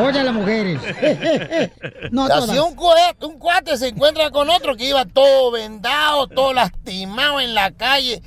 Oye 0.00 0.20
a 0.20 0.24
las 0.24 0.34
mujeres. 0.34 0.80
no 2.10 2.24
un, 2.24 2.74
cuate, 2.74 3.26
un 3.26 3.38
cuate 3.38 3.76
se 3.76 3.88
encuentra 3.88 4.30
con 4.30 4.48
otro 4.50 4.76
que 4.76 4.88
iba 4.88 5.04
todo 5.04 5.50
vendado, 5.50 6.26
todo 6.28 6.52
lastimado 6.52 7.40
en 7.40 7.54
la 7.54 7.70
calle. 7.72 8.22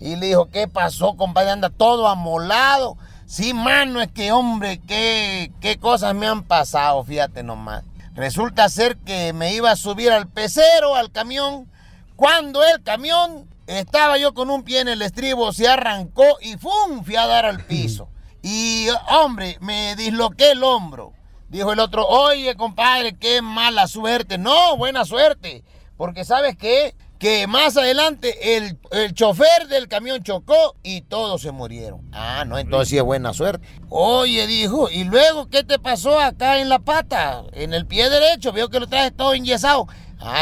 Y 0.00 0.16
le 0.16 0.26
dijo, 0.28 0.48
¿qué 0.50 0.68
pasó, 0.68 1.16
compadre? 1.16 1.50
Anda 1.50 1.70
todo 1.70 2.08
amolado. 2.08 2.96
Sí, 3.26 3.52
mano, 3.52 4.00
es 4.00 4.08
que, 4.08 4.32
hombre, 4.32 4.80
qué, 4.86 5.52
qué 5.60 5.78
cosas 5.78 6.14
me 6.14 6.26
han 6.26 6.44
pasado, 6.44 7.02
fíjate 7.04 7.42
nomás. 7.42 7.84
Resulta 8.14 8.68
ser 8.68 8.96
que 8.96 9.32
me 9.32 9.54
iba 9.54 9.70
a 9.70 9.76
subir 9.76 10.10
al 10.10 10.28
pecero, 10.28 10.94
al 10.94 11.10
camión, 11.12 11.68
cuando 12.16 12.64
el 12.64 12.82
camión 12.82 13.48
estaba 13.68 14.18
yo 14.18 14.34
con 14.34 14.50
un 14.50 14.64
pie 14.64 14.80
en 14.80 14.88
el 14.88 15.02
estribo, 15.02 15.52
se 15.52 15.68
arrancó 15.68 16.24
y 16.40 16.56
¡fum! 16.56 17.04
fui 17.04 17.14
a 17.14 17.26
dar 17.26 17.46
al 17.46 17.60
piso. 17.64 18.08
Y, 18.42 18.88
hombre, 19.10 19.58
me 19.60 19.96
disloqué 19.96 20.52
el 20.52 20.62
hombro. 20.62 21.12
Dijo 21.48 21.72
el 21.72 21.80
otro, 21.80 22.06
oye, 22.06 22.54
compadre, 22.56 23.16
qué 23.16 23.40
mala 23.40 23.86
suerte. 23.86 24.36
No, 24.38 24.76
buena 24.76 25.04
suerte. 25.04 25.64
Porque 25.96 26.24
¿sabes 26.24 26.56
qué? 26.56 26.94
Que 27.18 27.48
más 27.48 27.76
adelante 27.76 28.56
el, 28.56 28.78
el 28.92 29.12
chofer 29.12 29.66
del 29.68 29.88
camión 29.88 30.22
chocó 30.22 30.76
y 30.84 31.00
todos 31.00 31.42
se 31.42 31.50
murieron. 31.50 32.08
Ah, 32.12 32.44
no, 32.46 32.58
entonces 32.58 32.90
sí 32.90 32.96
es 32.96 33.02
buena 33.02 33.32
suerte. 33.32 33.66
Oye, 33.88 34.46
dijo, 34.46 34.88
¿y 34.88 35.02
luego 35.02 35.48
qué 35.48 35.64
te 35.64 35.80
pasó 35.80 36.20
acá 36.20 36.60
en 36.60 36.68
la 36.68 36.78
pata? 36.78 37.42
En 37.52 37.74
el 37.74 37.86
pie 37.86 38.08
derecho, 38.08 38.52
veo 38.52 38.68
que 38.68 38.78
lo 38.78 38.86
traes 38.86 39.16
todo 39.16 39.34
enyesado. 39.34 39.88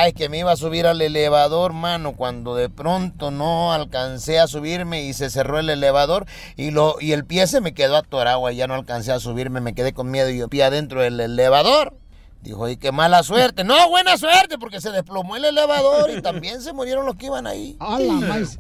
Es 0.05 0.14
que 0.14 0.29
me 0.29 0.39
iba 0.39 0.53
a 0.53 0.57
subir 0.57 0.87
al 0.87 1.01
elevador, 1.03 1.72
mano, 1.72 2.12
cuando 2.14 2.55
de 2.55 2.68
pronto 2.68 3.31
no 3.31 3.72
alcancé 3.72 4.39
a 4.39 4.47
subirme 4.47 5.03
y 5.03 5.12
se 5.12 5.31
cerró 5.31 5.59
el 5.59 5.68
elevador 5.68 6.27
y, 6.57 6.70
lo, 6.70 6.97
y 7.01 7.12
el 7.12 7.24
pie 7.24 7.47
se 7.47 7.61
me 7.61 7.74
quedó 7.74 7.97
atorado, 7.97 8.51
y 8.51 8.57
ya 8.57 8.66
no 8.66 8.74
alcancé 8.74 9.12
a 9.12 9.20
subirme, 9.20 9.61
me 9.61 9.74
quedé 9.74 9.93
con 9.93 10.11
miedo 10.11 10.31
y 10.31 10.39
yo 10.39 10.49
pie 10.49 10.64
adentro 10.64 11.03
del 11.03 11.20
elevador. 11.20 11.95
Dijo, 12.43 12.68
y 12.68 12.77
qué 12.77 12.93
mala 12.93 13.24
suerte. 13.24 13.64
No, 13.64 13.89
buena 13.89 14.16
suerte, 14.16 14.57
porque 14.57 14.81
se 14.81 14.93
desplomó 14.93 15.37
el 15.37 15.45
elevador 15.45 16.11
y 16.11 16.22
también 16.22 16.62
se 16.62 16.72
murieron 16.72 17.05
los 17.05 17.16
que 17.16 17.27
iban 17.27 17.47
ahí. 17.47 17.77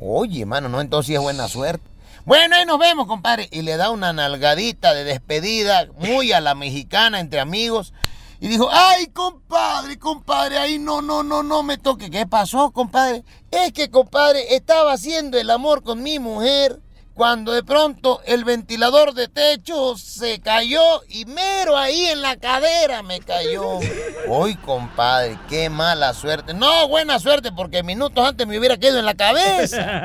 Oye, 0.00 0.44
mano, 0.44 0.68
no, 0.68 0.80
entonces 0.80 1.06
sí 1.06 1.14
es 1.14 1.20
buena 1.20 1.46
suerte. 1.46 1.88
Bueno, 2.24 2.56
ahí 2.56 2.66
nos 2.66 2.80
vemos, 2.80 3.06
compadre. 3.06 3.48
Y 3.52 3.62
le 3.62 3.76
da 3.76 3.90
una 3.90 4.12
nalgadita 4.12 4.92
de 4.92 5.04
despedida, 5.04 5.86
muy 5.96 6.32
a 6.32 6.40
la 6.40 6.56
mexicana, 6.56 7.20
entre 7.20 7.38
amigos. 7.38 7.92
Y 8.40 8.48
dijo, 8.48 8.68
ay, 8.70 9.06
compadre, 9.08 9.98
compadre, 9.98 10.58
ahí 10.58 10.78
no, 10.78 11.00
no, 11.00 11.22
no, 11.22 11.42
no 11.42 11.62
me 11.62 11.78
toque. 11.78 12.10
¿Qué 12.10 12.26
pasó, 12.26 12.70
compadre? 12.70 13.24
Es 13.50 13.72
que, 13.72 13.90
compadre, 13.90 14.54
estaba 14.54 14.92
haciendo 14.92 15.38
el 15.38 15.50
amor 15.50 15.82
con 15.82 16.02
mi 16.02 16.18
mujer 16.18 16.80
cuando 17.16 17.52
de 17.52 17.62
pronto 17.62 18.20
el 18.26 18.44
ventilador 18.44 19.14
de 19.14 19.28
techo 19.28 19.96
se 19.96 20.38
cayó 20.40 21.02
y 21.08 21.24
mero 21.24 21.78
ahí 21.78 22.04
en 22.08 22.20
la 22.20 22.36
cadera 22.36 23.02
me 23.02 23.20
cayó. 23.20 23.78
Uy, 24.28 24.54
compadre, 24.56 25.38
qué 25.48 25.70
mala 25.70 26.12
suerte. 26.12 26.52
No, 26.52 26.88
buena 26.88 27.18
suerte, 27.18 27.52
porque 27.52 27.82
minutos 27.82 28.22
antes 28.28 28.46
me 28.46 28.58
hubiera 28.58 28.76
quedado 28.76 28.98
en 28.98 29.06
la 29.06 29.14
cabeza. 29.14 30.04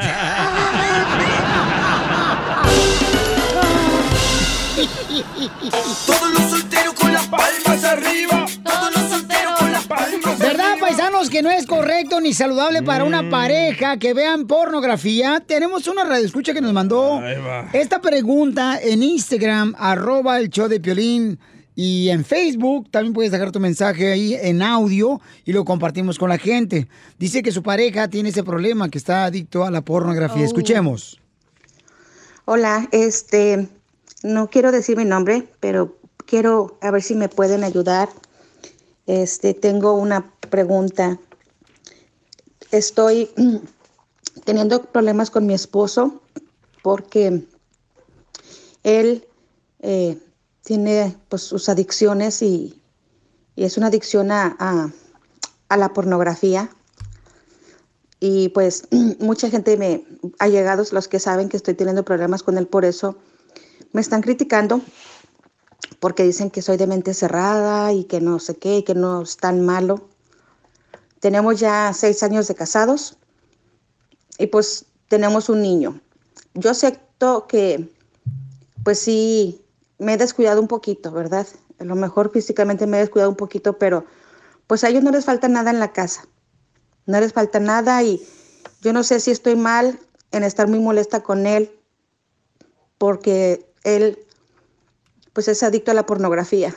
Todos 6.05 6.31
los 6.33 6.49
solteros 6.49 6.93
con 6.95 7.13
las 7.13 7.27
palmas 7.27 7.83
arriba. 7.83 8.45
Todos 8.63 8.95
los 8.95 9.09
solteros 9.09 9.59
con 9.59 9.71
las 9.71 9.85
palmas 9.85 10.39
¿Verdad, 10.39 10.79
paisanos, 10.79 11.29
que 11.29 11.41
no 11.41 11.51
es 11.51 11.65
correcto 11.67 12.19
ni 12.19 12.33
saludable 12.33 12.81
para 12.81 13.03
Mm. 13.03 13.07
una 13.07 13.29
pareja 13.29 13.97
que 13.97 14.13
vean 14.13 14.47
pornografía? 14.47 15.43
Tenemos 15.45 15.87
una 15.87 16.03
radioescucha 16.03 16.53
que 16.53 16.61
nos 16.61 16.73
mandó 16.73 17.21
esta 17.73 18.01
pregunta 18.01 18.79
en 18.81 19.03
Instagram, 19.03 19.75
arroba 19.77 20.39
el 20.39 20.49
show 20.49 20.67
de 20.67 20.79
Piolín. 20.79 21.39
Y 21.73 22.09
en 22.09 22.25
Facebook 22.25 22.89
también 22.91 23.13
puedes 23.13 23.31
dejar 23.31 23.51
tu 23.51 23.59
mensaje 23.59 24.11
ahí 24.11 24.35
en 24.35 24.61
audio 24.61 25.21
y 25.45 25.53
lo 25.53 25.63
compartimos 25.63 26.17
con 26.19 26.29
la 26.29 26.37
gente. 26.37 26.87
Dice 27.17 27.41
que 27.41 27.51
su 27.51 27.63
pareja 27.63 28.07
tiene 28.09 28.29
ese 28.29 28.43
problema, 28.43 28.89
que 28.89 28.97
está 28.97 29.23
adicto 29.25 29.63
a 29.63 29.71
la 29.71 29.81
pornografía. 29.81 30.41
Oh. 30.43 30.45
Escuchemos. 30.45 31.19
Hola, 32.45 32.89
este, 32.91 33.69
no 34.23 34.49
quiero 34.49 34.71
decir 34.71 34.97
mi 34.97 35.05
nombre, 35.05 35.47
pero 35.59 35.97
quiero 36.25 36.77
a 36.81 36.91
ver 36.91 37.01
si 37.01 37.15
me 37.15 37.29
pueden 37.29 37.63
ayudar. 37.63 38.09
Este, 39.07 39.53
tengo 39.53 39.93
una 39.93 40.31
pregunta. 40.49 41.19
Estoy 42.71 43.29
teniendo 44.45 44.83
problemas 44.83 45.29
con 45.31 45.45
mi 45.45 45.53
esposo 45.53 46.21
porque 46.83 47.45
él 48.83 49.27
eh, 49.79 50.17
tiene 50.63 51.17
pues 51.29 51.41
sus 51.43 51.69
adicciones 51.69 52.41
y, 52.41 52.77
es 53.57 53.77
una 53.77 53.87
adicción 53.87 54.31
a- 54.31 54.55
a 55.69 55.77
la 55.77 55.93
pornografía. 55.93 56.69
Y 58.19 58.49
pues 58.49 58.87
mucha 59.19 59.49
gente 59.49 59.77
me 59.77 60.03
ha 60.39 60.47
llegado, 60.47 60.83
los 60.91 61.07
que 61.07 61.19
saben 61.19 61.49
que 61.49 61.57
estoy 61.57 61.73
teniendo 61.75 62.03
problemas 62.03 62.43
con 62.43 62.57
él 62.57 62.67
por 62.67 62.85
eso, 62.85 63.17
me 63.93 64.01
están 64.01 64.21
criticando 64.21 64.81
porque 65.99 66.23
dicen 66.23 66.49
que 66.49 66.61
soy 66.61 66.77
de 66.77 66.87
mente 66.87 67.13
cerrada 67.13 67.93
y 67.93 68.05
que 68.05 68.21
no 68.21 68.39
sé 68.39 68.55
qué, 68.55 68.77
y 68.77 68.83
que 68.83 68.95
no 68.95 69.21
es 69.21 69.37
tan 69.37 69.63
malo. 69.63 70.09
Tenemos 71.19 71.59
ya 71.59 71.93
seis 71.93 72.23
años 72.23 72.47
de 72.47 72.55
casados 72.55 73.17
y 74.37 74.47
pues 74.47 74.85
tenemos 75.07 75.49
un 75.49 75.61
niño. 75.61 76.01
Yo 76.53 76.71
acepto 76.71 77.45
que 77.47 77.89
pues 78.83 78.99
sí 78.99 79.61
me 79.99 80.13
he 80.13 80.17
descuidado 80.17 80.59
un 80.59 80.67
poquito, 80.67 81.11
¿verdad? 81.11 81.45
A 81.79 81.83
lo 81.83 81.95
mejor 81.95 82.31
físicamente 82.31 82.87
me 82.87 82.97
he 82.97 83.01
descuidado 83.01 83.29
un 83.29 83.37
poquito, 83.37 83.77
pero 83.77 84.05
pues 84.65 84.83
a 84.83 84.89
ellos 84.89 85.03
no 85.03 85.11
les 85.11 85.25
falta 85.25 85.47
nada 85.47 85.69
en 85.69 85.79
la 85.79 85.93
casa. 85.93 86.27
No 87.05 87.19
les 87.19 87.33
falta 87.33 87.59
nada 87.59 88.01
y 88.01 88.25
yo 88.81 88.93
no 88.93 89.03
sé 89.03 89.19
si 89.19 89.31
estoy 89.31 89.55
mal 89.55 89.99
en 90.31 90.43
estar 90.43 90.67
muy 90.67 90.79
molesta 90.79 91.21
con 91.21 91.45
él 91.45 91.71
porque 92.97 93.70
él 93.83 94.19
pues 95.33 95.47
es 95.47 95.63
adicto 95.63 95.91
a 95.91 95.93
la 95.93 96.05
pornografía. 96.05 96.75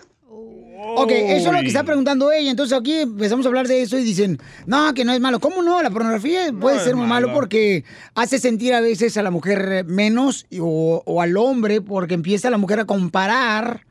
Ok, 0.97 1.11
eso 1.11 1.49
es 1.49 1.53
lo 1.53 1.61
que 1.61 1.67
está 1.67 1.83
preguntando 1.83 2.31
ella. 2.31 2.51
Entonces 2.51 2.79
aquí 2.79 3.01
empezamos 3.01 3.45
a 3.47 3.49
hablar 3.49 3.67
de 3.67 3.83
eso 3.83 3.99
y 3.99 4.05
dicen, 4.05 4.39
no, 4.67 4.95
que 4.95 5.05
no 5.05 5.13
es 5.13 5.21
malo. 5.21 5.41
¿Cómo 5.41 5.63
no? 5.63 5.83
La 5.83 5.91
pornografía 5.91 6.53
puede 6.53 6.79
ser 6.81 6.95
muy 6.95 7.07
malo 7.07 7.29
malo. 7.29 7.41
porque 7.41 7.85
hace 8.15 8.39
sentir 8.39 8.75
a 8.75 8.81
veces 8.81 9.17
a 9.17 9.23
la 9.23 9.31
mujer 9.31 9.85
menos 9.87 10.47
o, 10.61 11.03
o 11.05 11.21
al 11.21 11.37
hombre 11.37 11.81
porque 11.81 12.15
empieza 12.15 12.51
la 12.51 12.59
mujer 12.59 12.81
a 12.81 12.85
comparar 12.85 13.87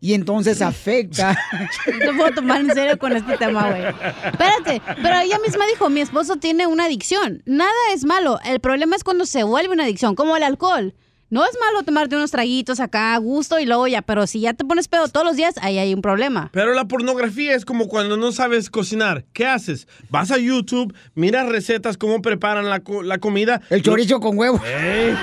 y 0.00 0.14
entonces 0.14 0.62
afecta. 0.62 1.36
No 2.04 2.16
puedo 2.16 2.34
tomar 2.34 2.60
en 2.60 2.72
serio 2.72 2.98
con 2.98 3.16
este 3.16 3.36
tema, 3.36 3.68
güey. 3.68 3.82
Espérate, 3.84 4.82
pero 5.02 5.18
ella 5.18 5.38
misma 5.44 5.66
dijo, 5.66 5.90
mi 5.90 6.00
esposo 6.00 6.36
tiene 6.36 6.66
una 6.66 6.84
adicción. 6.84 7.42
Nada 7.46 7.72
es 7.94 8.04
malo. 8.04 8.38
El 8.44 8.60
problema 8.60 8.96
es 8.96 9.04
cuando 9.04 9.26
se 9.26 9.42
vuelve 9.42 9.72
una 9.72 9.84
adicción, 9.84 10.14
como 10.14 10.36
el 10.36 10.42
alcohol. 10.42 10.94
No 11.30 11.44
es 11.44 11.50
malo 11.60 11.82
tomarte 11.82 12.16
unos 12.16 12.30
traguitos 12.30 12.80
acá 12.80 13.14
a 13.14 13.18
gusto 13.18 13.58
y 13.60 13.66
luego 13.66 13.86
ya, 13.86 14.00
pero 14.00 14.26
si 14.26 14.40
ya 14.40 14.54
te 14.54 14.64
pones 14.64 14.88
pedo 14.88 15.08
todos 15.08 15.26
los 15.26 15.36
días, 15.36 15.56
ahí 15.60 15.76
hay 15.78 15.92
un 15.92 16.00
problema. 16.00 16.48
Pero 16.54 16.72
la 16.72 16.86
pornografía 16.88 17.54
es 17.54 17.66
como 17.66 17.86
cuando 17.86 18.16
no 18.16 18.32
sabes 18.32 18.70
cocinar. 18.70 19.24
¿Qué 19.34 19.46
haces? 19.46 19.86
Vas 20.08 20.30
a 20.30 20.38
YouTube, 20.38 20.94
miras 21.14 21.46
recetas, 21.50 21.98
cómo 21.98 22.22
preparan 22.22 22.70
la, 22.70 22.80
co- 22.80 23.02
la 23.02 23.18
comida. 23.18 23.60
El 23.68 23.82
chorizo 23.82 24.20
con 24.20 24.38
huevo. 24.38 24.58
Ey, 24.64 25.14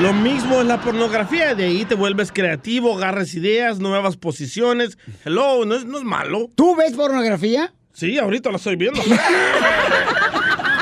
lo 0.00 0.12
mismo 0.12 0.60
es 0.60 0.66
la 0.66 0.80
pornografía. 0.80 1.54
De 1.54 1.66
ahí 1.66 1.84
te 1.84 1.94
vuelves 1.94 2.32
creativo, 2.32 2.96
agarras 2.96 3.32
ideas, 3.34 3.78
nuevas 3.78 4.16
posiciones. 4.16 4.98
Hello, 5.24 5.64
no 5.64 5.76
es, 5.76 5.84
no 5.84 5.98
es 5.98 6.04
malo. 6.04 6.50
¿Tú 6.56 6.74
ves 6.74 6.94
pornografía? 6.94 7.72
Sí, 7.92 8.18
ahorita 8.18 8.50
lo 8.50 8.56
estoy 8.56 8.74
viendo. 8.74 9.00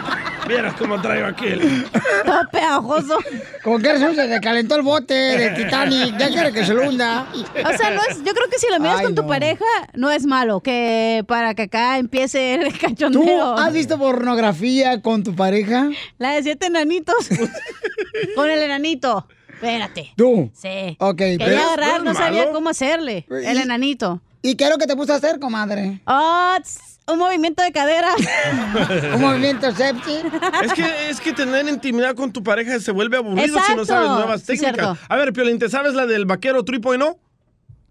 Vieras 0.52 0.74
cómo 0.78 1.00
traigo 1.00 1.26
aquí 1.28 1.46
el... 1.46 1.84
Todo 2.24 2.40
pegajoso. 2.52 3.18
Como 3.64 3.78
que 3.78 3.92
razón 3.92 4.14
se 4.14 4.26
le 4.28 4.40
calentó 4.40 4.76
el 4.76 4.82
bote 4.82 5.14
del 5.14 5.54
Titanic. 5.54 6.16
Ya 6.18 6.28
quiere 6.28 6.52
que 6.52 6.64
se 6.64 6.74
lo 6.74 6.88
hunda. 6.88 7.26
O 7.32 7.76
sea, 7.76 7.90
no 7.90 8.02
es, 8.08 8.18
yo 8.18 8.34
creo 8.34 8.48
que 8.50 8.58
si 8.58 8.66
lo 8.70 8.78
miras 8.78 8.98
Ay, 8.98 9.04
con 9.06 9.14
tu 9.14 9.22
no. 9.22 9.28
pareja, 9.28 9.64
no 9.94 10.10
es 10.10 10.26
malo. 10.26 10.60
Que 10.60 11.24
para 11.26 11.54
que 11.54 11.62
acá 11.62 11.98
empiece 11.98 12.54
el 12.54 12.72
¿Tú 12.78 12.78
cachondeo. 12.80 13.56
has 13.56 13.72
visto 13.72 13.98
pornografía 13.98 15.00
con 15.00 15.22
tu 15.22 15.34
pareja? 15.34 15.88
La 16.18 16.32
de 16.32 16.42
siete 16.42 16.66
enanitos. 16.66 17.28
con 18.36 18.50
el 18.50 18.60
enanito. 18.62 19.26
Espérate. 19.54 20.12
¿Tú? 20.16 20.50
Sí. 20.54 20.96
Ok, 20.98 21.16
Quería 21.16 21.38
pero- 21.46 21.62
agarrar, 21.62 22.02
¿no 22.02 22.14
sabía 22.14 22.50
cómo 22.50 22.68
hacerle. 22.70 23.26
El 23.30 23.58
enanito. 23.58 24.20
¿Y 24.42 24.56
qué 24.56 24.64
es 24.64 24.70
lo 24.70 24.76
que 24.78 24.86
te 24.88 24.96
puso 24.96 25.12
a 25.12 25.16
hacer, 25.16 25.38
comadre? 25.38 26.00
Ah, 26.04 26.58
tss, 26.60 26.91
un 27.06 27.18
movimiento 27.18 27.62
de 27.62 27.72
cadera. 27.72 28.14
Un 29.14 29.20
movimiento 29.20 29.72
sepsi. 29.72 30.18
Es 30.62 30.72
que, 30.72 31.10
es 31.10 31.20
que 31.20 31.32
tener 31.32 31.68
intimidad 31.68 32.14
con 32.14 32.32
tu 32.32 32.42
pareja 32.42 32.78
se 32.80 32.92
vuelve 32.92 33.16
aburrido 33.16 33.58
si 33.66 33.74
no 33.74 33.84
sabes 33.84 34.10
nuevas 34.10 34.44
técnicas. 34.44 34.98
A 35.08 35.16
ver, 35.16 35.32
Piolín, 35.32 35.58
¿te 35.58 35.68
sabes 35.68 35.94
la 35.94 36.06
del 36.06 36.26
vaquero 36.26 36.64
tripo 36.64 36.94
y 36.94 36.98
no? 36.98 37.18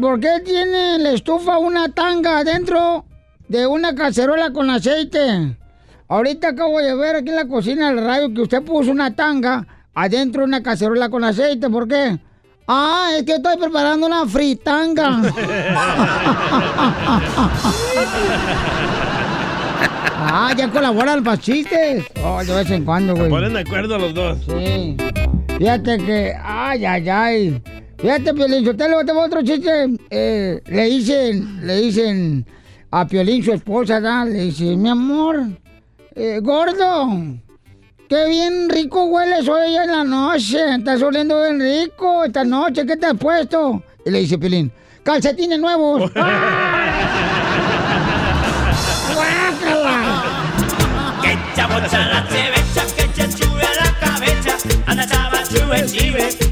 ¿Por 0.00 0.20
qué 0.20 0.40
tiene 0.44 0.98
la 0.98 1.12
estufa 1.12 1.58
una 1.58 1.88
tanga 1.88 2.38
adentro 2.38 3.06
de 3.48 3.66
una 3.66 3.94
cacerola 3.94 4.52
con 4.52 4.70
aceite? 4.70 5.56
Ahorita 6.08 6.48
acabo 6.48 6.78
de 6.80 6.94
ver 6.94 7.16
aquí 7.16 7.30
en 7.30 7.36
la 7.36 7.46
cocina 7.48 7.88
del 7.92 8.04
radio 8.04 8.32
que 8.32 8.42
usted 8.42 8.62
puso 8.62 8.90
una 8.90 9.14
tanga 9.14 9.66
adentro 9.94 10.40
de 10.42 10.46
una 10.48 10.62
cacerola 10.62 11.08
con 11.08 11.24
aceite. 11.24 11.68
¿Por 11.70 11.86
qué? 11.88 12.18
Ah, 12.66 13.10
es 13.16 13.24
que 13.24 13.34
estoy 13.34 13.56
preparando 13.58 14.06
una 14.06 14.26
fritanga. 14.26 15.20
ah, 20.16 20.52
ya 20.56 20.70
colaboran 20.70 21.22
para 21.22 21.38
chistes. 21.38 22.04
Oh, 22.24 22.42
de 22.42 22.54
vez 22.54 22.70
en 22.70 22.84
cuando, 22.84 23.14
Se 23.14 23.20
güey. 23.20 23.30
ponen 23.30 23.52
de 23.54 23.60
acuerdo 23.60 23.98
los 23.98 24.14
dos. 24.14 24.38
Sí. 24.46 24.96
Fíjate 25.58 25.98
que, 25.98 26.34
ay, 26.42 26.84
ay, 26.84 27.08
ay. 27.08 27.62
Fíjate, 27.98 28.34
Piolín, 28.34 28.64
yo 28.64 28.76
te 28.76 28.88
lo 28.88 29.04
tengo 29.04 29.22
otro 29.22 29.42
chiste. 29.42 29.70
Eh, 30.10 30.60
le 30.66 30.84
dicen, 30.86 31.66
le 31.66 31.76
dicen 31.80 32.44
a 32.90 33.06
Piolín, 33.06 33.42
su 33.42 33.52
esposa, 33.52 34.00
¿da? 34.00 34.24
le 34.24 34.40
dice, 34.44 34.76
mi 34.76 34.88
amor, 34.88 35.44
eh, 36.14 36.40
gordo, 36.42 37.08
qué 38.08 38.28
bien 38.28 38.68
rico 38.68 39.04
hueles 39.04 39.48
hoy 39.48 39.76
en 39.76 39.90
la 39.90 40.04
noche. 40.04 40.76
Estás 40.76 41.02
oliendo 41.02 41.40
bien 41.42 41.60
rico 41.60 42.24
esta 42.24 42.44
noche. 42.44 42.86
¿Qué 42.86 42.96
te 42.96 43.06
has 43.06 43.18
puesto? 43.18 43.82
Y 44.04 44.10
le 44.10 44.20
dice 44.20 44.38
Piolín, 44.38 44.72
calcetines 45.02 45.58
nuevos. 45.58 46.10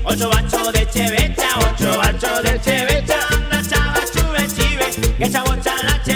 Ocho 0.04 0.28
bachos 0.28 0.72
de 0.72 0.86
chevecha, 0.90 1.48
ocho 1.58 1.96
bachos 1.96 2.42
de 2.42 2.60
chevecha. 2.60 3.16
Anda 3.30 3.62
chava 3.62 4.00
chube 4.12 4.46
chive, 4.48 5.16
que 5.16 5.30
chabocha 5.30 5.74
la 5.84 6.02
chevecha. 6.02 6.11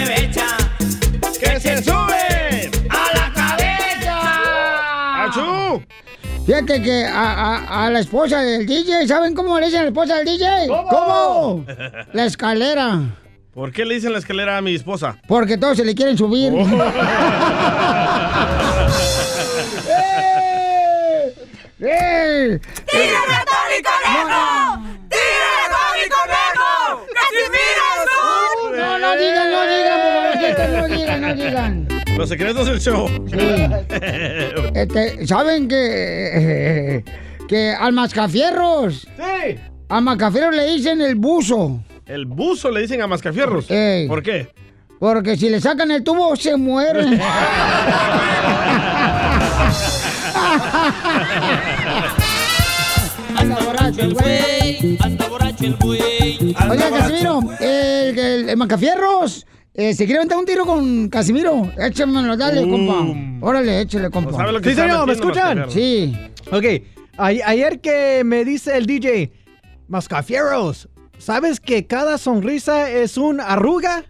Fíjate 6.47 6.81
que 6.81 7.03
a, 7.05 7.33
a- 7.33 7.85
a 7.85 7.89
la 7.89 7.99
esposa 7.99 8.41
del 8.41 8.65
DJ, 8.65 9.05
¿saben 9.05 9.35
cómo 9.35 9.59
le 9.59 9.65
dicen 9.65 9.81
a 9.81 9.83
la 9.83 9.89
esposa 9.89 10.15
del 10.15 10.25
DJ? 10.25 10.67
¿Cómo? 10.67 11.65
La 12.13 12.23
escalera. 12.25 13.01
¿Por 13.53 13.73
qué 13.73 13.83
le 13.83 13.95
dicen 13.95 14.13
la 14.13 14.19
escalera 14.19 14.57
a 14.57 14.61
mi 14.61 14.73
esposa? 14.73 15.17
Porque 15.27 15.57
todos 15.57 15.75
se 15.75 15.83
le 15.83 15.93
quieren 15.93 16.17
subir. 16.17 16.53
Oh. 16.53 16.65
¡Eh! 21.79 22.59
¡Tira 22.89 23.19
ratón 23.27 23.69
y 23.77 23.83
conejo! 23.83 24.41
¡Tira 25.09 25.49
ratón 25.61 25.97
y 26.03 26.09
conejo! 26.09 27.05
¡Casimiro 27.13 27.85
un... 28.71 28.79
No, 28.79 28.97
no 28.99 29.09
digan, 29.17 29.51
no 29.51 29.61
digan, 29.67 29.99
por 30.01 30.11
favor, 30.55 30.71
no 30.71 30.87
digan, 30.95 31.21
no 31.21 31.33
digan. 31.35 31.86
Los 32.17 32.29
secretos 32.29 32.67
del 32.67 32.79
show. 32.79 33.07
Este, 34.73 35.27
¿saben 35.27 35.67
que, 35.67 37.03
que 37.47 37.71
al 37.71 37.93
mascafierros? 37.93 39.01
Sí. 39.15 39.55
Al 39.89 40.01
mascafierros 40.03 40.55
le 40.55 40.65
dicen 40.73 40.99
el 41.01 41.15
buzo. 41.15 41.79
El 42.05 42.25
buzo 42.25 42.71
le 42.71 42.81
dicen 42.81 43.01
a 43.01 43.07
mascafierros. 43.07 43.69
Ey. 43.69 44.07
¿Por 44.07 44.23
qué? 44.23 44.49
Porque 44.99 45.37
si 45.37 45.49
le 45.49 45.61
sacan 45.61 45.91
el 45.91 46.03
tubo, 46.03 46.35
se 46.35 46.57
mueren. 46.57 47.21
Anda 53.37 53.55
borracho 53.63 54.01
el 54.01 54.13
güey, 54.13 54.97
anda 55.01 55.27
borracho 55.27 55.65
el 55.65 55.75
güey. 55.75 56.55
Oiga, 56.69 56.89
Casimiro, 56.89 57.39
el, 57.59 58.17
el, 58.17 58.49
el 58.49 58.57
Macafierros, 58.57 59.45
eh, 59.77 59.93
¿se 59.93 60.05
quiere 60.05 60.17
aventar 60.17 60.37
un 60.37 60.45
tiro 60.45 60.65
con 60.65 61.07
Casimiro? 61.07 61.71
Échamelo, 61.77 62.35
dale, 62.35 62.61
compa. 62.67 63.45
Órale, 63.45 63.81
échale, 63.81 64.09
compa. 64.09 64.33
sabe 64.33 64.51
lo 64.51 64.59
que 64.61 64.69
Sí, 64.71 64.75
señor, 64.75 65.07
¿me 65.07 65.13
escuchan? 65.13 65.69
Sí. 65.69 66.13
Ok, 66.51 66.63
a- 67.17 67.27
ayer 67.27 67.79
que 67.79 68.23
me 68.25 68.43
dice 68.43 68.75
el 68.77 68.85
DJ, 68.85 69.31
Mascafieros, 69.87 70.89
¿sabes 71.17 71.59
que 71.59 71.87
cada 71.87 72.17
sonrisa 72.17 72.89
es 72.91 73.17
un 73.17 73.39
arruga? 73.39 74.03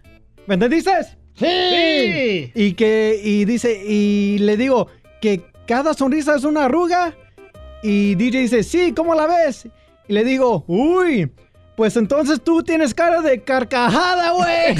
¿Me 0.46 0.54
entendiste? 0.54 0.90
Sí. 1.34 2.50
Y 2.54 2.72
que, 2.72 3.20
y 3.22 3.44
dice, 3.44 3.80
y 3.86 4.38
le 4.38 4.56
digo 4.56 4.88
que 5.20 5.42
cada 5.66 5.94
sonrisa 5.94 6.34
es 6.36 6.44
una 6.44 6.64
arruga. 6.64 7.14
Y 7.82 8.16
DJ 8.16 8.40
dice, 8.40 8.62
sí, 8.64 8.92
¿cómo 8.96 9.14
la 9.14 9.26
ves? 9.26 9.68
Y 10.08 10.12
le 10.14 10.24
digo, 10.24 10.64
uy, 10.66 11.30
pues 11.78 11.96
entonces 11.96 12.42
tú 12.42 12.62
tienes 12.64 12.92
cara 12.92 13.22
de 13.22 13.40
carcajada, 13.44 14.32
güey. 14.32 14.70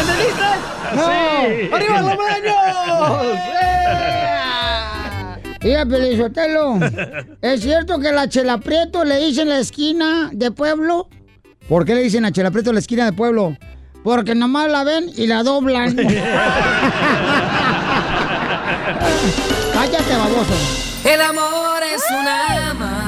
¿Entendiste? 0.00 0.42
Sí. 0.92 1.70
¡Arriba 1.72 2.00
los 2.00 2.16
baños! 2.16 2.56
Mira, 5.62 5.86
Pelizotelo, 5.86 6.80
¿es 7.40 7.62
cierto 7.62 8.00
que 8.00 8.10
la 8.10 8.28
Chela 8.28 8.58
Prieto 8.58 9.04
le 9.04 9.18
dicen 9.18 9.48
la 9.48 9.60
esquina 9.60 10.30
de 10.32 10.50
pueblo? 10.50 11.08
¿Por 11.68 11.84
qué 11.84 11.94
le 11.94 12.02
dicen 12.02 12.24
a 12.24 12.32
Chela 12.32 12.50
Prieto 12.50 12.72
la 12.72 12.80
esquina 12.80 13.04
de 13.04 13.12
pueblo? 13.12 13.56
Porque 14.02 14.34
nomás 14.34 14.68
la 14.68 14.82
ven 14.82 15.12
y 15.16 15.28
la 15.28 15.44
doblan. 15.44 15.94
Cállate, 19.74 20.16
baboso. 20.16 20.54
El 21.04 21.20
amor 21.20 21.82
es 21.94 22.02
una 22.10 22.74
magia. 22.74 23.03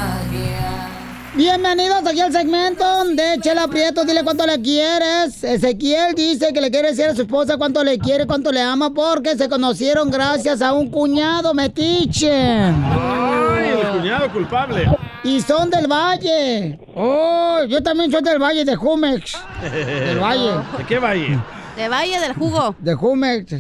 Bienvenidos 1.37 2.07
aquí 2.07 2.23
al 2.23 2.33
segmento 2.33 3.05
de 3.05 3.39
Chela 3.43 3.69
Prieto. 3.69 4.07
Dile 4.07 4.25
cuánto 4.25 4.47
le 4.47 4.59
quieres. 4.63 5.45
Ezequiel 5.45 6.15
dice 6.15 6.51
que 6.51 6.63
le 6.63 6.71
quiere 6.71 6.89
decir 6.89 7.05
a 7.05 7.15
su 7.15 7.23
esposa 7.23 7.59
cuánto 7.59 7.85
le 7.85 7.99
quiere, 7.99 8.27
cuánto 8.27 8.51
le 8.51 8.63
ama, 8.63 8.95
porque 8.95 9.37
se 9.37 9.47
conocieron 9.47 10.11
gracias 10.11 10.63
a 10.63 10.73
un 10.73 10.91
cuñado 10.91 11.53
metiche. 11.53 12.33
¡Ay, 12.33 13.69
el 13.69 13.99
cuñado 13.99 14.33
culpable! 14.33 14.91
Y 15.25 15.43
son 15.43 15.69
del 15.69 15.87
Valle. 15.87 16.79
Oh, 16.95 17.63
yo 17.69 17.83
también 17.83 18.11
soy 18.11 18.23
del 18.23 18.39
Valle, 18.39 18.65
de 18.65 18.75
Jumex. 18.75 19.37
Del 19.61 20.19
Valle. 20.19 20.53
¿De 20.79 20.85
qué 20.89 20.99
valle? 20.99 21.39
De 21.77 21.89
Valle 21.91 22.19
del 22.19 22.33
Jugo. 22.33 22.75
De 22.79 22.95
Jumex. 22.95 23.57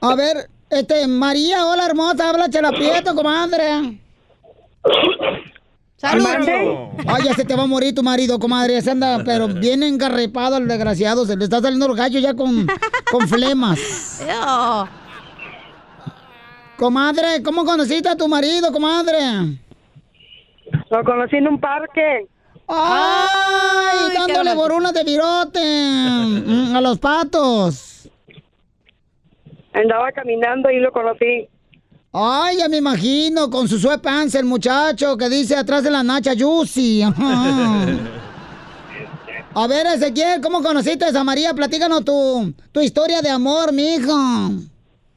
A 0.00 0.14
ver, 0.14 0.48
este, 0.70 1.06
María, 1.06 1.66
hola 1.66 1.84
hermosa, 1.84 2.30
habla 2.30 2.48
Chela 2.48 2.70
Prieto, 2.70 3.14
comadre. 3.14 4.00
¡Salud! 6.02 6.24
Ay, 7.06 7.22
ya 7.26 7.34
se 7.34 7.44
te 7.44 7.54
va 7.54 7.62
a 7.62 7.66
morir 7.66 7.94
tu 7.94 8.02
marido, 8.02 8.36
comadre. 8.40 8.82
Se 8.82 8.90
anda, 8.90 9.22
pero 9.24 9.46
bien 9.46 9.84
engarrepado 9.84 10.56
el 10.56 10.66
desgraciado. 10.66 11.24
Se 11.24 11.36
le 11.36 11.44
está 11.44 11.60
saliendo 11.60 11.86
el 11.86 11.94
gallo 11.94 12.18
ya 12.18 12.34
con, 12.34 12.66
con 13.10 13.28
flemas. 13.28 14.26
Comadre, 16.76 17.40
¿cómo 17.44 17.64
conociste 17.64 18.08
a 18.08 18.16
tu 18.16 18.26
marido, 18.26 18.72
comadre? 18.72 19.20
Lo 20.90 21.04
conocí 21.04 21.36
en 21.36 21.46
un 21.46 21.60
parque. 21.60 22.26
¡Ay! 22.66 24.16
dándole 24.18 24.52
borunas 24.56 24.92
de 24.92 25.04
virote 25.04 25.60
mm, 25.60 26.74
a 26.74 26.80
los 26.80 26.98
patos. 26.98 28.10
Andaba 29.72 30.10
caminando 30.10 30.68
y 30.70 30.80
lo 30.80 30.90
conocí. 30.90 31.48
Ay, 32.14 32.58
ya 32.58 32.68
me 32.68 32.76
imagino, 32.76 33.48
con 33.48 33.66
su 33.68 33.78
sweatpants 33.78 34.34
el 34.34 34.44
muchacho 34.44 35.16
que 35.16 35.30
dice 35.30 35.56
atrás 35.56 35.82
de 35.82 35.90
la 35.90 36.02
nacha 36.02 36.32
Juicy. 36.38 37.02
Ajá. 37.02 37.86
A 39.54 39.66
ver, 39.66 39.86
Ezequiel, 39.86 40.40
¿cómo 40.42 40.62
conociste 40.62 41.04
a 41.04 41.24
María? 41.24 41.52
Platícanos 41.52 42.04
tu, 42.04 42.54
tu 42.72 42.80
historia 42.80 43.20
de 43.20 43.28
amor, 43.28 43.72
mijo. 43.72 44.12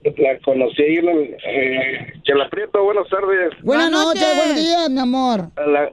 La 0.04 0.38
conocí 0.44 0.82
ahí 0.84 0.96
en 0.98 1.08
el... 1.08 1.38
Eh, 1.48 2.14
Chela 2.24 2.50
Prieto, 2.50 2.84
buenas 2.84 3.08
tardes. 3.08 3.54
Buenas 3.64 3.90
noches, 3.92 4.36
buenos 4.36 4.56
días, 4.58 4.90
mi 4.90 5.00
amor. 5.00 5.50
La, 5.56 5.90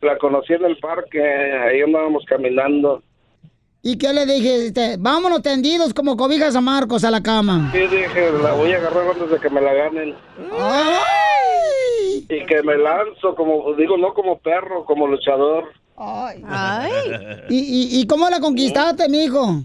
la 0.00 0.18
conocí 0.18 0.54
en 0.54 0.64
el 0.64 0.78
parque, 0.78 1.22
ahí 1.22 1.82
andábamos 1.82 2.24
caminando. 2.26 3.02
¿Y 3.82 3.96
qué 3.96 4.12
le 4.12 4.26
dijiste? 4.26 4.96
Vámonos 4.98 5.40
tendidos 5.42 5.94
como 5.94 6.16
cobijas 6.16 6.56
a 6.56 6.60
Marcos 6.60 7.04
a 7.04 7.10
la 7.10 7.22
cama. 7.22 7.70
Y 7.74 7.78
dije, 7.78 8.32
la 8.42 8.52
voy 8.52 8.72
a 8.72 8.78
agarrar 8.78 9.12
antes 9.12 9.30
de 9.30 9.38
que 9.38 9.50
me 9.50 9.60
la 9.60 9.72
ganen. 9.72 10.14
¡Ay! 10.60 12.26
Y 12.28 12.46
que 12.46 12.62
me 12.62 12.76
lanzo, 12.76 13.34
como 13.36 13.72
digo, 13.74 13.96
no 13.96 14.12
como 14.14 14.38
perro, 14.38 14.84
como 14.84 15.06
luchador. 15.06 15.64
¡Ay! 15.96 16.42
¿Y, 17.48 17.56
y, 17.58 18.00
y 18.00 18.06
cómo 18.06 18.28
la 18.28 18.40
conquistaste, 18.40 19.08
mijo? 19.08 19.62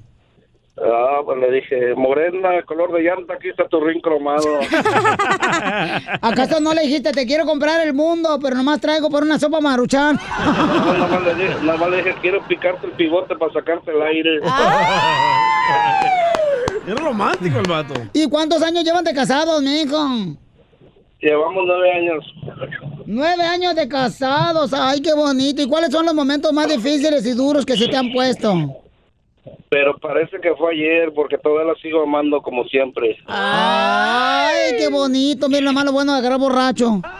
Ah, 0.75 1.21
pues 1.23 1.37
le 1.37 1.51
dije, 1.51 1.93
morena, 1.95 2.49
color 2.65 2.91
de 2.93 3.03
llanta, 3.03 3.35
aquí 3.35 3.49
está 3.49 3.67
tu 3.67 3.79
ring 3.79 4.01
cromado. 4.01 4.59
¿Acaso 6.21 6.59
no 6.59 6.73
le 6.73 6.81
dijiste, 6.81 7.11
te 7.11 7.27
quiero 7.27 7.45
comprar 7.45 7.85
el 7.85 7.93
mundo, 7.93 8.39
pero 8.41 8.55
nomás 8.55 8.81
traigo 8.81 9.07
por 9.09 9.21
una 9.21 9.37
sopa 9.37 9.61
maruchan? 9.61 10.17
No, 10.43 10.93
nada 10.93 11.07
más 11.07 11.23
le 11.23 11.35
dije, 11.43 11.55
nada 11.61 11.77
más 11.77 11.89
le 11.91 11.97
dije, 11.97 12.15
quiero 12.21 12.41
picarte 12.47 12.87
el 12.87 12.93
pivote 12.93 13.35
para 13.35 13.53
sacarte 13.53 13.91
el 13.91 14.01
aire. 14.01 14.39
Es 16.85 16.95
romántico 16.95 17.59
el 17.59 17.69
vato. 17.69 17.93
¿Y 18.11 18.27
cuántos 18.27 18.61
años 18.61 18.83
llevan 18.83 19.05
de 19.05 19.13
casados, 19.13 19.61
mijo? 19.61 19.97
Llevamos 21.21 21.63
nueve 21.65 21.91
años. 21.93 22.25
Nueve 23.05 23.43
años 23.43 23.73
de 23.75 23.87
casados, 23.87 24.73
ay, 24.73 25.01
qué 25.01 25.13
bonito. 25.13 25.61
¿Y 25.61 25.67
cuáles 25.69 25.91
son 25.91 26.05
los 26.05 26.13
momentos 26.13 26.51
más 26.51 26.67
difíciles 26.67 27.25
y 27.25 27.31
duros 27.31 27.65
que 27.65 27.77
se 27.77 27.87
te 27.87 27.95
han 27.95 28.11
puesto? 28.11 28.82
Pero 29.69 29.97
parece 29.97 30.39
que 30.39 30.53
fue 30.55 30.73
ayer 30.73 31.11
porque 31.13 31.37
todavía 31.37 31.73
la 31.73 31.79
sigo 31.81 32.03
amando 32.03 32.41
como 32.41 32.63
siempre. 32.65 33.17
Ay, 33.25 34.75
qué 34.77 34.87
bonito. 34.87 35.49
Mira 35.49 35.61
lo 35.61 35.73
malo 35.73 35.91
bueno 35.91 36.13
de 36.13 36.19
agarrar 36.19 36.39
borracho. 36.39 37.01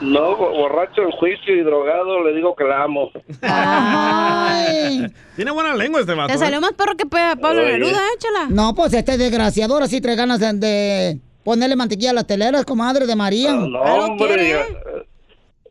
No, 0.00 0.36
bo- 0.36 0.50
borracho 0.50 1.00
en 1.02 1.10
juicio 1.12 1.54
y 1.54 1.62
drogado, 1.62 2.22
le 2.24 2.34
digo 2.34 2.54
que 2.54 2.64
la 2.64 2.82
amo. 2.82 3.10
Ay. 3.40 5.06
Tiene 5.36 5.50
buena 5.50 5.74
lengua 5.74 6.00
este 6.00 6.12
vato. 6.14 6.30
Te 6.32 6.38
salió 6.38 6.58
¿eh? 6.58 6.60
más 6.60 6.72
perro 6.74 6.94
que 6.96 7.06
Pablo 7.06 7.62
Oye. 7.62 7.72
Neruda, 7.78 8.00
échala. 8.14 8.48
No, 8.50 8.74
pues 8.74 8.92
este 8.92 9.16
desgraciador 9.16 9.82
así 9.82 10.00
trae 10.02 10.16
ganas 10.16 10.40
de, 10.40 10.52
de 10.54 11.18
ponerle 11.42 11.76
mantequilla 11.76 12.10
a 12.10 12.14
las 12.14 12.26
teleras, 12.26 12.64
comadre 12.66 13.06
de 13.06 13.16
María. 13.16 13.52
Ah, 13.52 13.66
No, 13.66 13.80
hombre, 13.80 14.48
ya, 14.48 14.60
eh, 14.62 15.06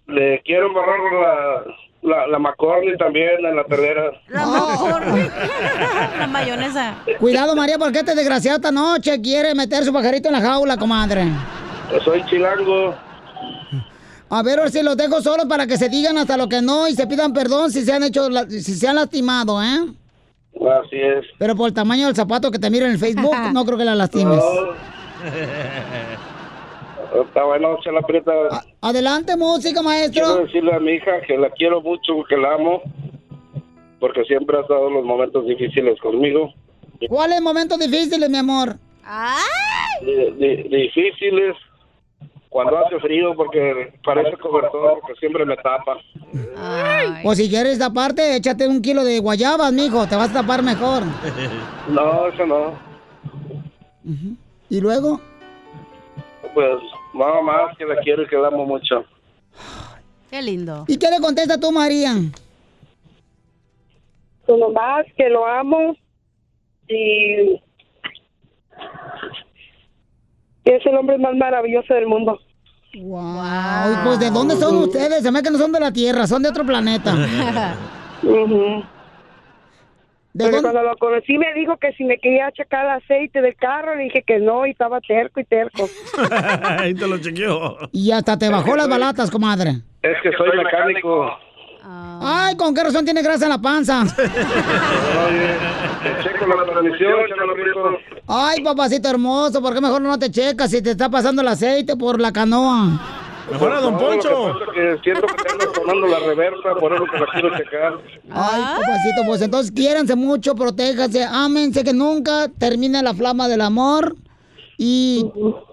le 0.07 0.41
quiero 0.43 0.67
embarrar 0.67 0.97
la, 1.13 1.63
la, 2.03 2.27
la 2.27 2.39
McCormick 2.39 2.97
también 2.97 3.29
en 3.45 3.55
la 3.55 3.63
telera. 3.65 4.11
La 6.19 6.27
mayonesa. 6.27 6.95
Cuidado, 7.19 7.55
María, 7.55 7.77
porque 7.77 7.99
este 7.99 8.15
desgraciado 8.15 8.57
esta 8.57 8.71
noche 8.71 9.19
quiere 9.21 9.53
meter 9.55 9.83
su 9.83 9.91
pajarito 9.93 10.27
en 10.29 10.33
la 10.33 10.41
jaula, 10.41 10.77
comadre. 10.77 11.25
Soy 12.03 12.23
chilango. 12.25 12.93
A 14.29 14.41
ver, 14.41 14.59
ahora 14.59 14.71
si 14.71 14.81
los 14.81 14.97
dejo 14.97 15.21
solos 15.21 15.45
para 15.45 15.67
que 15.67 15.77
se 15.77 15.89
digan 15.89 16.17
hasta 16.17 16.37
lo 16.37 16.49
que 16.49 16.61
no 16.61 16.87
y 16.87 16.93
se 16.93 17.05
pidan 17.07 17.33
perdón 17.33 17.71
si 17.71 17.83
se 17.83 17.93
han 17.93 18.03
hecho, 18.03 18.29
la- 18.29 18.49
si 18.49 18.61
se 18.61 18.87
han 18.87 18.95
lastimado, 18.95 19.61
¿eh? 19.61 19.85
Así 20.55 20.95
es. 20.97 21.25
Pero 21.37 21.55
por 21.55 21.67
el 21.67 21.73
tamaño 21.73 22.07
del 22.07 22.15
zapato 22.15 22.49
que 22.51 22.57
te 22.59 22.69
miro 22.69 22.85
en 22.85 22.93
el 22.93 22.97
Facebook, 22.99 23.35
no 23.53 23.65
creo 23.65 23.77
que 23.77 23.85
la 23.85 23.95
lastimes. 23.95 24.41
Está 27.25 27.43
bueno, 27.43 27.77
se 27.83 27.91
la 27.91 27.99
aprieta. 27.99 28.31
Adelante, 28.81 29.35
música, 29.37 29.81
Quiero 29.81 29.83
maestro. 29.83 30.35
decirle 30.45 30.73
a 30.73 30.79
mi 30.79 30.93
hija 30.93 31.21
que 31.27 31.37
la 31.37 31.49
quiero 31.51 31.81
mucho, 31.81 32.23
que 32.27 32.37
la 32.37 32.55
amo, 32.55 32.81
porque 33.99 34.23
siempre 34.25 34.57
ha 34.57 34.61
estado 34.61 34.87
en 34.87 34.95
los 34.95 35.05
momentos 35.05 35.45
difíciles 35.45 35.99
conmigo. 36.01 36.51
¿Cuáles 37.09 37.41
momentos 37.41 37.77
difíciles, 37.79 38.29
mi 38.29 38.37
amor? 38.37 38.75
Di- 40.01 40.31
di- 40.37 40.63
difíciles 40.69 41.55
cuando 42.49 42.77
hace 42.77 42.99
frío, 42.99 43.35
porque 43.35 43.93
parece 44.03 44.37
cobertor, 44.37 44.99
que 45.07 45.13
siempre 45.15 45.45
me 45.45 45.55
tapa. 45.57 45.97
Pues 47.23 47.37
si 47.37 47.49
quieres 47.49 47.79
taparte, 47.79 48.35
échate 48.35 48.67
un 48.67 48.81
kilo 48.81 49.03
de 49.03 49.19
guayabas, 49.19 49.71
mijo, 49.73 50.07
te 50.07 50.15
vas 50.15 50.29
a 50.31 50.41
tapar 50.41 50.61
mejor. 50.63 51.03
No, 51.89 52.27
eso 52.27 52.45
no. 52.45 52.73
¿Y 54.69 54.79
luego? 54.81 55.19
Pues 56.53 56.77
nada 57.13 57.41
más 57.41 57.77
que 57.77 57.85
la 57.85 57.95
quiero 57.97 58.23
y 58.23 58.27
que 58.27 58.37
la 58.37 58.47
amo 58.47 58.65
mucho. 58.65 59.05
Qué 60.29 60.41
lindo. 60.41 60.85
¿Y 60.87 60.97
qué 60.97 61.09
le 61.09 61.19
contesta 61.19 61.59
tú, 61.59 61.71
María? 61.71 62.13
Pues 64.45 64.59
nomás 64.59 65.05
que 65.15 65.29
lo 65.29 65.45
amo 65.45 65.95
y 66.87 67.61
que 70.65 70.75
es 70.75 70.85
el 70.85 70.95
hombre 70.97 71.17
más 71.17 71.35
maravilloso 71.35 71.93
del 71.93 72.07
mundo. 72.07 72.39
Ay, 72.93 73.95
pues 74.03 74.19
¿de 74.19 74.29
dónde 74.29 74.55
son 74.55 74.77
ustedes? 74.77 75.23
Se 75.23 75.31
me 75.31 75.41
que 75.41 75.49
no 75.49 75.57
son 75.57 75.71
de 75.71 75.79
la 75.79 75.91
Tierra, 75.91 76.27
son 76.27 76.43
de 76.43 76.49
otro 76.49 76.65
planeta. 76.65 77.15
Porque 80.37 80.61
cuando 80.61 80.81
lo 80.81 80.97
conocí 80.97 81.37
me 81.37 81.53
dijo 81.53 81.77
que 81.77 81.93
si 81.93 82.03
me 82.03 82.17
quería 82.17 82.51
checar 82.51 82.85
el 82.85 82.91
aceite 82.91 83.41
del 83.41 83.55
carro, 83.55 83.95
le 83.95 84.05
dije 84.05 84.23
que 84.25 84.39
no 84.39 84.65
y 84.65 84.71
estaba 84.71 84.99
terco 84.99 85.39
y 85.39 85.43
terco. 85.45 85.87
Ahí 86.79 86.95
te 86.95 87.07
lo 87.07 87.19
chequeó. 87.19 87.77
Y 87.91 88.11
hasta 88.11 88.37
te 88.37 88.49
bajó 88.49 88.75
las 88.75 88.89
balatas, 88.89 89.29
comadre. 89.29 89.71
Es 90.01 90.17
que 90.23 90.31
soy 90.31 90.57
mecánico. 90.57 91.29
Ay, 91.85 92.55
¿con 92.55 92.73
qué 92.73 92.83
razón 92.83 93.03
tiene 93.03 93.21
grasa 93.21 93.45
en 93.45 93.49
la 93.49 93.61
panza? 93.61 94.03
Te 94.15 94.23
checo 96.23 96.47
la 96.47 96.65
transmisión, 96.65 97.13
échale 97.25 97.51
aprieto. 97.51 97.97
Ay, 98.27 98.63
papacito 98.63 99.09
hermoso, 99.09 99.61
¿por 99.61 99.73
qué 99.73 99.81
mejor 99.81 100.01
no 100.01 100.17
te 100.17 100.31
checas 100.31 100.71
si 100.71 100.81
te 100.81 100.91
está 100.91 101.09
pasando 101.09 101.41
el 101.41 101.47
aceite 101.49 101.95
por 101.97 102.19
la 102.19 102.31
canoa? 102.31 103.22
Mejor 103.53 103.71
a 103.71 103.81
Don 103.81 103.97
Poncho. 103.97 104.29
Que 104.29 104.53
pasa 104.53 104.65
es 104.65 104.73
que 104.73 105.03
siento 105.03 105.27
que 105.27 105.43
te 105.43 105.75
sonando 105.75 106.07
la 106.07 106.19
reversa, 106.19 106.75
por 106.79 106.93
eso 106.93 107.05
que 107.05 107.19
la 107.19 107.25
quiero 107.31 107.57
checar. 107.57 107.99
Ay, 108.31 108.61
papacito, 108.61 109.25
pues 109.27 109.41
entonces 109.41 109.71
quiéranse 109.71 110.15
mucho, 110.15 110.55
protéjanse, 110.55 111.23
ámense, 111.23 111.83
que 111.83 111.93
nunca 111.93 112.49
termine 112.57 113.01
la 113.03 113.13
flama 113.13 113.47
del 113.47 113.61
amor. 113.61 114.15
Y 114.77 115.25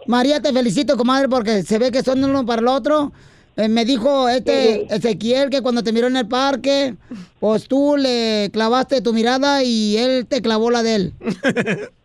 María, 0.06 0.40
te 0.42 0.52
felicito, 0.52 0.96
comadre, 0.96 1.28
porque 1.28 1.62
se 1.62 1.78
ve 1.78 1.90
que 1.90 2.02
son 2.02 2.22
uno 2.22 2.44
para 2.44 2.60
el 2.60 2.68
otro. 2.68 3.12
Eh, 3.56 3.68
me 3.68 3.84
dijo 3.84 4.28
este 4.28 4.94
Ezequiel 4.94 5.50
que 5.50 5.62
cuando 5.62 5.82
te 5.82 5.92
miró 5.92 6.06
en 6.06 6.16
el 6.16 6.28
parque, 6.28 6.96
pues 7.40 7.66
tú 7.66 7.96
le 7.96 8.50
clavaste 8.52 9.00
tu 9.00 9.12
mirada 9.12 9.62
y 9.64 9.96
él 9.96 10.26
te 10.26 10.42
clavó 10.42 10.70
la 10.70 10.82
de 10.82 10.94
él. 10.94 11.14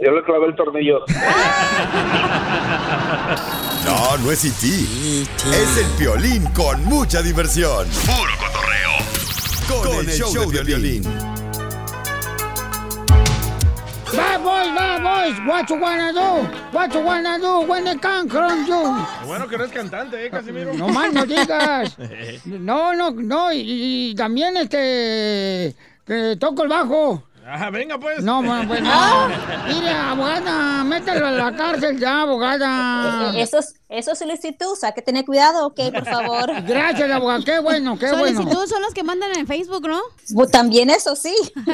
Yo 0.00 0.12
le 0.12 0.22
clavé 0.22 0.46
el 0.46 0.56
tornillo. 0.56 1.04
No, 3.84 4.16
no 4.16 4.32
es 4.32 4.42
E.T. 4.46 4.66
Es 4.66 5.76
el 5.76 5.86
violín 5.98 6.46
con 6.54 6.82
mucha 6.86 7.20
diversión. 7.20 7.86
Puro 8.06 8.32
cotorreo. 8.38 9.82
Con, 9.82 10.08
el, 10.08 10.10
show, 10.10 10.50
de 10.50 10.64
violín. 10.64 11.02
¡Vamos, 14.16 14.74
vamos! 14.74 15.34
What 15.46 15.66
you 15.68 15.76
wanna 15.76 16.12
do? 16.12 16.48
What 16.72 16.92
you 16.94 17.00
wanna 17.00 17.38
do 17.38 17.60
when 17.60 17.86
it 17.86 18.00
come 18.00 18.28
from 18.28 18.66
you? 18.66 18.96
Bueno 19.26 19.46
que 19.48 19.58
no 19.58 19.64
es 19.64 19.72
cantante, 19.72 20.24
¿eh, 20.24 20.30
Casimiro? 20.30 20.72
No 20.72 20.88
más 20.88 21.12
no 21.12 21.26
digas. 21.26 21.96
No, 22.46 22.94
no, 22.94 23.10
no, 23.10 23.52
y, 23.52 24.10
y 24.10 24.14
también 24.14 24.56
este 24.56 25.74
que 26.06 26.36
toco 26.38 26.62
el 26.62 26.68
bajo. 26.68 27.24
Ah, 27.46 27.68
venga, 27.70 27.98
pues. 27.98 28.22
No, 28.22 28.42
bueno, 28.42 28.66
pues 28.66 28.80
no. 28.80 29.28
Mire, 29.68 29.90
abogada, 29.90 30.82
mételo 30.84 31.26
a 31.26 31.30
la 31.30 31.54
cárcel 31.54 31.98
ya, 31.98 32.22
abogada. 32.22 33.32
Eh, 33.34 33.42
Eso, 33.42 33.58
es- 33.58 33.74
eso 33.90 34.12
es 34.12 34.18
solicitud, 34.18 34.72
o 34.72 34.76
sea, 34.76 34.92
que 34.92 35.02
tener 35.02 35.24
cuidado, 35.26 35.66
ok, 35.66 35.78
por 35.92 36.04
favor. 36.06 36.62
Gracias, 36.66 37.10
abogada, 37.10 37.44
qué 37.44 37.58
bueno, 37.60 37.98
qué 37.98 38.10
bueno. 38.12 38.40
Solicitudes 38.42 38.70
son 38.70 38.80
los 38.80 38.94
que 38.94 39.02
mandan 39.04 39.36
en 39.36 39.46
Facebook, 39.46 39.86
¿no? 39.86 40.00
Pues 40.34 40.50
También 40.50 40.88
eso 40.88 41.14
sí. 41.14 41.34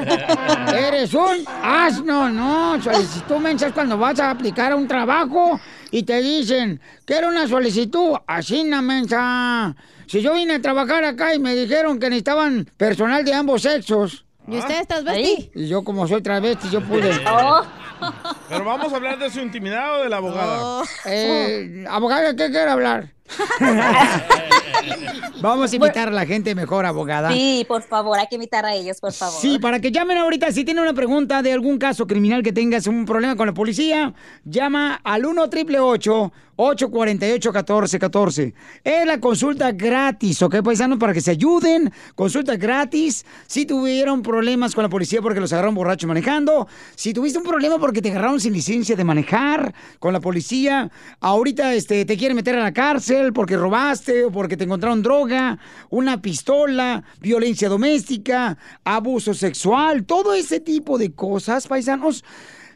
Eres 0.76 1.14
un 1.14 1.44
asno, 1.62 2.28
no. 2.30 2.82
Solicitud 2.82 3.36
mensa 3.36 3.68
es 3.68 3.72
cuando 3.72 3.96
vas 3.96 4.18
a 4.18 4.30
aplicar 4.30 4.72
a 4.72 4.76
un 4.76 4.88
trabajo 4.88 5.60
y 5.90 6.02
te 6.02 6.20
dicen, 6.20 6.80
quiero 7.04 7.28
una 7.28 7.46
solicitud. 7.46 8.16
Así, 8.26 8.64
na 8.64 8.82
mensa. 8.82 9.74
Si 10.06 10.20
yo 10.20 10.34
vine 10.34 10.54
a 10.54 10.60
trabajar 10.62 11.04
acá 11.04 11.34
y 11.34 11.38
me 11.38 11.54
dijeron 11.54 12.00
que 12.00 12.08
necesitaban 12.10 12.68
personal 12.76 13.24
de 13.24 13.34
ambos 13.34 13.62
sexos. 13.62 14.24
¿Y 14.50 14.58
usted 14.58 14.80
es 14.80 14.88
transvesti? 14.88 15.50
Y 15.54 15.68
yo, 15.68 15.82
como 15.82 16.06
soy 16.06 16.22
travesti, 16.22 16.68
yo 16.70 16.80
pude. 16.80 17.10
Pero 18.48 18.64
vamos 18.64 18.92
a 18.92 18.96
hablar 18.96 19.18
de 19.18 19.30
su 19.30 19.40
intimidad 19.40 20.00
o 20.00 20.02
de 20.02 20.08
la 20.08 20.16
abogada. 20.16 20.82
Eh, 21.06 21.84
abogada, 21.88 22.34
¿qué 22.34 22.50
quiere 22.50 22.70
hablar? 22.70 23.12
Vamos 25.42 25.72
a 25.72 25.76
invitar 25.76 26.08
a 26.08 26.10
la 26.10 26.26
gente 26.26 26.54
mejor, 26.54 26.84
abogada. 26.84 27.32
Sí, 27.32 27.64
por 27.66 27.82
favor, 27.82 28.18
hay 28.18 28.26
que 28.26 28.34
invitar 28.34 28.66
a 28.66 28.74
ellos, 28.74 29.00
por 29.00 29.12
favor. 29.12 29.40
Sí, 29.40 29.58
para 29.58 29.80
que 29.80 29.90
llamen 29.90 30.18
ahorita. 30.18 30.52
Si 30.52 30.64
tienen 30.64 30.82
una 30.82 30.92
pregunta 30.92 31.42
de 31.42 31.52
algún 31.52 31.78
caso 31.78 32.06
criminal 32.06 32.42
que 32.42 32.52
tengas 32.52 32.86
un 32.86 33.06
problema 33.06 33.36
con 33.36 33.46
la 33.46 33.54
policía, 33.54 34.12
llama 34.44 35.00
al 35.02 35.24
1 35.24 35.42
888 35.42 36.32
848 36.62 37.52
1414 37.52 38.54
Es 38.84 39.06
la 39.06 39.18
consulta 39.18 39.72
gratis, 39.72 40.42
¿ok, 40.42 40.56
paisanos? 40.62 40.98
Para 40.98 41.14
que 41.14 41.22
se 41.22 41.30
ayuden. 41.30 41.90
Consulta 42.14 42.56
gratis. 42.56 43.24
Si 43.46 43.64
tuvieron 43.64 44.20
problemas 44.20 44.74
con 44.74 44.82
la 44.82 44.90
policía 44.90 45.22
porque 45.22 45.40
los 45.40 45.52
agarraron 45.52 45.74
borrachos 45.74 46.06
manejando. 46.06 46.68
Si 46.96 47.14
tuviste 47.14 47.38
un 47.38 47.44
problema 47.44 47.78
porque 47.78 48.02
te 48.02 48.10
agarraron 48.10 48.40
sin 48.40 48.52
licencia 48.52 48.94
de 48.94 49.04
manejar 49.04 49.72
con 49.98 50.12
la 50.12 50.20
policía. 50.20 50.90
Ahorita 51.20 51.72
este, 51.72 52.04
te 52.04 52.18
quieren 52.18 52.36
meter 52.36 52.56
a 52.56 52.62
la 52.62 52.72
cárcel 52.72 53.19
porque 53.32 53.56
robaste 53.56 54.24
o 54.24 54.30
porque 54.30 54.56
te 54.56 54.64
encontraron 54.64 55.02
droga, 55.02 55.58
una 55.90 56.20
pistola, 56.20 57.04
violencia 57.20 57.68
doméstica, 57.68 58.56
abuso 58.84 59.34
sexual, 59.34 60.04
todo 60.04 60.34
ese 60.34 60.60
tipo 60.60 60.98
de 60.98 61.12
cosas, 61.12 61.66
paisanos. 61.66 62.24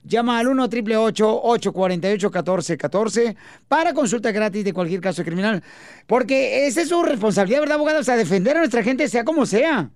Llama 0.06 0.38
al 0.38 0.48
1 0.48 0.64
888 0.64 1.40
848 1.42 2.26
1414 2.28 3.36
para 3.68 3.94
consulta 3.94 4.32
gratis 4.32 4.62
de 4.64 4.74
cualquier 4.74 5.00
caso 5.00 5.24
criminal. 5.24 5.62
Porque 6.06 6.66
esa 6.66 6.82
es 6.82 6.90
su 6.90 7.02
responsabilidad, 7.02 7.60
¿verdad, 7.60 7.76
abogada? 7.76 8.00
O 8.00 8.04
sea, 8.04 8.16
defender 8.16 8.56
a 8.56 8.60
nuestra 8.60 8.82
gente 8.82 9.08
sea 9.08 9.24
como 9.24 9.46
sea. 9.46 9.90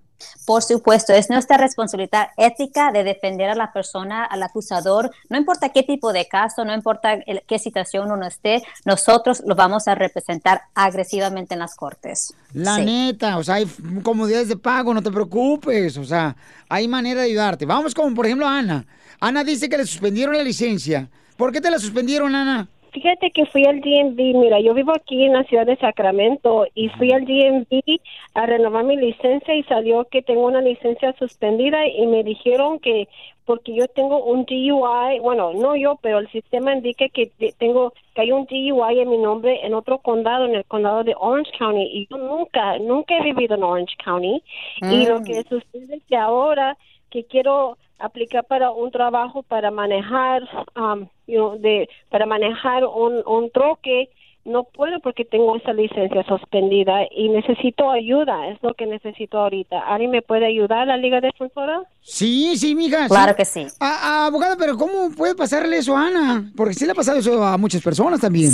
Por 0.45 0.63
supuesto, 0.63 1.13
es 1.13 1.29
nuestra 1.29 1.57
responsabilidad 1.57 2.29
ética 2.37 2.91
de 2.91 3.03
defender 3.03 3.49
a 3.49 3.55
la 3.55 3.71
persona, 3.71 4.25
al 4.25 4.43
acusador, 4.43 5.11
no 5.29 5.37
importa 5.37 5.69
qué 5.69 5.83
tipo 5.83 6.11
de 6.13 6.27
caso, 6.27 6.65
no 6.65 6.73
importa 6.73 7.13
el- 7.13 7.43
qué 7.47 7.59
situación 7.59 8.11
uno 8.11 8.25
esté, 8.27 8.63
nosotros 8.85 9.41
lo 9.45 9.55
vamos 9.55 9.87
a 9.87 9.95
representar 9.95 10.61
agresivamente 10.75 11.53
en 11.53 11.59
las 11.59 11.75
cortes. 11.75 12.33
La 12.53 12.75
Sí. 12.75 12.85
neta, 12.85 13.37
o 13.37 13.43
sea, 13.43 13.55
hay 13.55 13.65
comodidades 14.03 14.47
de 14.49 14.57
pago, 14.57 14.93
no 14.93 15.01
te 15.03 15.11
preocupes, 15.11 15.97
o 15.97 16.03
sea, 16.03 16.35
hay 16.67 16.87
manera 16.87 17.21
de 17.21 17.27
ayudarte. 17.27 17.65
Vamos 17.65 17.93
con, 17.93 18.13
por 18.15 18.25
ejemplo, 18.25 18.47
Ana. 18.47 18.85
Ana 19.19 19.43
dice 19.43 19.69
que 19.69 19.77
le 19.77 19.85
suspendieron 19.85 20.35
la 20.35 20.43
licencia. 20.43 21.09
¿Por 21.37 21.51
qué 21.51 21.61
te 21.61 21.71
la 21.71 21.79
suspendieron, 21.79 22.35
Ana? 22.35 22.67
Fíjate 22.91 23.29
que 23.31 23.45
fui 23.45 23.65
al 23.65 23.81
DMV, 23.81 24.33
mira, 24.35 24.59
yo 24.59 24.73
vivo 24.73 24.91
aquí 24.93 25.23
en 25.25 25.33
la 25.33 25.43
ciudad 25.43 25.65
de 25.67 25.75
Sacramento 25.77 26.65
y 26.73 26.89
fui 26.89 27.11
al 27.11 27.25
DMV 27.25 27.99
a 28.33 28.45
renovar 28.47 28.83
mi 28.83 28.97
licencia 28.97 29.53
y 29.55 29.63
salió 29.63 30.05
que 30.05 30.23
tengo 30.23 30.45
una 30.47 30.61
licencia 30.61 31.13
suspendida 31.13 31.85
y 31.87 32.07
me 32.07 32.23
dijeron 32.23 32.79
que 32.79 33.07
porque 33.45 33.73
yo 33.75 33.87
tengo 33.87 34.23
un 34.23 34.45
DUI, 34.45 35.19
bueno, 35.19 35.53
no 35.53 35.75
yo, 35.75 35.97
pero 36.01 36.19
el 36.19 36.29
sistema 36.31 36.73
indica 36.73 37.09
que 37.09 37.27
te- 37.27 37.53
tengo 37.57 37.93
que 38.15 38.21
hay 38.21 38.31
un 38.31 38.45
DUI 38.45 38.99
en 39.01 39.09
mi 39.09 39.17
nombre 39.17 39.65
en 39.65 39.73
otro 39.75 39.99
condado, 39.99 40.45
en 40.45 40.55
el 40.55 40.65
condado 40.65 41.03
de 41.03 41.15
Orange 41.17 41.51
County 41.57 41.81
y 41.83 42.07
yo 42.09 42.17
nunca, 42.17 42.77
nunca 42.79 43.17
he 43.17 43.23
vivido 43.23 43.55
en 43.55 43.63
Orange 43.63 43.95
County 44.03 44.43
y 44.87 45.05
lo 45.05 45.19
Mm. 45.19 45.23
que 45.25 45.43
sucede 45.43 45.95
es 45.97 46.03
que 46.07 46.15
ahora 46.15 46.77
que 47.11 47.25
quiero 47.25 47.77
aplicar 47.99 48.45
para 48.45 48.71
un 48.71 48.91
trabajo 48.91 49.43
para 49.43 49.71
manejar 49.71 50.43
um, 50.75 51.07
you 51.27 51.35
know, 51.35 51.57
de 51.59 51.89
para 52.09 52.25
manejar 52.25 52.85
un, 52.85 53.21
un 53.25 53.49
troque 53.51 54.09
no 54.45 54.63
puedo 54.63 54.99
porque 55.01 55.25
tengo 55.25 55.55
esa 55.57 55.73
licencia 55.73 56.23
suspendida 56.23 57.01
y 57.11 57.29
necesito 57.29 57.91
ayuda 57.91 58.47
es 58.47 58.57
lo 58.63 58.73
que 58.73 58.85
necesito 58.85 59.37
ahorita 59.37 59.79
alguien 59.81 60.11
me 60.11 60.21
puede 60.21 60.45
ayudar 60.47 60.87
la 60.87 60.97
Liga 60.97 61.19
Defensora 61.21 61.83
Sí, 62.01 62.57
sí, 62.57 62.73
mija. 62.73 63.07
Claro 63.07 63.35
que 63.35 63.45
sí. 63.45 63.67
A- 63.79 64.25
abogada, 64.25 64.55
pero 64.57 64.75
¿cómo 64.77 65.11
puede 65.15 65.35
pasarle 65.35 65.77
eso 65.77 65.95
a 65.95 66.07
Ana? 66.07 66.51
Porque 66.55 66.73
sí 66.73 66.85
le 66.85 66.93
ha 66.93 66.95
pasado 66.95 67.19
eso 67.19 67.43
a 67.43 67.55
muchas 67.57 67.83
personas 67.83 68.19
también. 68.19 68.49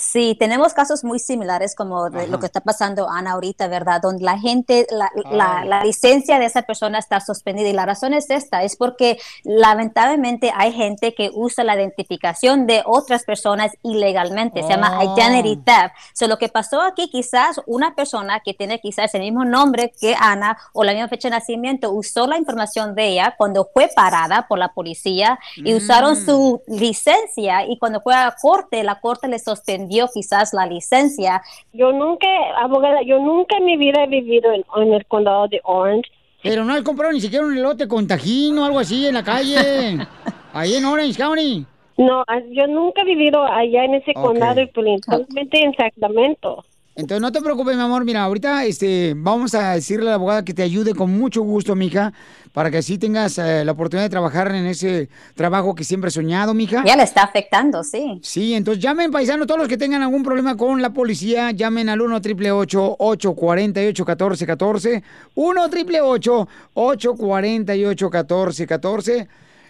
Sí, 0.00 0.36
tenemos 0.38 0.74
casos 0.74 1.02
muy 1.02 1.18
similares 1.18 1.74
como 1.74 2.08
de 2.08 2.28
lo 2.28 2.38
que 2.38 2.46
está 2.46 2.60
pasando 2.60 3.08
Ana 3.10 3.32
ahorita, 3.32 3.66
¿verdad? 3.66 4.00
Donde 4.00 4.22
la 4.22 4.38
gente, 4.38 4.86
la, 4.90 5.10
la- 5.32 5.64
la 5.64 5.82
licencia 5.84 6.38
de 6.38 6.44
esa 6.44 6.62
persona 6.62 7.00
está 7.00 7.18
suspendida 7.18 7.68
y 7.68 7.72
la 7.72 7.84
razón 7.84 8.14
es 8.14 8.30
esta, 8.30 8.62
es 8.62 8.76
porque 8.76 9.18
lamentablemente 9.42 10.52
hay 10.54 10.72
gente 10.72 11.14
que 11.14 11.30
usa 11.34 11.64
la 11.64 11.74
identificación 11.74 12.66
de 12.68 12.82
otras 12.86 13.24
personas 13.24 13.72
ilegalmente, 13.82 14.62
se 14.62 14.68
llama 14.68 15.00
Oh. 15.00 15.16
identity 15.18 15.56
theft. 15.56 15.94
So, 16.14 16.28
lo 16.28 16.38
que 16.38 16.48
pasó 16.48 16.80
aquí, 16.80 17.08
quizás 17.10 17.60
una 17.66 17.96
persona 17.96 18.38
que 18.38 18.54
tiene 18.54 18.78
quizás 18.80 19.12
el 19.16 19.22
mismo 19.22 19.44
nombre 19.44 19.92
que 20.00 20.14
Ana 20.18 20.56
o 20.74 20.84
la 20.84 20.92
misma 20.92 21.08
fecha 21.08 21.28
de 21.28 21.34
nacimiento 21.36 21.90
usó 21.90 22.28
la 22.28 22.38
información 22.38 22.94
de 22.94 23.08
ella 23.08 23.34
cuando 23.36 23.68
fue 23.74 23.88
parada 23.94 24.46
por 24.46 24.58
la 24.60 24.68
policía 24.72 25.40
y 25.56 25.74
usaron 25.74 26.14
su 26.14 26.62
licencia 26.68 27.66
y 27.66 27.78
cuando 27.78 28.00
fue 28.00 28.14
a 28.14 28.26
la 28.26 28.36
corte, 28.40 28.84
la 28.84 29.00
corte 29.00 29.26
le 29.26 29.40
suspendió 29.40 29.87
quizás 30.12 30.52
la 30.52 30.66
licencia. 30.66 31.42
Yo 31.72 31.92
nunca, 31.92 32.26
abogada, 32.60 33.02
yo 33.02 33.18
nunca 33.18 33.56
en 33.56 33.64
mi 33.64 33.76
vida 33.76 34.04
he 34.04 34.08
vivido 34.08 34.52
en, 34.52 34.64
en 34.76 34.92
el 34.92 35.06
condado 35.06 35.48
de 35.48 35.60
Orange. 35.64 36.10
Pero 36.42 36.64
no 36.64 36.72
has 36.72 36.82
comprado 36.82 37.12
ni 37.12 37.20
siquiera 37.20 37.44
un 37.44 37.56
elote 37.56 37.88
con 37.88 38.06
tajín 38.06 38.58
o 38.58 38.64
algo 38.64 38.78
así 38.78 39.06
en 39.06 39.14
la 39.14 39.24
calle. 39.24 39.98
Ahí 40.52 40.74
en 40.74 40.84
Orange 40.84 41.18
County. 41.18 41.66
No, 41.98 42.24
yo 42.52 42.66
nunca 42.68 43.02
he 43.02 43.04
vivido 43.04 43.44
allá 43.44 43.84
en 43.84 43.94
ese 43.94 44.14
condado 44.14 44.60
y 44.60 44.66
principalmente 44.66 45.64
en 45.64 45.74
Sacramento. 45.74 46.64
Entonces 46.98 47.22
no 47.22 47.30
te 47.30 47.40
preocupes, 47.40 47.76
mi 47.76 47.82
amor. 47.82 48.04
Mira, 48.04 48.24
ahorita 48.24 48.64
este, 48.64 49.14
vamos 49.16 49.54
a 49.54 49.74
decirle 49.74 50.06
a 50.06 50.10
la 50.10 50.14
abogada 50.16 50.44
que 50.44 50.52
te 50.52 50.64
ayude 50.64 50.94
con 50.94 51.16
mucho 51.16 51.42
gusto, 51.42 51.76
mija, 51.76 52.12
para 52.52 52.72
que 52.72 52.78
así 52.78 52.98
tengas 52.98 53.38
eh, 53.38 53.64
la 53.64 53.70
oportunidad 53.70 54.04
de 54.06 54.10
trabajar 54.10 54.50
en 54.52 54.66
ese 54.66 55.08
trabajo 55.36 55.76
que 55.76 55.84
siempre 55.84 56.08
has 56.08 56.14
soñado, 56.14 56.54
mija. 56.54 56.82
Ya 56.84 56.96
le 56.96 57.04
está 57.04 57.22
afectando, 57.22 57.84
sí. 57.84 58.18
Sí, 58.24 58.52
entonces 58.52 58.82
llamen, 58.82 59.12
paisanos, 59.12 59.46
todos 59.46 59.60
los 59.60 59.68
que 59.68 59.76
tengan 59.76 60.02
algún 60.02 60.24
problema 60.24 60.56
con 60.56 60.82
la 60.82 60.90
policía, 60.90 61.52
llamen 61.52 61.88
al 61.88 62.00
1 62.00 62.16
888 62.16 62.96
848 62.98 64.02
1414 64.04 65.02
1 65.36 65.62
888 65.66 66.48
848 66.74 68.06
1414 68.10 69.28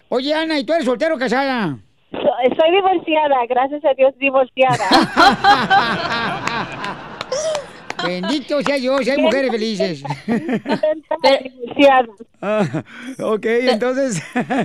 Oye, 0.09 0.33
Ana, 0.33 0.59
¿y 0.59 0.65
tú 0.65 0.73
eres 0.73 0.87
soltero 0.87 1.17
o 1.17 1.19
casada? 1.19 1.77
So- 2.11 2.19
soy 2.57 2.71
divorciada, 2.75 3.37
gracias 3.51 3.85
a 3.85 3.93
Dios 3.93 4.15
divorciada. 4.19 4.89
Bendito 8.05 8.63
sea 8.63 8.77
Dios, 8.77 9.07
hay 9.07 9.19
mujeres 9.19 9.51
felices. 9.51 10.03
Ah, 12.41 12.85
ok, 13.23 13.45
entonces... 13.45 14.23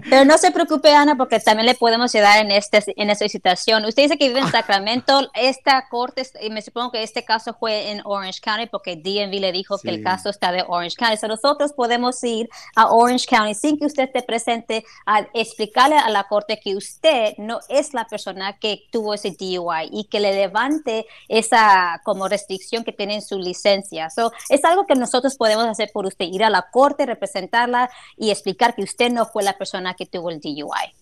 Pero 0.10 0.26
no 0.26 0.38
se 0.38 0.52
preocupe, 0.52 0.94
Ana, 0.94 1.16
porque 1.16 1.40
también 1.40 1.66
le 1.66 1.76
podemos 1.76 2.14
ayudar 2.14 2.40
en, 2.46 2.52
este, 2.52 2.84
en 2.96 3.10
esta 3.10 3.28
situación. 3.28 3.86
Usted 3.86 4.04
dice 4.04 4.18
que 4.18 4.28
vive 4.28 4.42
en 4.42 4.52
Sacramento. 4.52 5.30
Esta 5.34 5.88
corte, 5.90 6.24
y 6.42 6.50
me 6.50 6.62
supongo 6.62 6.92
que 6.92 7.04
este 7.04 7.24
caso 7.24 7.56
fue 7.60 7.92
en 7.92 8.02
Orange 8.06 8.40
County 8.42 8.68
porque 8.68 8.96
DMV 8.96 9.40
le 9.40 9.52
dijo 9.52 9.78
que 9.80 9.90
el 9.90 10.04
caso 10.04 10.30
está 10.30 10.52
de 10.52 10.64
Orange 10.68 10.96
County. 10.98 11.18
So 11.18 11.28
nosotros 11.28 11.74
podemos 11.74 12.24
ir 12.24 12.50
a 12.76 12.88
Orange 12.88 13.26
County 13.28 13.56
sin 13.56 13.78
que 13.78 13.86
usted 13.86 14.04
esté 14.04 14.22
presente 14.22 14.86
a 15.06 15.28
explicarle 15.34 15.98
a 15.98 16.10
la 16.10 16.26
corte 16.26 16.60
que 16.64 16.76
usted 16.76 17.34
no 17.38 17.60
es 17.70 17.94
la 17.94 18.06
persona 18.06 18.58
que 18.60 18.84
tuvo 18.92 19.14
ese 19.14 19.32
DUI 19.32 19.90
y 19.92 20.06
que 20.06 20.20
le 20.20 20.34
levante 20.34 21.06
esa 21.28 22.02
como 22.04 22.28
restricción 22.28 22.84
que 22.84 22.92
tiene 22.92 23.16
en 23.16 23.22
su 23.24 23.40
licencia. 23.40 24.10
So, 24.10 24.32
es 24.50 24.64
algo 24.66 24.86
que 24.86 24.96
nosotros 24.96 25.36
podemos 25.38 25.66
hacer 25.66 25.90
por 25.94 26.06
usted, 26.06 26.26
ir 26.26 26.44
a 26.44 26.50
la 26.50 26.68
corte, 26.72 27.06
representarla 27.06 27.90
y 28.18 28.32
explicar 28.32 28.76
que 28.76 28.84
usted 28.84 29.12
no 29.12 29.26
fue 29.26 29.44
la 29.44 29.54
persona 29.54 29.94
que 29.94 30.06
tuvo 30.06 30.30
el 30.30 30.40
DUI. 30.40 30.94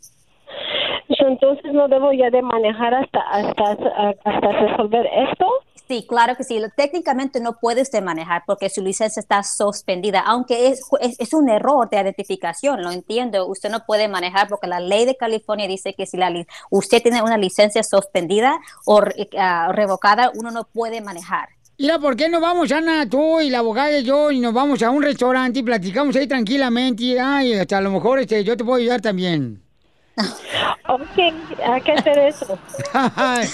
Entonces 1.19 1.73
no 1.73 1.87
debo 1.87 2.11
ya 2.13 2.29
de 2.29 2.41
manejar 2.41 2.93
hasta, 2.93 3.19
hasta, 3.19 3.71
hasta 4.23 4.51
resolver 4.51 5.05
esto. 5.29 5.45
Sí, 5.87 6.05
claro 6.07 6.35
que 6.35 6.43
sí. 6.43 6.61
Técnicamente 6.75 7.41
no 7.41 7.57
puede 7.59 7.81
usted 7.81 8.01
manejar 8.01 8.43
porque 8.45 8.69
su 8.69 8.81
licencia 8.81 9.19
está 9.19 9.43
suspendida, 9.43 10.21
aunque 10.21 10.69
es, 10.69 10.81
es, 11.01 11.19
es 11.19 11.33
un 11.33 11.49
error 11.49 11.89
de 11.89 11.99
identificación, 11.99 12.81
lo 12.81 12.91
entiendo. 12.91 13.45
Usted 13.47 13.69
no 13.69 13.85
puede 13.85 14.07
manejar 14.07 14.47
porque 14.47 14.67
la 14.67 14.79
ley 14.79 15.05
de 15.05 15.17
California 15.17 15.67
dice 15.67 15.93
que 15.93 16.05
si 16.05 16.17
la, 16.17 16.31
usted 16.69 17.01
tiene 17.01 17.21
una 17.21 17.37
licencia 17.37 17.83
suspendida 17.83 18.57
o 18.85 19.01
ah, 19.37 19.71
revocada, 19.73 20.31
uno 20.33 20.49
no 20.51 20.63
puede 20.63 21.01
manejar. 21.01 21.49
Mira, 21.81 21.97
¿por 21.97 22.15
qué 22.15 22.29
no 22.29 22.39
vamos, 22.39 22.71
Ana, 22.71 23.09
tú 23.09 23.41
y 23.41 23.49
la 23.49 23.57
abogada 23.57 23.97
y 23.97 24.03
yo, 24.03 24.29
y 24.29 24.39
nos 24.39 24.53
vamos 24.53 24.83
a 24.83 24.91
un 24.91 25.01
restaurante 25.01 25.61
y 25.61 25.63
platicamos 25.63 26.15
ahí 26.15 26.27
tranquilamente? 26.27 27.01
Y, 27.01 27.17
ay, 27.17 27.53
hasta 27.53 27.79
a 27.79 27.81
lo 27.81 27.89
mejor 27.89 28.19
este, 28.19 28.43
yo 28.43 28.55
te 28.55 28.63
puedo 28.63 28.79
ayudar 28.79 29.01
también. 29.01 29.59
Ok, 30.87 31.17
hay 31.63 31.81
que 31.83 31.91
hacer 31.93 32.17
eso. 32.17 32.59
Ay, 32.93 33.47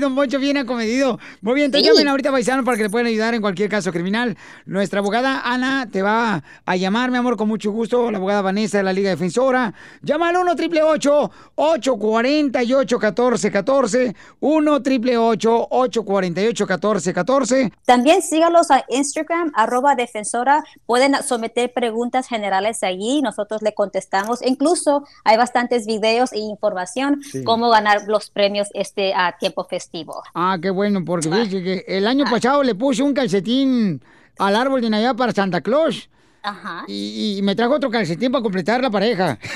don 0.00 0.14
Poncho 0.14 0.38
bien 0.38 0.56
acomedido. 0.56 1.18
Muy 1.42 1.54
bien, 1.54 1.66
entonces 1.66 1.86
Sí. 1.86 1.92
llamen 1.92 2.08
ahorita 2.08 2.30
paisano 2.30 2.64
para 2.64 2.76
que 2.78 2.84
le 2.84 2.90
puedan 2.90 3.08
ayudar 3.08 3.34
en 3.34 3.42
cualquier 3.42 3.68
caso 3.68 3.92
criminal. 3.92 4.38
Nuestra 4.64 5.00
abogada 5.00 5.42
Ana 5.44 5.88
te 5.90 6.00
va 6.00 6.42
a 6.64 6.76
llamar, 6.76 7.10
mi 7.10 7.18
amor, 7.18 7.36
con 7.36 7.48
mucho 7.48 7.72
gusto. 7.72 8.10
La 8.10 8.16
abogada 8.18 8.40
Vanessa 8.42 8.78
de 8.78 8.84
la 8.84 8.92
Liga 8.92 9.10
Defensora. 9.10 9.74
Llama 10.02 10.30
al 10.30 10.36
1 10.36 10.52
888 10.52 11.30
848 11.56 12.98
1414 12.98 14.16
1 14.40 14.72
888 14.72 15.66
848 15.70 16.64
1414 16.66 17.72
También 17.84 18.22
sígalos 18.22 18.70
a 18.70 18.84
Instagram, 18.88 19.52
arroba 19.54 19.94
defensora. 19.94 20.64
Pueden 20.86 21.14
someter 21.22 21.72
preguntas 21.74 22.28
generales 22.28 22.82
allí, 22.82 23.20
nosotros 23.20 23.60
le 23.62 23.74
contestamos. 23.74 24.40
Incluso 24.42 25.04
hay 25.24 25.36
bastantes 25.36 25.84
videos 25.86 25.91
e 26.32 26.38
información 26.38 27.22
Sí. 27.22 27.42
cómo 27.44 27.70
ganar 27.70 28.02
los 28.06 28.30
premios 28.30 28.68
este 28.74 29.14
a 29.14 29.36
tiempo 29.38 29.64
festivo. 29.64 30.22
Ah, 30.34 30.58
qué 30.60 30.70
bueno, 30.70 31.04
porque 31.04 31.28
dice 31.28 31.62
que 31.62 31.84
el 31.88 32.06
año 32.06 32.24
pasado 32.30 32.62
le 32.62 32.74
puse 32.74 33.02
un 33.02 33.14
calcetín 33.14 34.02
al 34.38 34.56
árbol 34.56 34.80
de 34.80 34.90
Navidad 34.90 35.16
para 35.16 35.32
Santa 35.32 35.60
Claus. 35.60 36.08
Ajá. 36.42 36.84
Y, 36.88 37.36
y 37.38 37.42
me 37.42 37.54
trajo 37.54 37.74
otro 37.74 37.90
calcetín 37.90 38.32
para 38.32 38.42
completar 38.42 38.80
la 38.82 38.90
pareja. 38.90 39.38